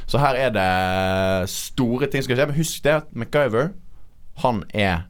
Så 0.09 0.21
her 0.21 0.37
er 0.39 0.53
det 0.55 1.49
store 1.51 2.09
ting 2.09 2.23
som 2.23 2.29
skal 2.29 2.41
skje. 2.41 2.49
Men 2.51 2.59
husk 2.59 2.85
det 2.85 2.95
at 2.99 3.11
MacGyver, 3.15 3.73
han 4.43 4.63
er 4.73 5.05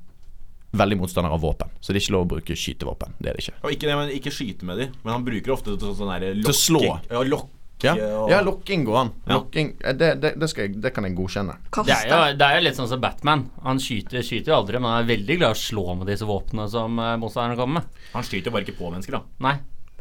veldig 0.77 0.99
motstander 1.01 1.33
av 1.33 1.41
våpen. 1.43 1.73
Så 1.79 1.91
det 1.91 1.99
er 1.99 2.05
ikke 2.05 2.15
lov 2.15 2.27
å 2.27 2.31
bruke 2.35 2.55
skytevåpen. 2.59 3.17
Det 3.19 3.31
er 3.31 3.37
det 3.37 3.45
ikke. 3.45 3.57
Og 3.63 3.75
ikke, 3.75 3.89
det, 3.89 3.97
men 3.99 4.15
ikke 4.15 4.33
skyte 4.33 4.69
med 4.69 4.81
dem, 4.81 4.95
men 5.03 5.17
han 5.17 5.27
bruker 5.27 5.55
ofte 5.55 5.75
til 5.75 5.93
sånn 5.97 6.15
der 6.15 6.39
Til 6.41 6.53
å 6.53 6.57
slå. 6.57 6.81
Ja, 6.85 7.21
lokke 7.35 7.51
Ja, 7.83 7.93
ja 8.31 8.39
lokking 8.41 8.85
går 8.87 8.97
an. 9.01 9.13
Ja. 9.25 9.35
Lokking, 9.35 9.73
eh, 9.83 9.95
det, 9.99 10.13
det, 10.23 10.33
det, 10.39 10.49
skal 10.49 10.67
jeg, 10.67 10.79
det 10.81 10.93
kan 10.95 11.05
jeg 11.05 11.17
godkjenne. 11.17 11.57
Det 11.75 11.91
er, 11.91 12.07
jo, 12.07 12.19
det 12.39 12.47
er 12.47 12.59
jo 12.59 12.65
litt 12.69 12.79
sånn 12.79 12.89
som 12.89 13.03
Batman. 13.03 13.47
Han 13.67 13.81
skyter, 13.83 14.23
skyter 14.25 14.55
aldri, 14.55 14.79
men 14.79 14.93
han 14.93 15.03
er 15.03 15.11
veldig 15.11 15.39
glad 15.41 15.53
i 15.53 15.59
å 15.59 15.63
slå 15.65 15.85
med 15.99 16.09
disse 16.09 16.27
våpnene 16.29 16.69
som 16.71 16.99
uh, 17.01 17.13
motstanderne 17.21 17.59
kommer 17.59 17.81
med. 17.81 18.03
Han 18.15 18.27
skyter 18.27 18.55
bare 18.55 18.67
ikke 18.67 18.79
på 18.79 18.93
mennesker, 18.93 19.19
da. 19.19 19.25
Nei. 19.49 19.57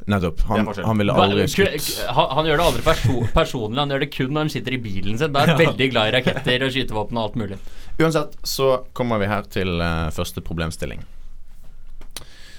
Nettopp. 0.06 0.42
Han, 0.50 0.68
han 0.84 0.98
ville 1.00 1.12
aldri 1.16 1.46
skutt. 1.48 1.86
han, 2.12 2.26
han 2.36 2.48
gjør 2.48 2.60
det 2.60 2.64
aldri 2.68 2.82
perso 2.84 3.22
personlig, 3.32 3.78
han 3.80 3.94
gjør 3.94 4.02
det 4.04 4.10
kun 4.12 4.34
når 4.34 4.44
han 4.44 4.52
sitter 4.52 4.76
i 4.76 4.80
bilen 4.84 5.18
sin. 5.20 5.32
Da 5.32 5.44
er 5.44 5.54
han 5.54 5.62
veldig 5.66 5.90
glad 5.94 6.10
i 6.10 6.14
raketter 6.18 6.66
og 6.66 6.74
skytevåpen 6.74 7.20
og 7.20 7.28
alt 7.28 7.38
mulig. 7.40 7.58
Uansett 7.96 8.36
så 8.44 8.70
kommer 8.92 9.22
vi 9.22 9.30
her 9.30 9.48
til 9.48 9.78
uh, 9.80 10.10
første 10.12 10.44
problemstilling. 10.44 11.04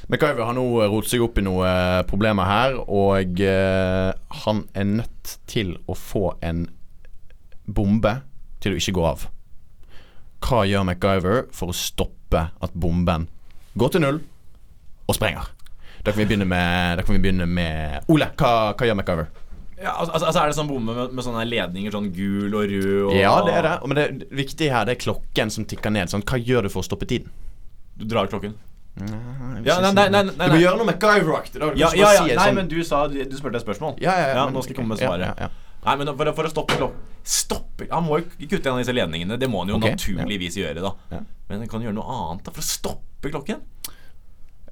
MacGyver 0.09 0.45
har 0.45 0.57
nå 0.57 0.65
rotet 0.85 1.15
seg 1.15 1.23
opp 1.25 1.39
i 1.41 1.43
noen 1.45 1.65
eh, 1.65 2.03
problemer 2.05 2.45
her, 2.45 2.75
og 2.77 3.39
uh, 3.41 4.11
han 4.43 4.59
er 4.77 4.85
nødt 5.01 5.31
til 5.49 5.71
å 5.89 5.95
få 5.97 6.35
en 6.45 6.67
bombe 7.65 8.19
til 8.61 8.75
å 8.75 8.81
ikke 8.81 8.93
gå 8.99 9.07
av. 9.09 9.25
Hva 10.45 10.61
gjør 10.69 10.85
MacGyver 10.91 11.47
for 11.57 11.73
å 11.73 11.77
stoppe 11.77 12.47
at 12.53 12.77
bomben 12.77 13.25
går 13.73 13.95
til 13.95 14.05
null 14.05 14.21
og 15.09 15.17
sprenger? 15.17 15.54
Da 16.05 16.11
kan 16.13 16.21
vi 16.21 16.27
begynne 16.29 16.45
med, 16.45 17.01
vi 17.07 17.17
begynne 17.17 17.47
med 17.49 18.05
Ole, 18.13 18.27
hva, 18.37 18.51
hva 18.77 18.87
gjør 18.87 18.99
MacGyver? 18.99 19.31
Ja, 19.75 19.91
altså, 19.99 20.13
altså 20.21 20.39
Er 20.43 20.51
det 20.51 20.55
sånn 20.55 20.69
bomme 20.69 20.93
med, 20.95 21.15
med 21.17 21.25
sånne 21.25 21.43
ledninger, 21.49 21.91
sånn 21.91 22.11
gul 22.15 22.53
og 22.55 22.69
rød 22.71 23.09
og 23.09 23.17
Ja, 23.17 23.33
det 23.43 23.57
er 23.57 23.65
det. 23.67 23.73
Men 23.89 23.99
det 23.99 24.29
viktige 24.37 24.71
her 24.71 24.85
det 24.87 24.95
er 24.95 25.01
klokken 25.01 25.51
som 25.51 25.65
tikker 25.67 25.91
ned. 25.91 26.13
Sånn. 26.13 26.23
Hva 26.23 26.39
gjør 26.39 26.67
du 26.67 26.71
for 26.71 26.85
å 26.85 26.87
stoppe 26.87 27.09
tiden? 27.09 27.33
Du 27.97 28.05
drar 28.07 28.29
klokken. 28.31 28.55
Ja, 28.95 29.81
nei, 29.83 29.91
nei, 29.91 30.05
nei, 30.07 30.21
nei, 30.23 30.47
Du 30.47 30.53
må 30.55 30.61
gjøre 30.61 30.79
noe 30.79 30.87
MacGyver-aktig. 30.93 31.59
Ja, 31.75 31.89
ja, 31.97 32.13
ja. 32.15 32.23
Nei, 32.29 32.37
sånn- 32.39 32.55
men 32.61 32.69
du 32.71 32.77
sa 32.87 33.07
Du, 33.11 33.17
du 33.19 33.35
spurte 33.35 33.59
et 33.59 33.65
spørsmål. 33.65 33.97
ja, 33.99 34.13
ja, 34.15 34.27
ja, 34.29 34.35
ja, 34.39 34.45
nå 34.49 34.63
skal 34.63 34.71
jeg 34.75 34.79
komme 34.79 34.95
med 34.95 35.01
svaret. 35.03 35.27
Ja, 35.27 35.49
ja. 35.49 35.49
Nei, 35.85 35.95
men 35.99 36.15
for, 36.17 36.31
for 36.37 36.47
å 36.47 36.49
stoppe 36.49 36.77
klokk... 36.79 36.95
Stoppe 37.25 37.85
Han 37.91 38.05
må 38.07 38.21
jo 38.21 38.47
kutte 38.47 38.69
en 38.69 38.77
av 38.77 38.79
disse 38.81 38.93
ledningene. 38.95 39.37
Det 39.41 39.49
må 39.51 39.61
han 39.63 39.73
jo 39.73 39.75
okay, 39.77 39.97
naturligvis 39.97 40.55
gjøre, 40.61 40.81
da. 40.81 40.93
Ja. 41.11 41.19
Men 41.49 41.65
han 41.65 41.69
kan 41.69 41.83
gjøre 41.83 41.97
noe 41.97 42.07
annet 42.15 42.47
da 42.47 42.53
for 42.55 42.63
å 42.63 42.69
stoppe 42.69 43.29
klokken. 43.33 43.59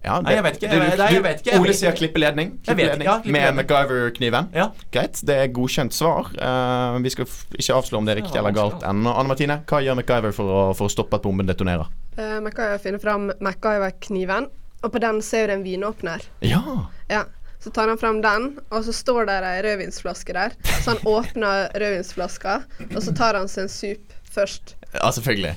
Ja, 0.04 0.18
Nei, 0.20 0.34
jeg 0.36 0.44
vet 0.44 0.56
ikke, 0.58 0.68
jeg- 0.68 0.72
du- 0.92 0.98
nei, 0.98 1.12
jeg 1.14 1.24
vet 1.24 1.38
ikke, 1.40 1.52
jeg 1.52 1.60
Ole 1.62 1.68
vet 1.70 1.76
sier 1.80 1.92
klippeledning. 1.96 2.50
klippeledning. 2.66 3.08
Ikke, 3.08 3.26
ja. 3.26 3.32
Med 3.32 3.56
MacGyver-kniven. 3.56 4.50
Ja. 4.54 4.66
Greit, 4.92 5.22
det 5.26 5.36
er 5.40 5.48
godkjent 5.56 5.94
svar. 5.96 6.28
Uh, 6.36 7.00
vi 7.02 7.10
skal 7.10 7.26
f 7.26 7.46
ikke 7.56 7.74
avslå 7.78 7.98
om 7.98 8.06
det 8.06 8.18
er 8.18 8.22
riktig 8.22 8.36
Ja, 8.36 8.42
eller 8.42 8.52
galt 8.58 8.84
ennå. 8.84 9.14
Anne 9.18 9.28
Martine, 9.32 9.64
hva 9.66 9.80
gjør 9.82 9.96
MacGyver 10.02 10.34
for 10.36 10.44
å, 10.52 10.76
for 10.76 10.88
å 10.88 10.92
stoppe 10.92 11.16
at 11.16 11.24
bomben 11.24 11.48
detonerer? 11.48 11.88
Uh, 12.18 12.42
MacGyver 12.44 12.80
finner 12.84 13.00
fram 13.00 13.32
MacGyver-kniven, 13.40 14.50
og 14.84 14.92
på 14.92 15.00
den 15.00 15.22
ser 15.22 15.48
du 15.48 15.54
en 15.54 15.64
vinåpner. 15.64 16.22
Ja. 16.42 16.62
Ja. 17.10 17.24
Så 17.64 17.72
tar 17.72 17.88
han 17.88 17.98
fram 17.98 18.20
den, 18.22 18.58
og 18.76 18.84
så 18.84 18.92
står 18.92 19.26
der 19.30 19.46
ei 19.48 19.62
rødvinsflaske 19.64 20.34
der. 20.36 20.52
Så 20.84 20.98
han 20.98 20.98
åpner 21.08 21.70
rødvinsflaska, 21.80 22.58
og 22.92 23.00
så 23.02 23.16
tar 23.16 23.36
han 23.40 23.48
seg 23.48 23.64
en 23.64 23.70
sup 23.70 24.12
først. 24.36 24.76
ja, 24.94 25.08
selvfølgelig. 25.16 25.56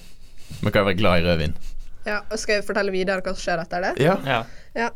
MacGyver 0.62 0.90
er 0.94 0.94
glad 1.00 1.18
i 1.18 1.26
rødvin. 1.26 1.54
Ja, 2.06 2.20
og 2.30 2.38
Skal 2.38 2.60
jeg 2.60 2.68
fortelle 2.68 2.94
videre 2.94 3.24
hva 3.24 3.34
som 3.34 3.42
skjer 3.42 3.64
etter 3.64 3.88
det? 3.88 3.96
Ja. 4.04 4.16
Ja. 4.26 4.44
Ja. 4.76 4.92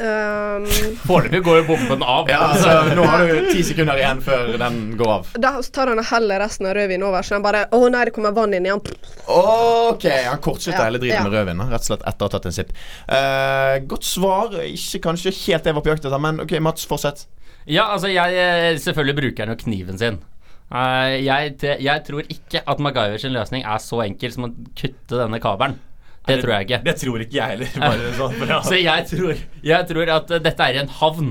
Um, 0.00 0.64
Foreløpig 1.04 1.42
går 1.44 1.58
jo 1.58 1.64
bomben 1.74 2.02
av. 2.08 2.28
Ja, 2.30 2.38
altså, 2.54 2.94
nå 2.96 3.04
har 3.04 3.26
du 3.28 3.50
ti 3.50 3.60
sekunder 3.68 3.98
igjen 4.00 4.22
før 4.24 4.54
den 4.62 4.78
går 4.96 5.10
av. 5.12 5.26
da 5.44 5.50
tar 5.76 5.90
han 5.92 6.00
heller 6.08 6.40
resten 6.40 6.68
av 6.70 6.72
rødvinen 6.78 7.04
over, 7.04 7.26
så 7.26 7.36
han 7.36 7.44
bare 7.44 7.66
Å 7.76 7.80
nei, 7.92 8.06
det 8.08 8.14
kommer 8.16 8.32
vann 8.32 8.56
inn 8.56 8.64
i 8.64 8.72
den. 8.72 8.80
Ok, 9.28 10.06
han 10.08 10.40
kortslutter 10.40 10.78
Ja, 10.78 10.86
hele 10.88 11.02
driten 11.02 11.18
ja. 11.18 11.26
med 11.26 11.36
rødvin, 11.36 11.60
rett 11.68 11.84
og 11.84 11.90
slett 11.90 12.06
etter 12.08 12.24
å 12.24 12.30
ha 12.30 12.32
tatt 12.32 12.48
en 12.48 12.56
sipp. 12.56 12.72
Uh, 13.10 13.76
godt 13.92 14.08
svar. 14.08 14.56
Ikke 14.64 15.02
kanskje 15.10 15.34
helt 15.42 15.68
det 15.68 15.74
jeg 15.74 15.78
var 15.82 15.84
på 15.84 15.92
jakt 15.92 16.08
etter, 16.08 16.24
men 16.30 16.40
ok, 16.46 16.56
Mats, 16.64 16.88
fortsett. 16.88 17.26
Ja, 17.68 17.90
altså, 17.90 18.08
jeg 18.08 18.40
eh, 18.40 18.80
Selvfølgelig 18.80 19.18
bruker 19.20 19.44
han 19.44 19.52
jo 19.52 19.60
kniven 19.66 20.00
sin. 20.00 20.16
Uh, 20.72 21.12
jeg, 21.20 21.58
jeg 21.60 22.06
tror 22.08 22.24
ikke 22.24 22.64
at 22.64 22.80
MacGyver 22.80 23.20
sin 23.20 23.36
løsning 23.36 23.68
er 23.68 23.84
så 23.84 24.00
enkel 24.06 24.32
som 24.32 24.48
å 24.48 24.52
kutte 24.72 25.20
denne 25.20 25.44
kabelen. 25.44 25.76
Det 26.28 26.40
tror 26.42 26.52
jeg 26.54 26.66
ikke. 26.68 26.80
Det 26.84 26.96
tror 27.00 27.22
ikke 27.24 27.38
jeg 27.38 27.54
heller. 27.54 27.76
Bare 27.80 28.10
sånn, 28.20 28.42
ja. 28.48 28.58
Så 28.66 28.80
jeg 28.80 29.06
tror, 29.10 29.44
jeg 29.64 29.88
tror 29.92 30.12
at 30.18 30.34
dette 30.44 30.66
er 30.66 30.76
i 30.76 30.82
en 30.82 30.92
havn. 31.00 31.30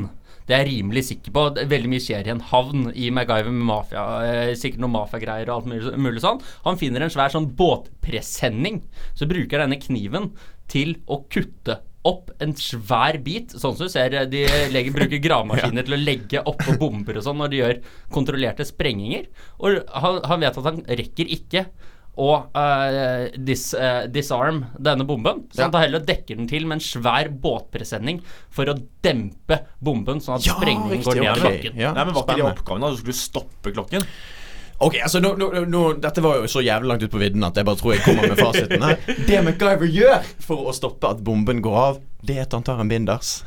Det 0.50 0.56
er 0.58 0.64
jeg 0.66 0.80
rimelig 0.80 1.04
sikker 1.12 1.34
på. 1.36 1.44
Veldig 1.70 1.92
mye 1.92 2.02
skjer 2.02 2.26
i 2.26 2.34
en 2.34 2.42
havn 2.50 2.88
i 2.98 3.12
MacGyver 3.14 3.54
med 3.54 3.68
mafia. 3.70 4.06
Eh, 4.26 4.56
sikkert 4.58 4.82
noen 4.82 4.96
mafiagreier 4.96 5.52
og 5.52 5.60
alt 5.60 5.70
mulig, 5.70 5.92
mulig 6.02 6.24
sånn. 6.24 6.42
Han 6.66 6.80
finner 6.82 7.06
en 7.06 7.14
svær 7.14 7.30
sånn 7.36 7.52
båtpresenning. 7.60 8.82
Så 9.14 9.30
bruker 9.30 9.62
denne 9.62 9.78
kniven 9.82 10.32
til 10.70 10.98
å 11.06 11.22
kutte 11.30 11.84
opp 12.10 12.32
en 12.42 12.56
svær 12.58 13.20
bit. 13.22 13.54
Sånn 13.54 13.76
som 13.78 13.86
du 13.86 13.94
ser 13.94 14.16
eh, 14.18 14.26
de 14.32 14.42
legger, 14.74 14.96
bruker 14.96 15.22
gravemaskiner 15.22 15.86
til 15.88 15.98
å 16.00 16.02
legge 16.02 16.42
oppå 16.50 16.80
bomber 16.82 17.20
og 17.20 17.28
sånn 17.28 17.38
når 17.44 17.54
de 17.54 17.62
gjør 17.62 17.80
kontrollerte 18.16 18.66
sprenginger. 18.66 19.30
Og 19.62 19.84
han, 20.02 20.22
han 20.34 20.46
vet 20.48 20.60
at 20.64 20.70
han 20.72 20.82
rekker 20.90 21.34
ikke 21.38 21.68
å 22.20 22.32
uh, 22.52 23.28
dis, 23.38 23.62
uh, 23.78 24.08
disarm 24.12 24.64
denne 24.80 25.06
bomben. 25.08 25.46
Så 25.54 25.66
han 25.66 25.76
tar 25.76 25.86
heller 25.86 26.02
og 26.02 26.10
dekker 26.10 26.40
den 26.40 26.50
til 26.50 26.66
med 26.68 26.80
en 26.80 26.84
svær 26.84 27.30
båtpresenning 27.32 28.20
for 28.54 28.72
å 28.72 28.76
dempe 29.06 29.62
bomben, 29.80 30.20
sånn 30.24 30.40
at 30.40 30.48
sprengningen 30.50 31.06
går 31.06 31.22
ned 31.22 31.32
ok. 31.32 31.46
klokken. 31.46 31.80
Ja, 31.80 31.94
Nei, 31.96 32.10
men 32.10 32.18
Var 32.18 32.26
ikke 32.26 32.42
det 32.42 32.50
oppgaven? 32.50 32.84
da? 32.84 32.92
Du 32.92 33.02
skulle 33.04 33.22
stoppe 33.22 33.74
klokken? 33.76 34.06
Ok, 34.80 34.96
altså 35.04 35.20
nå, 35.20 35.34
nå, 35.36 35.50
nå, 35.68 35.82
Dette 36.00 36.22
var 36.24 36.38
jo 36.40 36.48
så 36.48 36.62
jævlig 36.64 36.88
langt 36.88 37.04
ut 37.04 37.12
på 37.12 37.20
vidden 37.20 37.44
at 37.44 37.58
jeg 37.60 37.68
bare 37.68 37.80
tror 37.82 37.96
jeg 37.98 38.04
kommer 38.06 38.32
med 38.32 38.40
fasiten 38.40 38.86
her. 38.88 39.02
Det 39.28 39.42
MacGyver 39.44 39.92
gjør 39.92 40.30
for 40.46 40.72
å 40.72 40.76
stoppe 40.76 41.12
at 41.12 41.24
bomben 41.24 41.60
går 41.64 41.80
av, 41.82 42.00
det 42.24 42.38
er 42.38 42.48
at 42.48 42.56
han 42.56 42.64
tar 42.68 42.80
en 42.80 42.92
binders. 42.92 43.42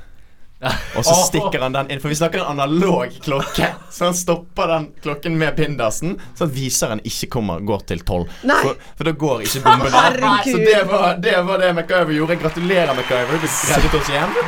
Og 0.96 1.04
så 1.04 1.14
stikker 1.26 1.62
han 1.64 1.74
den 1.74 1.90
inn, 1.90 2.00
for 2.02 2.12
vi 2.12 2.16
snakker 2.18 2.42
en 2.42 2.58
analog 2.58 3.14
klokke. 3.24 3.68
Så 3.92 4.06
han 4.08 4.14
stopper 4.16 4.70
den 4.70 4.86
klokken 5.02 5.34
med 5.38 5.56
pindasen 5.56 6.14
så 6.38 6.46
at 6.46 6.52
viseren 6.54 7.00
ikke 7.04 7.28
kommer, 7.34 7.60
går 7.66 7.82
til 7.90 8.00
tolv. 8.08 8.30
For, 8.40 8.78
for 8.96 9.08
da 9.08 9.12
går 9.20 9.42
ikke 9.44 9.60
bomben 9.66 9.96
av. 9.98 10.16
Så 10.46 10.60
det 10.62 10.78
var 10.88 11.18
det, 11.20 11.34
var 11.44 11.60
det 11.60 11.72
MacGyver 11.76 12.14
gjorde. 12.16 12.36
Gratulerer, 12.40 12.94
MacGyver. 12.96 13.42
Du 13.42 13.48
reddet 13.48 13.96
oss 13.98 14.08
igjen. 14.12 14.38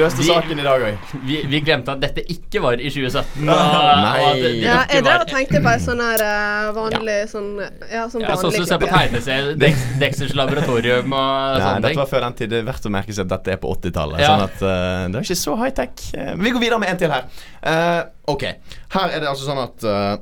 Løste 0.00 0.24
Vi- 0.24 0.28
saken 0.32 0.62
i 0.62 0.66
dag 0.66 0.86
òg. 0.88 1.14
Vi, 1.28 1.38
vi 1.52 1.60
glemte 1.66 1.94
at 1.94 2.02
dette 2.02 2.24
ikke 2.34 2.64
var 2.64 2.80
i 2.80 2.90
2017. 2.90 3.44
Nei. 3.50 4.24
og 4.24 4.42
det- 4.42 4.42
det 4.42 4.64
Ja, 4.64 4.80
jeg 4.90 5.06
drev 5.06 5.26
og 5.26 5.30
tenkte 5.30 5.62
på 5.62 5.74
en 5.74 5.84
sånn 5.86 6.02
her 6.02 6.72
vanlig 6.76 7.18
ja. 7.20 7.30
sånn 7.30 7.50
Ja, 7.60 8.08
sånn 8.10 8.26
ja, 8.26 8.34
Sånn 8.40 8.56
som 8.56 8.66
du 8.66 8.68
ser 8.72 8.82
på 8.82 8.90
tegneserier. 8.90 9.54
Dexters 10.02 10.34
laboratorium 10.38 11.14
og 11.14 11.60
sånne 11.60 11.80
dette 11.86 12.02
var 12.02 12.10
før 12.10 12.26
den 12.26 12.38
tid. 12.42 12.50
Det 12.50 12.60
er 12.62 12.68
verdt 12.68 12.90
å 12.90 12.92
merke 12.92 13.14
seg 13.14 13.28
at 13.28 13.34
dette 13.36 13.54
er 13.54 13.62
på 13.62 13.70
80-tallet. 13.76 14.22
Ja. 14.24 14.34
Sånn 14.34 14.46
at 14.48 14.58
uh, 14.64 15.06
det 15.10 15.20
er 15.20 15.28
ikke 15.28 15.38
så 15.38 15.49
high-tech. 15.58 16.06
Men 16.14 16.44
vi 16.44 16.54
går 16.54 16.62
videre 16.62 16.80
med 16.82 16.92
en 16.92 17.00
til 17.00 17.14
her. 17.14 17.26
Uh, 17.64 18.02
ok. 18.34 18.46
Her 18.94 19.10
er 19.10 19.22
det 19.22 19.30
altså 19.30 19.48
sånn 19.48 19.62
at 19.64 19.86
uh, 19.88 20.14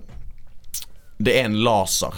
det 1.19 1.35
er 1.35 1.49
en 1.49 1.59
laser 1.67 2.15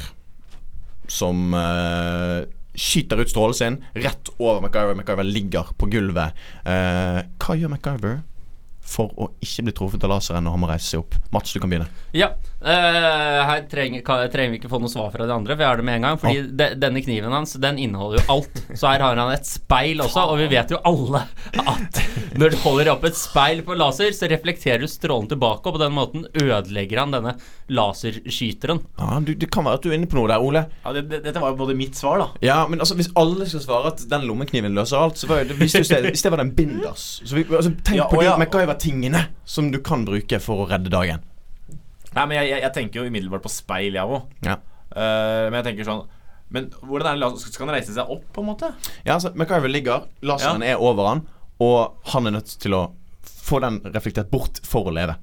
som 1.11 1.55
uh, 1.57 2.47
skyter 2.75 3.21
ut 3.21 3.31
strålen 3.31 3.57
sin 3.57 3.79
rett 3.93 4.31
over 4.39 4.61
MacGyver. 4.65 4.95
MacGyver 4.95 5.27
ligger 5.27 5.73
på 5.77 5.89
gulvet. 5.91 6.37
Eh, 6.65 7.21
hva 7.43 7.57
gjør 7.59 7.73
MacGyver 7.75 8.21
for 8.91 9.13
å 9.17 9.31
ikke 9.43 9.67
bli 9.69 9.75
truffet 9.77 10.07
av 10.07 10.13
laseren 10.15 10.47
når 10.47 10.57
han 10.57 10.63
må 10.65 10.71
reise 10.71 10.89
seg 10.93 11.05
opp? 11.05 11.17
Mats, 11.35 11.53
du 11.55 11.61
kan 11.63 11.71
begynne. 11.73 11.89
Ja. 12.17 12.33
uh, 12.61 13.41
her 13.47 13.65
trenger, 13.71 14.03
kan, 14.07 14.25
trenger 14.33 14.55
vi 14.55 14.61
ikke 14.61 14.73
få 14.73 14.81
noe 14.83 14.93
svar 14.93 15.13
fra 15.15 15.29
de 15.29 15.35
andre, 15.35 15.55
for 15.55 15.65
jeg 15.65 15.71
har 15.71 15.81
det 15.81 15.87
med 15.89 16.01
en 16.01 16.09
gang. 16.09 16.21
Fordi 16.21 16.43
de, 16.61 16.69
denne 16.81 17.03
kniven 17.05 17.35
hans 17.35 17.55
Den 17.63 17.79
inneholder 17.83 18.21
jo 18.21 18.37
alt. 18.37 18.63
Så 18.75 18.91
her 18.91 19.05
har 19.05 19.21
han 19.21 19.35
et 19.35 19.49
speil 19.49 20.03
også, 20.05 20.27
og 20.33 20.41
vi 20.43 20.51
vet 20.53 20.75
jo 20.75 20.81
alle 20.91 21.25
at 21.61 22.03
når 22.41 22.55
du 22.55 22.59
holder 22.65 22.93
opp 22.93 23.07
et 23.09 23.19
speil 23.19 23.63
på 23.67 23.77
laser, 23.79 24.13
så 24.17 24.29
reflekterer 24.31 24.83
du 24.83 24.91
strålen 24.91 25.29
tilbake, 25.31 25.67
og 25.67 25.77
på 25.77 25.83
den 25.83 25.95
måten 25.97 26.27
ødelegger 26.41 27.03
han 27.03 27.15
denne 27.15 27.35
laserskyteren. 27.71 28.83
Ja, 28.99 29.09
ah, 29.17 29.21
Det 29.21 29.51
kan 29.53 29.67
være 29.67 29.81
at 29.81 29.85
du 29.85 29.91
er 29.91 29.99
inne 29.99 30.11
på 30.11 30.19
noe 30.19 30.31
der, 30.31 30.43
Ole. 30.43 30.65
Ja, 30.85 30.95
det, 30.97 31.07
det, 31.11 31.23
Dette 31.27 31.43
var 31.43 31.55
jo 31.55 31.61
både 31.61 31.77
mitt 31.79 31.99
svar, 31.99 32.21
da. 32.23 32.29
Ja, 32.45 32.61
men 32.71 32.83
altså 32.83 32.97
hvis 32.99 33.11
alle 33.19 33.47
skal 33.51 33.65
svare 33.65 33.93
at 33.95 34.05
den 34.11 34.27
lommekniven 34.29 34.75
løser 34.77 35.01
alt, 35.01 35.19
så 35.21 35.31
var 35.31 35.45
jo 35.45 35.51
det, 35.51 35.59
hvis, 35.61 35.77
det, 35.91 36.01
hvis 36.09 36.25
det 36.27 36.33
var 36.33 36.43
den 36.43 36.53
binders 36.57 37.09
så 37.25 37.37
vi, 37.37 37.45
altså, 37.49 37.73
Tenk 37.85 38.01
Ja, 38.01 38.07
på 38.11 38.21
det, 38.21 38.27
de 38.27 38.31
ja. 38.31 38.39
MacGyver-tingene 38.81 39.27
som 39.45 39.71
du 39.71 39.81
kan 39.83 40.05
bruke 40.05 40.41
for 40.41 40.65
å 40.65 40.69
redde 40.69 40.91
dagen. 40.91 41.21
Nei, 42.15 42.27
men 42.27 42.37
jeg, 42.41 42.51
jeg, 42.51 42.63
jeg 42.65 42.73
tenker 42.75 43.01
jo 43.01 43.11
umiddelbart 43.11 43.45
på 43.45 43.53
speil, 43.53 43.95
jeg 43.95 44.05
òg. 44.05 44.31
Ja, 44.45 44.59
men 44.91 45.55
jeg 45.61 45.67
tenker 45.69 45.87
sånn 45.87 46.01
Men 46.51 46.65
hvordan 46.83 47.13
er 47.13 47.21
det 47.23 47.45
Skal 47.45 47.69
han 47.69 47.77
reise 47.77 47.93
seg 47.95 48.09
opp, 48.11 48.25
på 48.35 48.43
en 48.43 48.49
måte? 48.49 48.73
ja 49.07 49.15
altså 49.15 49.31
MacGyver 49.39 49.71
ligger, 49.71 50.09
laseren 50.27 50.65
er 50.67 50.83
over 50.83 51.07
han, 51.07 51.21
og 51.63 52.01
han 52.11 52.27
er 52.27 52.35
nødt 52.35 52.57
til 52.59 52.75
å 52.75 52.89
få 53.23 53.61
den 53.63 53.79
reflektert 53.95 54.33
bort 54.33 54.59
for 54.67 54.91
å 54.91 54.95
leve. 54.95 55.15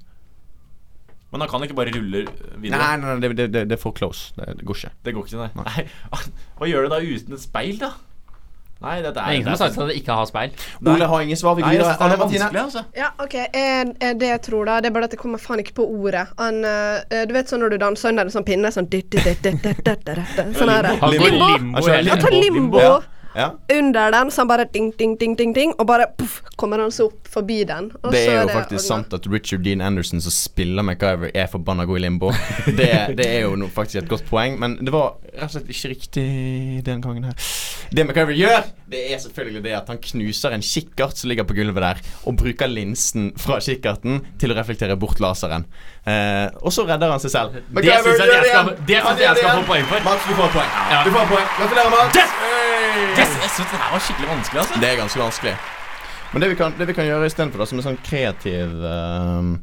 Men 1.34 1.44
han 1.44 1.52
kan 1.52 1.66
ikke 1.66 1.76
bare 1.76 1.92
rulle 1.92 2.24
videre. 2.56 2.80
Nei, 2.80 2.96
nei, 3.02 3.18
nei 3.20 3.32
det, 3.36 3.50
det, 3.52 3.66
det, 3.68 3.76
er 3.76 3.82
for 3.82 3.92
close. 3.92 4.32
Det, 4.38 4.54
det 4.62 4.68
går 4.68 4.80
ikke. 4.80 4.94
Det 5.04 5.14
går 5.18 5.28
ikke, 5.28 5.42
nei. 5.44 5.66
nei. 5.68 6.22
Hva 6.62 6.70
gjør 6.72 6.88
du 6.88 6.94
da 6.94 7.02
uten 7.04 7.36
et 7.36 7.44
speil, 7.44 7.82
da? 7.84 7.92
Nei, 8.82 9.02
dette 9.02 9.14
Det 9.16 9.24
er 9.24 9.28
er 9.28 9.32
ingen 9.40 9.46
som 9.48 9.52
har 9.52 9.72
sagt 9.72 9.82
at 9.82 9.90
det 9.90 9.96
ikke 9.98 10.14
har 10.20 10.26
speil. 10.30 10.52
Ole 10.86 11.06
har 11.10 11.22
ingen 11.26 11.40
svar. 11.40 11.56
Vi 11.58 11.64
gir 11.66 11.80
det 11.82 11.88
er 11.88 12.04
Anne 12.06 12.18
Martine. 12.18 12.40
vanskelig, 12.40 12.62
altså. 12.62 12.84
Ja, 12.96 13.10
OK. 13.24 13.36
Eh, 13.36 13.82
eh, 13.82 14.14
det 14.14 14.30
jeg 14.30 14.42
tror, 14.46 14.66
da, 14.70 14.80
det 14.82 14.92
er 14.92 14.96
bare 15.00 15.10
at 15.10 15.12
det 15.12 15.20
kommer 15.20 15.42
faen 15.42 15.60
ikke 15.64 15.74
på 15.82 15.88
ordet. 15.88 16.28
Han 16.38 16.64
eh, 16.66 17.26
Du 17.26 17.34
vet 17.34 17.50
sånn 17.50 17.64
når 17.66 17.74
du 17.74 17.78
danser 17.82 18.14
under 18.14 18.30
en 18.30 18.34
sånn 18.38 18.46
pinne, 18.46 18.72
sånn 18.72 18.90
Sånn 20.58 20.70
er 20.70 20.92
går 21.02 21.14
Limbo. 21.18 21.54
limbo 21.58 22.10
Han 22.12 22.20
tar 22.22 22.32
limbo 22.38 22.88
Ja. 23.38 23.52
Under 23.80 24.12
den, 24.12 24.32
så 24.32 24.42
han 24.42 24.50
bare 24.50 24.66
ding, 24.74 24.90
ding, 24.98 25.14
ding, 25.20 25.36
ding, 25.38 25.54
ding, 25.54 25.74
og 25.78 25.86
bare 25.90 26.08
puff, 26.18 26.40
kommer 26.58 26.82
han 26.82 26.94
så 26.94 27.06
opp 27.12 27.30
forbi 27.30 27.60
den. 27.70 27.92
Og 28.02 28.12
Det 28.16 28.24
er 28.26 28.40
jo 28.42 28.48
faktisk 28.50 28.88
sant 28.88 29.14
at 29.14 29.28
Richard 29.30 29.62
Dean 29.66 29.84
Anderson 29.86 30.24
som 30.26 30.34
spiller 30.34 30.86
MacGyver, 30.86 31.30
er 31.38 31.46
forbanna 31.52 31.86
god 31.86 32.00
i 32.00 32.06
limbo. 32.08 32.32
Det, 32.80 32.90
det 33.18 33.28
er 33.28 33.46
jo 33.46 33.54
no, 33.60 33.70
faktisk 33.74 34.02
et 34.02 34.10
godt 34.10 34.26
poeng, 34.30 34.58
men 34.60 34.80
det 34.82 34.94
var 34.94 35.20
rett 35.38 35.46
og 35.46 35.54
slett 35.54 35.70
ikke 35.72 35.92
riktig 35.94 36.26
den 36.86 37.04
gangen 37.04 37.30
her. 37.30 37.38
Det 37.94 38.06
MacGyver 38.08 38.36
gjør, 38.38 38.66
det 38.90 39.04
er 39.14 39.22
selvfølgelig 39.22 39.64
det 39.68 39.76
at 39.78 39.92
han 39.94 40.02
knuser 40.02 40.56
en 40.58 40.66
kikkert 40.66 41.22
som 41.22 41.30
ligger 41.30 41.46
på 41.48 41.56
gulvet 41.60 41.84
der, 41.86 42.02
og 42.26 42.40
bruker 42.42 42.72
linsen 42.72 43.30
fra 43.40 43.62
kikkerten 43.64 44.24
til 44.42 44.54
å 44.54 44.58
reflektere 44.58 44.98
bort 45.00 45.22
laseren. 45.24 45.68
Eh, 46.08 46.48
og 46.64 46.72
så 46.72 46.86
redder 46.88 47.12
han 47.12 47.20
seg 47.20 47.32
selv. 47.34 47.56
Det 47.76 47.84
syns 47.84 48.22
jeg 48.22 48.30
jeg 48.32 48.46
skal- 48.48 48.76
det 48.88 49.00
synes 49.04 49.20
jeg 49.20 49.38
skal 49.42 49.58
få 49.60 49.66
poeng 49.72 49.86
for. 49.90 50.04
Mats, 50.08 50.24
du 50.30 50.34
får 50.38 50.52
poeng. 50.56 50.70
Ja. 50.92 51.02
Du 51.04 51.12
får 51.12 51.26
poeng. 51.34 51.48
Gratulerer, 51.58 51.90
Mats. 51.96 52.16
Yes, 53.18 53.34
jeg 53.44 53.50
synes 53.56 53.70
det 53.72 53.80
her 53.82 53.92
var 53.92 54.00
skikkelig 54.06 54.30
vanskelig, 54.30 54.60
altså. 54.62 54.80
Det 54.82 54.90
er 54.92 54.96
ganske 55.02 55.20
vanskelig. 55.20 55.56
Men 56.34 56.42
det 56.42 56.50
vi 56.50 56.56
kan, 56.60 56.74
det 56.80 56.88
vi 56.88 56.94
kan 56.94 57.06
gjøre 57.08 57.26
istedenfor, 57.30 57.66
som 57.70 57.80
en 57.80 57.86
sånn 57.86 58.00
kreativ 58.04 58.72
uh, 58.84 59.56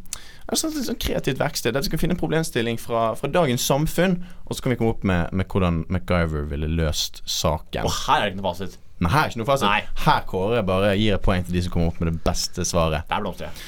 altså, 0.49 0.69
et 0.71 0.87
sånn 0.87 1.01
kreativt 1.01 1.39
verksted, 1.41 1.75
der 1.77 1.85
vi 1.85 1.91
skal 1.91 2.01
finne 2.01 2.17
en 2.17 2.21
problemstilling 2.21 2.79
fra, 2.81 3.15
fra 3.19 3.29
dagens 3.29 3.65
samfunn, 3.69 4.17
og 4.47 4.57
så 4.57 4.65
kan 4.65 4.73
vi 4.75 4.79
komme 4.81 4.95
opp 4.95 5.05
med, 5.05 5.33
med 5.33 5.49
hvordan 5.53 5.83
MacGyver 5.93 6.47
ville 6.51 6.69
løst 6.69 7.21
saken. 7.29 7.85
Og 7.85 7.93
her 8.07 8.21
er 8.21 8.29
det 8.29 8.35
ikke 8.35 8.43
noe 8.43 8.53
fasit. 8.55 8.79
Men 9.01 9.11
her 9.13 9.25
er 9.27 9.33
ikke 9.33 9.43
noe 9.43 9.51
fasit. 9.51 9.69
Nei. 9.69 9.83
Her 10.07 10.21
kårer 10.31 10.57
jeg 10.61 10.67
bare 10.71 10.93
gir 10.97 11.17
et 11.19 11.25
poeng 11.25 11.45
til 11.45 11.57
de 11.59 11.65
som 11.67 11.75
kommer 11.75 11.93
opp 11.93 12.01
med 12.01 12.13
det 12.13 12.21
beste 12.25 12.65
svaret. 12.69 13.05
Der 13.11 13.25
blomstrer 13.25 13.51
jeg. 13.51 13.67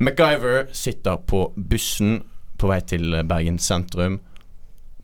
MacGyver 0.00 0.66
sitter 0.72 1.16
på 1.16 1.52
bussen 1.56 2.22
på 2.56 2.68
vei 2.70 2.78
til 2.88 3.18
Bergen 3.28 3.58
sentrum, 3.60 4.14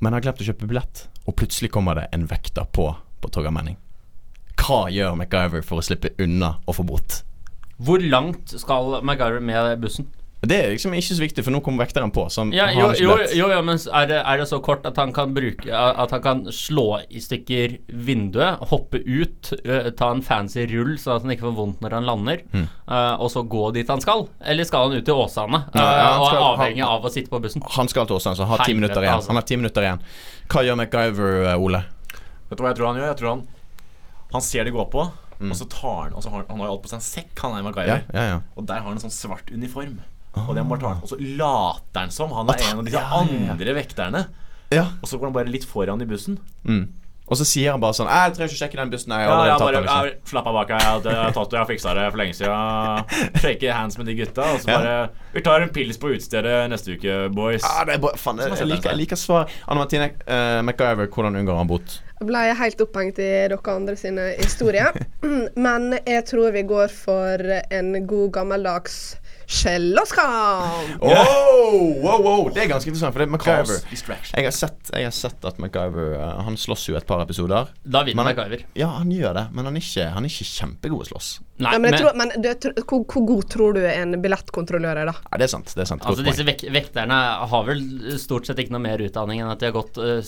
men 0.01 0.14
har 0.16 0.22
glemt 0.24 0.40
å 0.40 0.47
kjøpe 0.47 0.68
billett, 0.70 1.03
og 1.28 1.36
plutselig 1.36 1.68
kommer 1.74 1.99
det 1.99 2.07
en 2.16 2.24
vekter 2.30 2.64
på 2.72 2.86
på 3.20 3.30
Torgallmenning. 3.34 3.76
Hva 4.57 4.86
gjør 4.88 5.18
MacGyver 5.20 5.66
for 5.68 5.82
å 5.82 5.84
slippe 5.84 6.14
unna 6.16 6.55
å 6.64 6.72
få 6.72 6.86
bot? 6.88 7.18
Hvor 7.76 8.01
langt 8.01 8.57
skal 8.57 9.03
MacGyver 9.05 9.44
med 9.44 9.84
bussen? 9.84 10.09
Det 10.47 10.57
er 10.62 10.68
liksom 10.74 10.92
ikke 10.94 11.14
så 11.16 11.22
viktig, 11.24 11.42
for 11.44 11.51
nå 11.55 11.61
kommer 11.64 11.82
vekteren 11.86 12.12
på. 12.14 12.26
Som 12.30 12.53
Ja, 12.55 12.68
jo, 12.70 12.92
jo, 12.94 13.16
jo, 13.34 13.49
jo, 13.51 13.62
men 13.66 13.78
er 13.78 14.07
det, 14.07 14.18
er 14.22 14.36
det 14.38 14.47
så 14.51 14.61
kort 14.62 14.84
at 14.86 14.97
han 15.01 15.12
kan 15.16 15.32
bruke 15.34 15.66
At 15.74 16.11
han 16.14 16.22
kan 16.22 16.44
slå 16.55 17.01
i 17.11 17.18
stykker 17.24 17.78
vinduet, 17.90 18.61
hoppe 18.70 19.01
ut, 19.03 19.51
ta 19.99 20.11
en 20.14 20.22
fancy 20.22 20.66
rull 20.70 20.94
sånn 21.03 21.16
at 21.16 21.22
han 21.26 21.34
ikke 21.34 21.49
får 21.49 21.57
vondt 21.57 21.80
når 21.82 21.90
han 21.99 22.07
lander, 22.07 22.42
Mm. 22.53 22.68
og 23.18 23.28
så 23.32 23.42
gå 23.49 23.72
dit 23.74 23.88
han 23.88 24.01
skal? 24.01 24.28
Eller 24.44 24.64
skal 24.64 24.88
han 24.90 24.99
ut 25.01 25.05
til 25.05 25.14
Åsane 25.14 25.64
Ja, 25.74 25.82
ja, 25.82 26.18
og 26.20 26.28
er 26.32 26.40
avhengig 26.53 26.82
han- 26.84 26.88
av 26.99 27.03
å 27.05 27.11
sitte 27.11 27.28
på 27.30 27.40
bussen? 27.42 27.62
Han 27.76 27.88
skal 27.88 28.07
til 28.07 28.16
Åsane, 28.16 28.36
så 28.36 28.44
han 28.47 28.57
har 28.59 28.64
ti 28.64 28.74
minutter 28.74 29.01
igjen. 29.03 29.14
altså. 29.18 29.28
Han 29.28 29.36
har 29.36 29.42
ti 29.42 29.57
minutter 29.57 29.82
igjen. 29.82 30.01
Hva 30.49 30.62
gjør 30.62 30.76
MacGyver, 30.76 31.57
Ole? 31.59 31.84
Vet 32.49 32.59
du 32.59 32.62
hva 32.62 32.68
jeg 32.70 32.76
tror 32.76 32.86
han 32.92 32.97
gjør? 33.03 33.09
Jeg 33.09 33.16
tror 33.16 33.28
han 33.34 33.47
Han 34.32 34.40
ser 34.42 34.64
det 34.64 34.72
gå 34.74 34.90
på, 34.90 35.11
Mm. 35.40 35.51
og 35.51 35.57
så 35.57 35.68
tar 35.68 36.03
han 36.05 36.12
Og 36.14 36.22
så 36.22 36.30
har 36.30 36.36
han, 36.38 36.47
han 36.49 36.59
har 36.61 36.66
jo 36.66 36.72
alt 36.72 36.82
på 36.82 36.88
seg 36.88 36.94
en 36.94 37.01
sekk, 37.01 37.38
han 37.42 37.53
er 37.53 37.57
Ja, 37.59 37.62
MacGyver. 37.70 38.03
ja, 38.14 38.22
ja. 38.32 38.40
Og 38.57 38.66
der 38.66 38.74
har 38.74 38.82
han 38.82 38.92
en 38.92 38.99
sånn 38.99 39.11
svart 39.12 39.53
uniform. 39.53 39.99
Og 40.37 40.59
Og 40.59 41.09
så 41.09 41.16
later 41.18 42.01
han 42.01 42.11
som 42.11 42.30
han 42.37 42.51
er 42.53 42.61
en 42.70 42.78
av 42.78 42.84
disse 42.84 43.01
ja, 43.01 43.09
ja, 43.09 43.24
ja. 43.47 43.53
andre 43.53 43.74
vekterne. 43.74 44.26
ja. 44.70 44.87
Og 45.03 45.09
så 45.09 45.18
går 45.18 45.30
han 45.30 45.32
bare 45.32 45.51
litt 45.51 45.64
foran 45.64 46.03
i 46.03 46.07
bussen. 46.07 46.39
Mm. 46.64 46.89
Og 47.26 47.34
så 47.41 47.43
sier 47.43 47.72
han 47.74 47.80
bare 47.82 47.95
sånn 47.97 48.07
'Jeg 48.07 48.34
trenger 48.37 48.53
ikke 48.53 48.61
sjekke 48.61 48.76
den 48.78 48.91
bussen.' 48.91 49.11
Jeg 49.11 49.26
har 49.26 49.34
Ja, 49.34 49.45
jeg 49.51 49.59
tatt 49.59 49.66
bare 49.66 49.72
den. 49.74 49.82
Liksom. 49.82 50.05
jeg, 50.05 50.18
Slapp 50.30 50.47
av 50.47 50.55
bak 50.55 50.68
her. 50.70 50.78
Jeg 50.78 51.03
jeg 51.03 51.22
har 51.26 51.32
tatt 51.32 51.51
det, 51.51 51.57
jeg 51.57 51.64
har 51.64 51.66
fiksa 51.66 51.95
det 51.95 52.11
for 52.12 52.18
lenge 52.18 52.34
siden. 52.39 53.41
Shake 53.43 53.72
hands 53.72 53.99
med 53.99 54.07
de 54.07 54.14
gutta. 54.14 54.43
Og 54.55 54.61
så 54.61 54.68
Ja. 54.68 54.78
bare 54.78 55.11
Vi 55.34 55.41
tar 55.43 55.61
en 55.61 55.68
pils 55.70 55.99
på 55.99 56.09
utestedet 56.14 56.70
neste 56.70 56.95
uke, 56.95 57.34
boys. 57.34 57.62
Ja, 57.62 57.84
det 57.84 57.95
er 57.95 57.99
bare, 57.99 58.16
faen, 58.16 58.39
jeg, 58.39 58.55
jeg, 58.59 58.68
liker, 58.68 58.91
jeg 58.91 58.99
liker 58.99 59.16
svar. 59.16 59.51
Anne 59.66 59.78
Martine 59.78 60.11
uh, 60.28 60.62
MacGyver, 60.62 61.09
hvordan 61.09 61.34
unngår 61.37 61.57
han 61.57 61.66
bot? 61.66 62.01
Jeg 62.20 62.28
ble 62.28 62.55
helt 62.55 62.80
opphengt 62.80 63.18
i 63.18 63.22
dere 63.22 63.59
andre 63.74 63.97
sine 63.97 64.37
historier. 64.39 64.95
Men 65.57 65.99
jeg 66.07 66.24
tror 66.30 66.53
vi 66.53 66.62
går 66.62 66.89
for 66.95 67.43
en 67.72 68.07
god 68.07 68.32
gammeldags 68.32 69.16
skjelloskamp. 69.47 71.03
Oh, 71.03 72.03
wow, 72.03 72.22
wow, 72.22 72.49
Det 72.53 72.64
er 72.64 72.70
ganske 72.70 72.90
interessant, 72.90 73.14
for 73.14 73.22
det 73.22 73.28
er 73.28 73.32
MacGyver 73.32 73.82
jeg 74.36 74.44
har, 74.47 74.55
sett, 74.55 74.90
jeg 74.92 75.07
har 75.07 75.14
sett 75.14 75.47
at 75.49 75.61
MacGyver 75.62 76.16
eh, 76.18 76.40
Han 76.47 76.59
slåss 76.61 76.88
jo 76.90 76.97
et 76.99 77.07
par 77.07 77.22
episoder. 77.22 77.70
Da 77.84 78.03
vinner 78.07 78.26
MacGyver. 78.26 78.66
Ja, 78.78 78.90
han 78.99 79.12
gjør 79.14 79.36
det, 79.38 79.47
men 79.55 79.68
han 79.68 79.78
er 79.78 79.84
ikke, 79.84 80.09
han 80.16 80.26
er 80.26 80.32
ikke 80.32 80.49
kjempegod 80.51 81.07
å 81.07 81.11
slåss. 81.12 81.30
Nei, 81.57 81.71
Nei, 81.73 81.79
men 81.81 81.89
jeg 81.89 81.95
men, 81.95 82.03
tror, 82.03 82.17
men 82.21 82.43
det, 82.45 82.85
hvor, 82.85 83.05
hvor 83.09 83.23
god 83.31 83.47
tror 83.49 83.77
du 83.79 83.81
en 83.89 84.11
billettkontrollør 84.21 84.99
er, 85.01 85.09
da? 85.09 85.15
Ja, 85.31 85.39
det 85.41 85.47
er 85.47 85.53
sant. 85.55 85.71
det 85.73 85.85
er 85.87 85.89
sant 85.89 86.03
altså 86.05 86.25
disse 86.27 86.45
vek 86.45 86.65
vekterne 86.75 87.17
har 87.49 87.63
vel 87.65 87.81
stort 88.21 88.45
sett 88.49 88.61
ikke 88.61 88.75
noe 88.75 88.83
mer 88.85 89.01
utdanning 89.01 89.41
enn 89.41 89.49
at 89.49 89.63
de 89.63 89.71
har 89.71 89.75
gått 89.77 89.97
uh, 89.97 90.19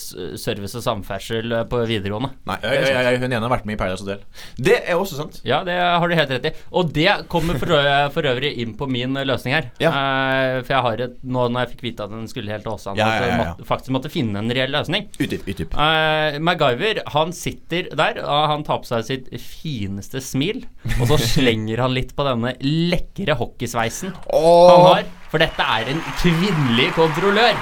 service 0.41 0.73
og 0.79 0.85
samferdsel 0.87 1.53
eh, 1.53 1.65
på 1.69 1.83
videregående. 1.91 2.31
Nei, 2.49 2.57
det 2.63 2.73
er 2.95 3.11
oi, 3.11 3.19
hun 3.21 3.29
ene 3.29 3.43
har 3.45 3.53
vært 3.53 3.69
med 3.69 3.77
i 3.77 3.81
Paradise 3.83 4.07
Hotel. 4.07 4.23
Det 4.57 4.79
er 4.81 4.97
også 4.97 5.19
sant. 5.21 5.41
Ja, 5.49 5.61
det 5.69 5.77
har 5.77 6.09
du 6.09 6.15
helt 6.17 6.33
rett 6.33 6.49
i. 6.49 6.55
Og 6.81 6.95
det 6.97 7.09
kommer 7.29 7.61
for, 7.61 7.75
ø- 7.77 8.09
for 8.15 8.29
øvrig 8.33 8.55
inn 8.65 8.73
på 8.81 8.89
min 8.89 9.21
løsning 9.29 9.57
her. 9.59 9.69
Ja. 9.83 9.93
Uh, 9.93 10.63
for 10.65 10.75
jeg 10.79 10.85
har 10.89 11.05
et 11.09 11.19
Nå 11.29 11.45
når 11.53 11.67
jeg 11.67 11.73
fikk 11.75 11.85
vite 11.91 12.07
at 12.09 12.13
den 12.15 12.25
skulle 12.31 12.53
helt 12.55 12.65
til 12.65 12.73
Åsane, 12.73 12.97
Ja, 13.01 13.09
ja, 13.13 13.21
ja, 13.21 13.29
ja. 13.29 13.39
måtte, 13.53 13.69
faktisk 13.69 13.93
måtte 13.99 14.13
finne 14.13 14.41
en 14.41 14.49
reell 14.55 14.73
løsning. 14.73 15.11
Utdyp, 15.21 15.45
utdyp. 15.53 15.77
Uh, 15.77 16.39
MacGyver 16.41 17.03
han 17.13 17.37
sitter 17.37 17.91
der, 17.93 18.23
og 18.25 18.49
han 18.55 18.65
tar 18.67 18.81
på 18.83 18.89
seg 18.89 19.05
sitt 19.09 19.29
fineste 19.43 20.23
smil. 20.25 20.65
Og 20.99 21.05
så 21.11 21.18
slenger 21.21 21.83
han 21.85 21.95
litt 21.97 22.15
på 22.17 22.27
denne 22.27 22.55
lekre 22.63 23.37
hockeysveisen 23.39 24.15
han 24.15 24.87
har. 24.87 25.05
For 25.29 25.43
dette 25.43 25.65
er 25.77 25.93
en 25.93 26.01
kvinnelig 26.23 26.89
kontrollør. 26.97 27.59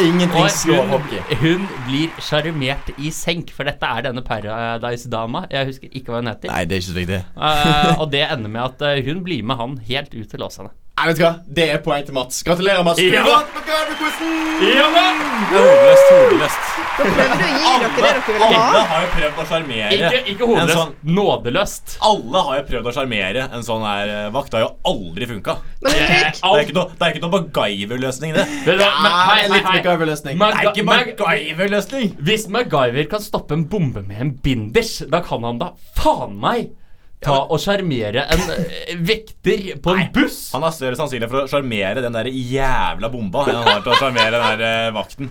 ingenting 0.00 0.48
slår 0.48 0.86
hockey. 0.88 1.20
hun 1.42 1.66
blir 1.84 2.08
sjarmert 2.24 2.88
i 2.96 3.10
senk, 3.12 3.52
for 3.52 3.68
dette 3.68 3.84
er 3.84 4.06
denne 4.08 4.22
Paradise-dama. 4.24 5.44
Jeg 5.52 5.68
husker 5.68 5.92
ikke 5.92 6.14
hva 6.14 6.22
hun 6.22 6.32
heter. 6.32 6.52
Nei, 6.52 6.64
det 6.64 6.78
er 6.78 6.82
ikke 6.82 6.92
så 6.92 6.98
viktig. 7.00 7.22
uh, 7.36 8.00
og 8.00 8.06
det 8.14 8.24
ender 8.30 8.54
med 8.56 8.62
at 8.64 8.86
eh, 8.88 9.02
hun 9.04 9.20
blir 9.26 9.44
med 9.44 9.60
han 9.60 9.76
helt 9.90 10.16
ut 10.16 10.30
til 10.32 10.46
Åsane. 10.46 10.72
Nei, 11.00 11.06
vet 11.08 11.16
du 11.16 11.22
hva? 11.24 11.30
Det 11.56 11.64
er 11.72 11.78
poeng 11.80 12.02
til 12.04 12.12
Mats. 12.12 12.42
Gratulerer, 12.44 12.82
Mats. 12.84 12.98
Ja. 13.00 13.22
Du 13.24 13.30
vant 13.30 13.54
MacGyver-quizen! 13.56 14.32
Ja 14.68 14.88
da! 14.92 15.04
Er 15.48 15.62
hodeløst, 15.64 16.10
hodeløst. 16.12 16.66
Da 16.98 17.06
prøvde 17.06 17.22
å 17.24 17.52
gi 17.54 17.70
dere 17.80 17.86
det 17.94 18.00
dere 18.04 18.18
ville 18.26 18.48
Alle 18.50 18.82
har 18.90 19.04
jo 19.06 19.08
prøvd 19.14 19.38
å 19.40 19.44
sjarmere 19.48 20.10
Ikke, 20.20 20.48
hodeløst, 20.50 20.74
sånn 20.76 21.14
nådeløst. 21.16 21.94
Alle 22.10 22.42
har 22.50 22.58
jo 22.58 22.64
prøvd 22.68 22.90
å 22.90 22.94
sjarmere 22.98 23.46
en 23.56 23.64
sånn 23.64 23.86
her 23.88 24.12
eh, 24.12 24.26
vakt. 24.34 24.52
Det 24.52 24.60
har 24.60 24.66
jo 24.66 24.92
aldri 24.92 25.30
funka. 25.30 25.54
Det 25.86 25.94
er 25.94 26.28
ikke 26.66 26.76
noe, 26.76 26.92
det 26.92 27.06
er 27.08 27.14
ikke 27.14 27.24
noe 27.24 27.32
MacGyver-løsning, 27.38 28.36
det. 28.36 28.44
det 28.66 28.74
er, 28.76 28.82
men- 28.84 29.16
hei, 29.16 29.38
det 29.40 29.40
hei, 29.40 29.54
litt 29.54 29.70
hei. 29.70 29.78
MacGyver-løsning. 29.78 30.42
Det 30.44 30.50
er 30.50 30.68
ikke 30.74 30.86
MacGyver-løsning! 30.90 32.12
Hvis 32.28 32.44
MacGyver 32.52 33.08
kan 33.16 33.24
stoppe 33.24 33.56
en 33.56 33.64
bombe 33.72 34.04
med 34.04 34.20
en 34.20 34.34
binders, 34.44 34.98
da 35.08 35.24
kan 35.24 35.48
han 35.48 35.62
da 35.64 35.72
faen 35.96 36.36
meg 36.44 36.74
ta 37.20 37.34
og 37.52 37.58
sjarmere 37.60 38.22
en 38.32 38.42
eh, 38.54 38.94
vekter 38.96 39.64
på 39.84 39.92
en 39.92 40.08
buss. 40.14 40.38
Han 40.54 40.62
har 40.64 40.72
større 40.72 40.96
sannsynlighet 40.96 41.30
for 41.32 41.44
å 41.44 41.50
sjarmere 41.52 42.00
den 42.04 42.16
der 42.16 42.30
jævla 42.32 43.10
bomba 43.12 43.42
enn 43.50 43.58
han 43.60 43.68
har 43.68 43.82
til 43.84 43.92
å 43.92 43.98
sjarmere 44.00 44.30
den 44.40 44.60
der 44.60 44.64
eh, 44.86 44.90
vakten. 44.96 45.28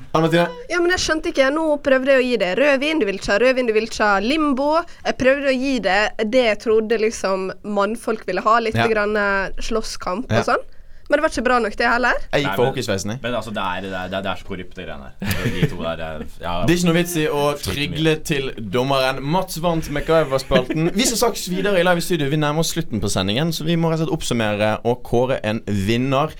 Ja, 0.69 0.79
men 0.83 0.93
jeg 0.93 1.01
skjønte 1.01 1.31
ikke. 1.33 1.49
Nå 1.55 1.65
prøvde 1.85 2.13
jeg 2.13 2.21
å 2.21 2.27
gi 2.27 2.37
det 2.43 2.51
rødvin, 2.61 3.01
du 3.01 3.07
vil 3.09 3.17
ikke 3.17 3.33
ha 3.33 3.39
rødvin, 3.41 3.69
du 3.69 3.73
vil 3.73 3.89
ikke 3.89 4.09
ha 4.13 4.19
limbo. 4.21 4.69
Jeg 5.07 5.17
prøvde 5.21 5.49
å 5.49 5.55
gi 5.57 5.75
det 5.89 5.99
det 6.29 6.45
jeg 6.51 6.59
trodde 6.67 7.01
liksom 7.01 7.49
mannfolk 7.63 8.27
ville 8.29 8.45
ha, 8.45 8.59
litt 8.61 8.77
Ja. 8.77 8.85
grann 8.87 9.17
eh, 9.17 9.49
slåsskamp 9.65 10.29
Ja. 10.31 10.43
og 10.43 10.45
sånn. 10.53 10.67
Men 11.09 11.17
det 11.17 11.23
var 11.23 11.31
ikke 11.33 11.41
bra 11.41 11.55
nok, 11.57 11.73
det 11.73 11.87
heller. 11.89 12.17
Jeg 12.29 12.43
gikk 12.43 12.51
for 12.53 12.61
men- 12.63 12.69
hockeysveisen, 12.69 13.11
jeg. 13.15 13.19
Men 13.23 13.33
altså, 13.39 13.49
det 13.55 13.63
er, 13.65 13.81
det 13.81 13.89
er, 13.89 14.07
det 14.11 14.17
er, 14.17 14.21
det 14.21 14.29
er 14.29 14.35
så 14.41 14.45
korrupte 14.45 14.83
greiene 14.85 15.07
her. 15.09 15.47
De 15.55 15.69
to 15.71 15.77
der 15.81 16.03
er, 16.05 16.19
ja, 16.43 16.51
Det 16.61 16.69
er 16.69 16.77
ikke 16.77 16.89
noe 16.89 16.97
vits 16.99 17.15
i 17.17 17.25
å 17.25 17.43
trygle 17.63 18.13
til 18.29 18.51
dommeren. 18.75 19.21
Mats 19.25 19.57
vant 19.63 19.89
MacGyver-spalten. 19.89 20.91
Vi 20.93 21.07
skal 21.09 21.17
straks 21.23 21.47
videre 21.49 21.81
i 21.81 21.85
live 21.87 22.03
studio. 22.05 22.29
Vi 22.29 22.37
nærmer 22.37 22.61
oss 22.61 22.75
slutten 22.75 23.01
på 23.01 23.09
sendingen, 23.09 23.49
så 23.57 23.65
vi 23.65 23.75
må 23.75 23.89
rett 23.89 24.03
og 24.03 24.05
slett 24.05 24.15
oppsummere 24.19 24.69
og 24.85 25.01
kåre 25.09 25.39
en 25.49 25.63
vinner. 25.65 26.35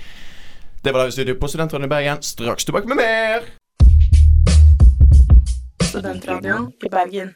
Det 0.86 0.94
var 0.94 1.08
live 1.08 1.18
studio 1.18 1.40
på 1.42 1.50
Studentradioen 1.50 1.90
i 1.90 1.94
Bergen. 1.96 2.22
Straks 2.22 2.70
tilbake 2.70 2.94
med 2.94 3.02
mer. 3.02 3.50
Studentradioen 5.90 6.70
i 6.86 6.94
Bergen. 6.94 7.34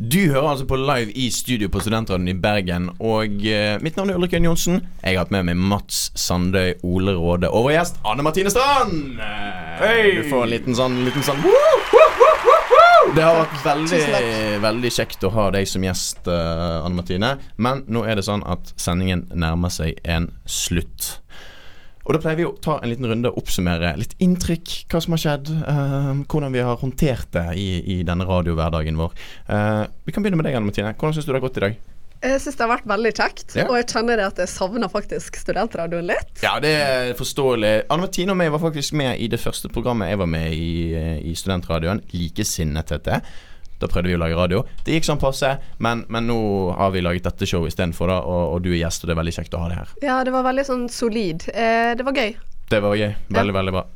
Du 0.00 0.30
hører 0.32 0.46
altså 0.54 0.64
på 0.64 0.78
live 0.80 1.12
i 1.12 1.26
studio 1.28 1.68
på 1.68 1.80
Studentradioen 1.84 2.30
i 2.32 2.34
Bergen. 2.40 2.86
Og 3.04 3.42
eh, 3.44 3.74
mitt 3.84 3.98
navn 3.98 4.08
er 4.08 4.16
Ulrik 4.16 4.32
Jønn 4.32 4.46
Johnsen. 4.48 4.78
Jeg 5.02 5.18
har 5.18 5.26
hatt 5.26 5.34
med 5.34 5.44
meg 5.50 5.58
Mats 5.60 6.06
Sandøy, 6.16 6.78
Ole 6.88 7.12
Råde 7.18 7.50
og 7.52 7.66
vår 7.66 7.74
gjest 7.74 8.00
Anne 8.08 8.24
Martine 8.24 8.48
Strand. 8.48 9.20
Hey. 9.76 10.22
Du 10.22 10.30
får 10.30 10.46
en 10.46 10.52
liten 10.54 10.78
sånn, 10.78 10.96
liten 11.04 11.26
sånn 11.26 11.44
woo, 11.44 11.52
woo, 11.92 12.08
woo, 12.16 12.32
woo, 12.46 12.62
woo. 12.72 13.12
Det 13.12 13.26
har 13.26 13.42
vært 13.42 13.60
veldig, 13.66 14.00
veldig 14.64 14.94
kjekt 14.96 15.28
å 15.28 15.34
ha 15.36 15.46
deg 15.58 15.68
som 15.68 15.84
gjest, 15.84 16.24
eh, 16.32 16.78
Anne 16.80 16.96
Martine. 16.96 17.34
Men 17.60 17.84
nå 17.92 18.06
er 18.08 18.16
det 18.16 18.24
sånn 18.24 18.46
at 18.48 18.72
sendingen 18.80 19.26
nærmer 19.36 19.74
seg 19.74 20.00
en 20.08 20.30
slutt. 20.48 21.18
Og 22.10 22.16
da 22.16 22.22
pleier 22.24 22.40
vi 22.40 22.44
å 22.48 22.56
ta 22.58 22.80
en 22.82 22.90
liten 22.90 23.06
runde 23.06 23.30
og 23.30 23.36
oppsummere 23.38 23.92
litt 24.00 24.16
inntrykk, 24.18 24.72
hva 24.90 24.98
som 25.04 25.14
har 25.14 25.20
skjedd, 25.22 25.50
eh, 25.62 26.08
hvordan 26.26 26.50
vi 26.56 26.64
har 26.66 26.80
håndtert 26.80 27.28
det 27.36 27.44
i, 27.54 27.68
i 27.94 27.98
denne 28.02 28.26
radiohverdagen 28.26 28.98
vår. 28.98 29.12
Eh, 29.46 29.84
vi 30.08 30.14
kan 30.16 30.24
begynne 30.26 30.40
med 30.40 30.48
deg, 30.48 30.56
Anne 30.58 30.66
Martine. 30.66 30.90
Hvordan 30.98 31.14
syns 31.14 31.28
du 31.28 31.30
det 31.30 31.38
har 31.38 31.44
gått 31.46 31.60
i 31.60 31.64
dag? 31.68 31.76
Jeg 32.20 32.40
syns 32.42 32.58
det 32.58 32.64
har 32.66 32.72
vært 32.74 32.88
veldig 32.90 33.12
kjekt, 33.16 33.54
Ja. 33.56 33.68
og 33.70 33.76
jeg 33.78 33.86
kjenner 33.94 34.18
det 34.18 34.24
at 34.26 34.40
jeg 34.42 34.50
savner 34.52 34.90
faktisk 34.92 35.38
studentradioen 35.40 36.10
litt. 36.10 36.42
Ja, 36.42 36.56
det 36.60 36.72
er 36.82 37.14
forståelig. 37.16 37.70
Anne 37.88 38.04
Martine 38.08 38.34
og 38.34 38.40
meg 38.42 38.50
var 38.52 38.60
faktisk 38.66 38.92
med 38.98 39.22
i 39.22 39.28
det 39.30 39.38
første 39.40 39.70
programmet 39.72 40.10
jeg 40.10 40.18
var 40.18 40.28
med 40.34 40.50
i 40.52 40.72
eh, 40.98 41.14
i 41.30 41.32
Studentradioen. 41.38 42.02
Likesinnet 42.12 42.90
heter 42.90 43.06
det. 43.06 43.22
Da 43.80 43.88
prøvde 43.88 44.10
vi 44.12 44.16
å 44.18 44.20
lage 44.20 44.36
radio. 44.38 44.62
Det 44.84 44.92
gikk 44.98 45.06
sånn 45.08 45.20
passe, 45.22 45.54
men, 45.80 46.04
men 46.12 46.26
nå 46.28 46.36
har 46.76 46.90
vi 46.94 47.00
laget 47.04 47.24
dette 47.30 47.48
showet 47.48 47.72
istedenfor, 47.72 48.12
da, 48.12 48.18
og, 48.22 48.42
og 48.56 48.62
du 48.66 48.70
er 48.74 48.82
gjest, 48.82 49.04
og 49.04 49.10
det 49.10 49.16
er 49.16 49.20
veldig 49.22 49.36
kjekt 49.38 49.56
å 49.56 49.62
ha 49.64 49.70
deg 49.72 49.80
her. 49.82 49.94
Ja, 50.04 50.18
det 50.26 50.34
var 50.36 50.44
veldig 50.46 50.66
sånn 50.68 50.84
solid. 50.92 51.48
Eh, 51.54 51.94
det 51.96 52.04
var 52.06 52.16
gøy. 52.20 52.36
Det 52.70 52.82
var 52.84 52.94
gøy. 53.00 53.14
Veldig, 53.32 53.56
veldig 53.56 53.74
bra. 53.78 53.86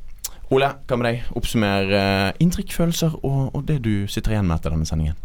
Ole, 0.55 0.73
hva 0.89 0.97
med 1.01 1.07
deg? 1.09 1.23
Oppsummer 1.39 1.93
eh, 2.01 2.33
inntrykk, 2.45 2.73
følelser 2.77 3.15
og, 3.25 3.47
og 3.57 3.63
det 3.69 3.79
du 3.85 3.95
sitter 4.13 4.35
igjen 4.37 4.49
med 4.49 4.59
etter 4.61 4.75
denne 4.75 4.89
sendingen. 4.89 5.21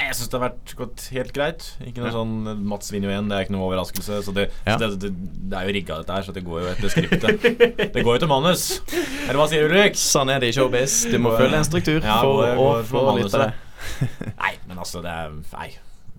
Jeg 0.00 0.14
syns 0.16 0.30
det 0.32 0.36
har 0.38 0.42
vært 0.46 0.70
gått 0.78 1.02
helt 1.12 1.32
greit. 1.36 1.64
Ikke 1.84 2.00
noe 2.00 2.12
sånn 2.14 2.62
Mats 2.64 2.88
vinner 2.88 3.10
jo 3.10 3.12
igjen, 3.12 3.26
det 3.28 3.36
er 3.36 3.44
ikke 3.44 3.52
noe 3.52 3.66
overraskelse. 3.66 4.20
Så 4.24 4.32
det, 4.32 4.46
Ja. 4.64 4.78
så 4.78 4.86
det, 4.94 5.00
det, 5.02 5.10
det 5.52 5.58
er 5.58 5.66
jo 5.68 5.74
rigga, 5.76 5.98
dette 6.00 6.14
her, 6.16 6.24
så 6.24 6.32
det 6.32 6.44
går 6.46 6.62
jo 6.62 6.70
etter 6.70 6.92
skriptet. 6.94 7.44
Det 7.92 8.04
går 8.06 8.16
jo 8.16 8.22
til 8.22 8.30
manus. 8.30 8.64
Eller 9.26 9.36
hva 9.42 9.48
sier 9.50 9.66
Ulrik? 9.68 9.98
Sånn 10.00 10.32
er 10.32 10.40
det 10.40 10.54
i 10.54 10.56
showbiz. 10.56 11.02
Du 11.10 11.18
må 11.20 11.34
følge 11.36 11.60
en 11.60 11.68
struktur 11.68 12.00
Ja, 12.00 12.16
for 12.24 12.62
å 12.64 12.70
få 12.88 13.04
manuset. 13.10 13.58
Nei, 14.42 14.56
men 14.66 14.80
altså, 14.80 15.04
det 15.04 15.12
er 15.12 15.38
Nei. 15.54 15.70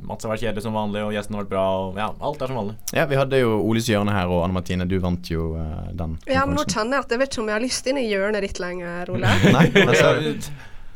Mats 0.02 0.26
har 0.26 0.32
vært 0.32 0.42
kjedelig 0.42 0.64
som 0.66 0.74
vanlig, 0.74 1.04
og 1.06 1.12
gjesten 1.14 1.36
har 1.38 1.44
vært 1.44 1.52
bra. 1.52 1.66
Og 1.78 2.00
ja, 2.00 2.08
alt 2.26 2.42
er 2.42 2.50
som 2.50 2.58
vanlig. 2.58 2.74
Ja, 2.98 3.06
vi 3.06 3.20
hadde 3.20 3.38
jo 3.38 3.52
Oles 3.62 3.90
hjørne 3.92 4.16
her, 4.16 4.32
og 4.34 4.42
Anne 4.48 4.56
Martine, 4.56 4.88
du 4.90 4.96
vant 5.04 5.30
jo 5.30 5.52
uh, 5.54 5.92
den. 5.94 6.16
Ja, 6.26 6.48
men 6.50 6.58
nå 6.58 6.66
kjenner 6.66 6.98
jeg 6.98 7.06
at 7.06 7.14
jeg 7.14 7.22
vet 7.22 7.36
ikke 7.36 7.44
om 7.44 7.52
jeg 7.52 7.58
har 7.60 7.66
lyst 7.68 7.90
inn 7.92 8.02
i 8.02 8.08
hjørnet 8.08 8.48
ditt 8.48 8.62
lenger, 8.64 9.14
Ole. 9.14 9.36
Nei, 9.56 9.68
du. 9.70 10.50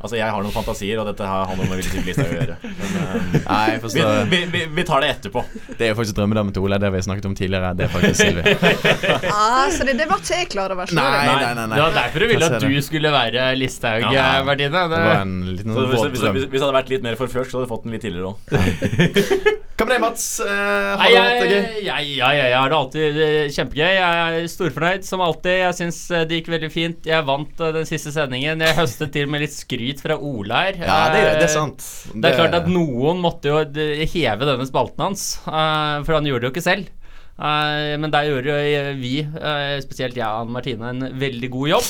Altså, 0.05 0.17
jeg 0.19 0.29
har 0.29 0.43
noen 0.45 0.53
fantasier, 0.53 0.99
og 1.01 1.07
dette 1.09 1.25
har 1.25 1.51
noe 1.57 1.65
med 1.65 1.79
Ville 1.79 1.89
Siv-lista 1.91 2.25
å 2.25 2.33
gjøre. 2.35 2.57
Men 2.61 2.95
um, 3.01 3.35
Nei, 3.45 3.77
vi, 3.81 4.03
vi, 4.31 4.39
vi, 4.53 4.61
vi 4.77 4.85
tar 4.87 5.01
det 5.01 5.09
etterpå. 5.15 5.41
Det 5.79 5.87
er 5.87 5.91
jo 5.93 5.97
faktisk 5.99 6.17
drømmedamen 6.19 6.53
til 6.55 6.65
Ole. 6.67 6.79
Det 6.81 6.91
vi 6.93 7.01
snakket 7.07 7.27
om 7.29 7.35
tidligere. 7.37 7.71
Det 7.79 7.87
er 7.87 7.93
faktisk 7.93 8.21
Silje. 8.21 8.55
Ah, 9.35 9.67
så 9.73 9.83
det, 9.87 9.95
det 9.99 10.05
var 10.09 10.21
ikke 10.21 10.37
jeg 10.39 10.47
klar 10.53 10.71
over. 10.73 10.89
Nei, 10.95 11.03
nei, 11.03 11.35
nei, 11.57 11.65
nei. 11.65 11.75
Det 11.75 11.83
var 11.83 11.95
derfor 11.97 12.23
du 12.23 12.27
ville 12.29 12.47
at 12.47 12.63
du 12.63 12.75
skulle 12.85 13.11
være 13.13 13.45
Listhaug, 13.57 14.05
Ja. 14.13 14.25
eh, 14.39 14.55
Det 14.55 14.79
var 14.79 15.21
en 15.21 15.35
liten 15.49 15.73
Så 15.75 15.85
hvis, 15.89 16.05
hvis, 16.13 16.21
hvis, 16.21 16.47
hvis 16.49 16.59
det 16.59 16.63
hadde 16.65 16.77
vært 16.77 16.91
litt 16.93 17.05
mer 17.05 17.17
forført, 17.19 17.49
så 17.51 17.59
hadde 17.59 17.67
du 17.67 17.73
fått 17.73 17.85
den 17.87 17.95
litt 17.95 18.05
tidligere 18.05 18.31
òg. 18.31 19.65
Hva 19.75 19.87
med 19.89 19.91
deg, 19.91 20.01
Mats? 20.05 20.25
Uh, 20.39 20.95
har 21.01 21.09
du 21.11 21.17
hatt 21.19 21.41
det 21.41 21.49
gøy? 21.51 21.65
ja, 21.83 21.97
ja, 21.99 22.29
jeg 22.37 22.55
har 22.55 22.71
det 22.71 22.77
alltid 22.79 23.17
kjempegøy. 23.57 23.89
Jeg 23.97 24.39
er 24.39 24.47
storfornøyd 24.53 25.07
som 25.07 25.23
alltid. 25.25 25.57
Jeg 25.65 25.77
syns 25.81 25.99
det 26.29 26.39
gikk 26.39 26.51
veldig 26.53 26.71
fint. 26.71 27.09
Jeg 27.09 27.27
vant 27.27 27.63
den 27.75 27.89
siste 27.89 28.13
sendingen. 28.15 28.63
Jeg 28.63 28.77
høstet 28.79 29.11
til 29.15 29.27
med 29.31 29.43
litt 29.43 29.55
skryt 29.55 29.94
fra 30.03 30.17
Ola 30.17 30.63
her. 30.67 30.79
Ja, 30.81 30.99
det, 31.13 31.21
det 31.21 31.43
Eh, 31.43 31.47
er 31.47 31.53
sant. 31.53 31.85
Det 32.13 32.31
er 32.31 32.37
klart 32.39 32.55
at 32.59 32.67
noen 32.71 33.21
måtte 33.23 33.51
jo 33.51 33.59
heve 34.15 34.47
denne 34.49 34.67
spalten 34.69 35.03
hans, 35.07 35.25
eh, 35.47 36.03
for 36.05 36.17
han 36.17 36.25
gjorde 36.29 36.45
det 36.45 36.49
jo 36.51 36.55
ikke 36.55 36.65
selv. 36.69 36.91
Eh, 37.35 37.95
men 37.99 38.11
der 38.13 38.29
gjorde 38.31 38.53
jo 38.55 38.93
vi, 39.01 39.15
eh, 39.25 39.77
spesielt 39.83 40.15
jeg 40.15 40.25
og 40.27 40.45
Anne 40.45 40.55
Martine, 40.55 40.91
en 40.93 41.19
veldig 41.19 41.49
god 41.51 41.67
jobb. 41.75 41.89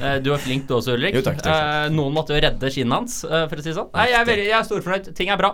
Eh, 0.00 0.16
du 0.24 0.30
var 0.32 0.38
flink 0.40 0.66
du 0.68 0.74
også, 0.76 0.94
Ulrik. 0.96 1.14
Jo, 1.14 1.20
takk, 1.24 1.36
takk, 1.42 1.44
takk. 1.46 1.86
Eh, 1.86 1.90
noen 1.92 2.14
måtte 2.16 2.32
jo 2.32 2.40
redde 2.40 2.70
skinnet 2.72 2.96
hans, 2.96 3.16
eh, 3.24 3.44
for 3.50 3.56
å 3.60 3.64
si 3.64 3.68
det 3.70 3.76
sånn. 3.76 3.90
Nei, 3.94 4.06
jeg 4.10 4.18
er, 4.20 4.24
veldig, 4.28 4.46
jeg 4.48 4.56
er 4.58 4.68
storfornøyd. 4.68 5.10
Ting 5.18 5.28
er 5.34 5.40
bra. 5.40 5.50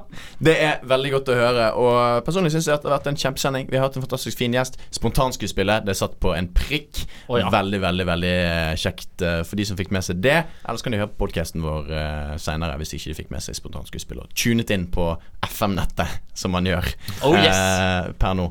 Det 0.48 0.54
er 0.68 0.80
veldig 0.92 1.12
godt 1.16 1.32
å 1.32 1.38
høre. 1.38 1.66
Og 1.82 2.24
personlig 2.28 2.52
syns 2.54 2.68
jeg 2.70 2.74
at 2.78 2.82
det 2.86 2.90
har 2.92 2.98
vært 2.98 3.10
en 3.12 3.18
kjempesending. 3.24 3.68
Vi 3.70 3.76
har 3.80 3.88
hatt 3.88 3.96
en 3.98 4.04
fantastisk 4.06 4.38
fin 4.38 4.54
gjest. 4.54 4.78
Spontanskuespillet. 4.94 5.84
Det 5.88 5.94
er 5.96 6.00
satt 6.02 6.18
på 6.22 6.34
en 6.38 6.48
prikk. 6.54 7.02
Oh, 7.28 7.38
ja. 7.40 7.50
Veldig, 7.50 7.80
veldig 7.82 8.06
veldig 8.12 8.34
kjekt 8.78 9.26
for 9.48 9.56
de 9.58 9.64
som 9.68 9.76
fikk 9.80 9.90
med 9.94 10.06
seg 10.06 10.20
det. 10.22 10.36
Ellers 10.68 10.82
kan 10.86 10.94
de 10.94 11.00
høre 11.02 11.10
på 11.14 11.26
podkasten 11.26 11.62
vår 11.64 11.90
seinere 12.38 12.78
hvis 12.78 12.94
ikke 12.94 13.10
de 13.10 13.18
fikk 13.22 13.30
med 13.34 13.42
seg 13.44 13.58
spontanskuespill 13.58 14.22
og 14.22 14.30
tunet 14.38 14.70
inn 14.74 14.86
på 14.94 15.10
FM-nettet, 15.48 16.20
som 16.38 16.54
man 16.54 16.66
gjør 16.68 16.86
Oh, 17.26 17.34
yes. 17.34 17.56
eh, 17.56 18.12
per 18.18 18.34
nå. 18.38 18.48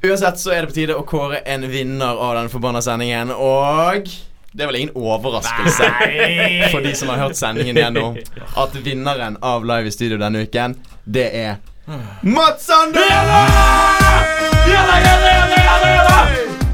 Uansett 0.00 0.38
så 0.40 0.54
er 0.54 0.62
det 0.64 0.70
på 0.70 0.76
tide 0.78 0.96
å 0.96 1.04
kåre 1.04 1.42
en 1.44 1.66
vinner 1.68 2.16
av 2.16 2.34
den 2.38 2.48
forbanna 2.52 2.80
sendingen, 2.84 3.32
og 3.34 4.08
det 4.52 4.62
er 4.62 4.70
vel 4.70 4.76
ingen 4.80 4.94
overraskelse 4.98 5.88
for 6.72 6.80
de 6.82 6.94
som 6.98 7.08
har 7.12 7.20
hørt 7.22 7.36
sendingen 7.38 7.76
gjennom, 7.78 8.16
at 8.56 8.74
vinneren 8.84 9.36
av 9.46 9.64
Live 9.66 9.90
i 9.90 9.94
studio 9.94 10.18
denne 10.18 10.42
uken, 10.46 10.74
det 11.04 11.28
er 11.42 11.56
Mats 12.22 12.66
Sander! 12.66 13.00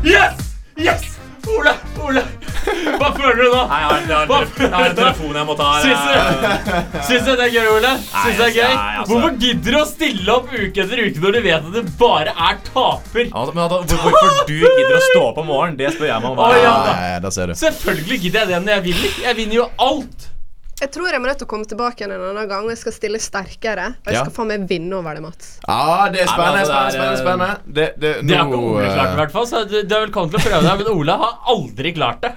Yes! 0.05 0.57
Yes! 0.77 1.05
Ole, 1.47 1.73
Ole. 2.05 2.36
Hva 3.01 3.09
føler 3.17 3.39
du 3.41 3.47
nå? 3.53 3.63
Nei, 3.71 3.79
jeg 3.81 3.89
har, 3.89 4.01
jeg 4.07 4.31
har, 4.31 4.47
jeg 4.59 4.71
har 4.75 4.87
en 4.91 4.97
telefon 4.99 5.39
jeg 5.41 5.47
må 5.49 5.57
ta. 5.59 5.69
Syns 5.85 6.05
du, 6.07 7.01
syns 7.09 7.27
du 7.27 7.31
det 7.33 7.47
er 7.47 7.53
gøy, 7.57 7.67
Ole? 7.77 7.93
Syns 8.11 8.37
du 8.37 8.43
det 8.43 8.47
er 8.49 8.55
gøy? 8.57 8.77
altså. 8.77 9.07
Hvorfor 9.13 9.37
gidder 9.47 9.77
du 9.77 9.81
å 9.81 9.87
stille 9.91 10.37
opp 10.37 10.53
uke 10.55 10.85
etter 10.87 11.03
uke 11.07 11.25
når 11.25 11.37
du 11.37 11.41
vet 11.47 11.57
at 11.71 11.75
du 11.77 11.93
bare 12.01 12.35
er 12.51 12.61
taper? 12.71 13.29
Altså, 13.33 13.57
men 13.57 13.65
altså, 13.67 14.01
Hvorfor 14.05 14.41
du 14.49 14.55
gidder 14.61 14.97
å 15.01 15.03
stå 15.11 15.25
opp 15.31 15.43
om 15.45 15.51
morgenen, 15.53 15.79
det 15.81 15.93
spør 15.97 16.11
jeg 16.13 16.25
meg 16.25 16.31
om. 16.33 16.41
Å, 16.47 16.53
ja. 16.57 16.73
Ja, 16.87 17.11
ja, 17.17 17.21
der 17.27 17.35
ser 17.35 17.53
du. 17.53 17.57
Selvfølgelig 17.59 18.21
gidder 18.27 18.45
jeg 18.45 18.53
det 18.55 18.63
når 18.67 18.77
jeg 18.79 18.87
vinner. 18.91 19.21
Jeg 19.27 19.39
vinner 19.43 19.63
jo 19.63 19.69
alt. 19.91 20.33
Jeg 20.77 20.91
tror 20.93 21.09
jeg 21.09 21.21
må 21.25 21.29
nødt 21.31 21.39
til 21.41 21.47
å 21.47 21.49
komme 21.49 21.65
tilbake 21.65 22.03
igjen 22.03 22.11
en 22.13 22.23
annen 22.35 22.49
gang, 22.51 22.67
og 22.67 22.73
jeg 22.75 22.81
skal 22.83 22.93
stille 22.93 23.17
sterkere. 23.23 23.87
Og 23.97 24.11
jeg 24.11 24.15
Ja. 24.19 24.25
skal 24.27 24.33
faen 24.35 24.49
meg 24.51 24.67
vinne 24.69 24.93
over 24.99 25.15
det, 25.17 25.23
Mats. 25.25 25.47
Ja, 25.67 26.09
det 26.13 26.21
er 26.21 26.27
spennende, 26.29 26.61
altså, 26.61 26.75
spennende, 26.75 26.91
det 26.93 27.19
spennende. 27.23 27.47
spennende. 27.57 27.75
Det, 27.79 27.87
det, 27.97 28.29
Det 28.29 28.37
har 28.37 28.45
ikke 28.45 28.59
Ole 28.61 28.83
klart, 28.85 29.09
i 29.09 29.13
eh, 29.13 29.17
hvert 29.17 29.33
fall. 29.33 29.47
Så 29.47 29.63
du, 29.71 29.77
du 29.83 29.95
er 29.97 30.05
velkommen 30.05 30.31
til 30.35 30.39
å 30.39 30.43
prøve 30.45 30.63
deg. 30.69 30.83
Men 30.83 30.91
Ole 30.93 31.17
har 31.23 31.39
aldri 31.55 31.93
klart 31.97 32.21
det. 32.27 32.33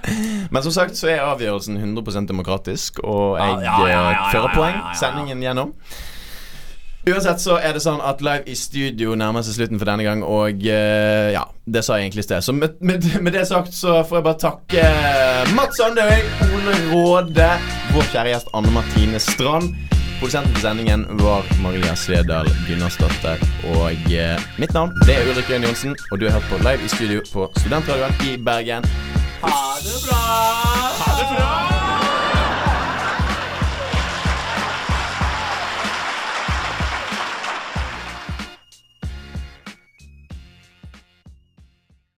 Men 0.50 0.62
som 0.64 0.72
sagt 0.72 0.96
så 0.96 1.10
er 1.12 1.20
avgjørelsen 1.20 1.76
100% 1.76 2.26
demokratisk, 2.32 3.02
og 3.04 3.36
jeg 3.36 3.50
Ja, 3.50 3.60
ja, 3.60 3.76
ja, 3.76 3.90
ja, 3.92 4.06
eh, 4.08 4.16
ja, 4.16 4.30
fører 4.32 4.54
poeng 4.56 4.80
sendingen 4.96 5.42
gjennom. 5.44 5.74
Uansett 7.08 7.40
så 7.40 7.54
er 7.60 7.72
det 7.72 7.80
sånn 7.80 8.00
at 8.04 8.20
Live 8.20 8.44
i 8.46 8.54
studio 8.54 9.14
nærmer 9.16 9.40
seg 9.44 9.54
slutten 9.56 9.78
for 9.80 9.88
denne 9.88 10.04
gang, 10.04 10.20
og 10.24 10.52
uh, 10.68 11.28
ja, 11.32 11.44
det 11.64 11.80
sa 11.84 11.96
jeg 11.96 12.08
egentlig 12.10 12.24
i 12.24 12.28
sted. 12.28 12.44
Så 12.44 12.52
med, 12.52 12.76
med, 12.80 13.04
med 13.24 13.32
det 13.36 13.46
sagt 13.48 13.72
så 13.76 14.02
får 14.04 14.18
jeg 14.20 14.24
bare 14.24 14.40
takke 14.42 15.54
Mats 15.56 15.80
Andøy, 15.80 16.20
Ole 16.52 16.76
Råde, 16.92 17.48
vår 17.94 18.06
kjære 18.12 18.34
gjest 18.34 18.50
Anne 18.54 18.70
Martine 18.74 19.18
Strand. 19.22 19.74
Produsenten 20.20 20.52
for 20.52 20.60
sendingen 20.60 21.06
var 21.22 21.46
Maria 21.62 21.94
Svedal 21.96 22.48
Gunnarsdatter. 22.68 23.40
Og 23.72 24.12
eh, 24.12 24.36
mitt 24.60 24.74
navn 24.76 24.92
det 25.06 25.16
er 25.16 25.30
Ulrik 25.30 25.48
Jøn 25.50 25.64
Johnsen, 25.64 25.96
og 26.10 26.20
du 26.20 26.28
har 26.28 26.36
hørt 26.38 26.50
på 26.52 26.60
Live 26.60 26.84
i 26.84 26.92
studio 26.92 27.24
på 27.32 27.48
Studentradioen 27.56 28.12
i 28.28 28.36
Bergen. 28.36 28.84
Ha 29.42 29.56
det 29.80 29.96
bra. 30.04 30.20
Ha 31.00 31.16
det 31.16 31.28
bra. 31.32 31.39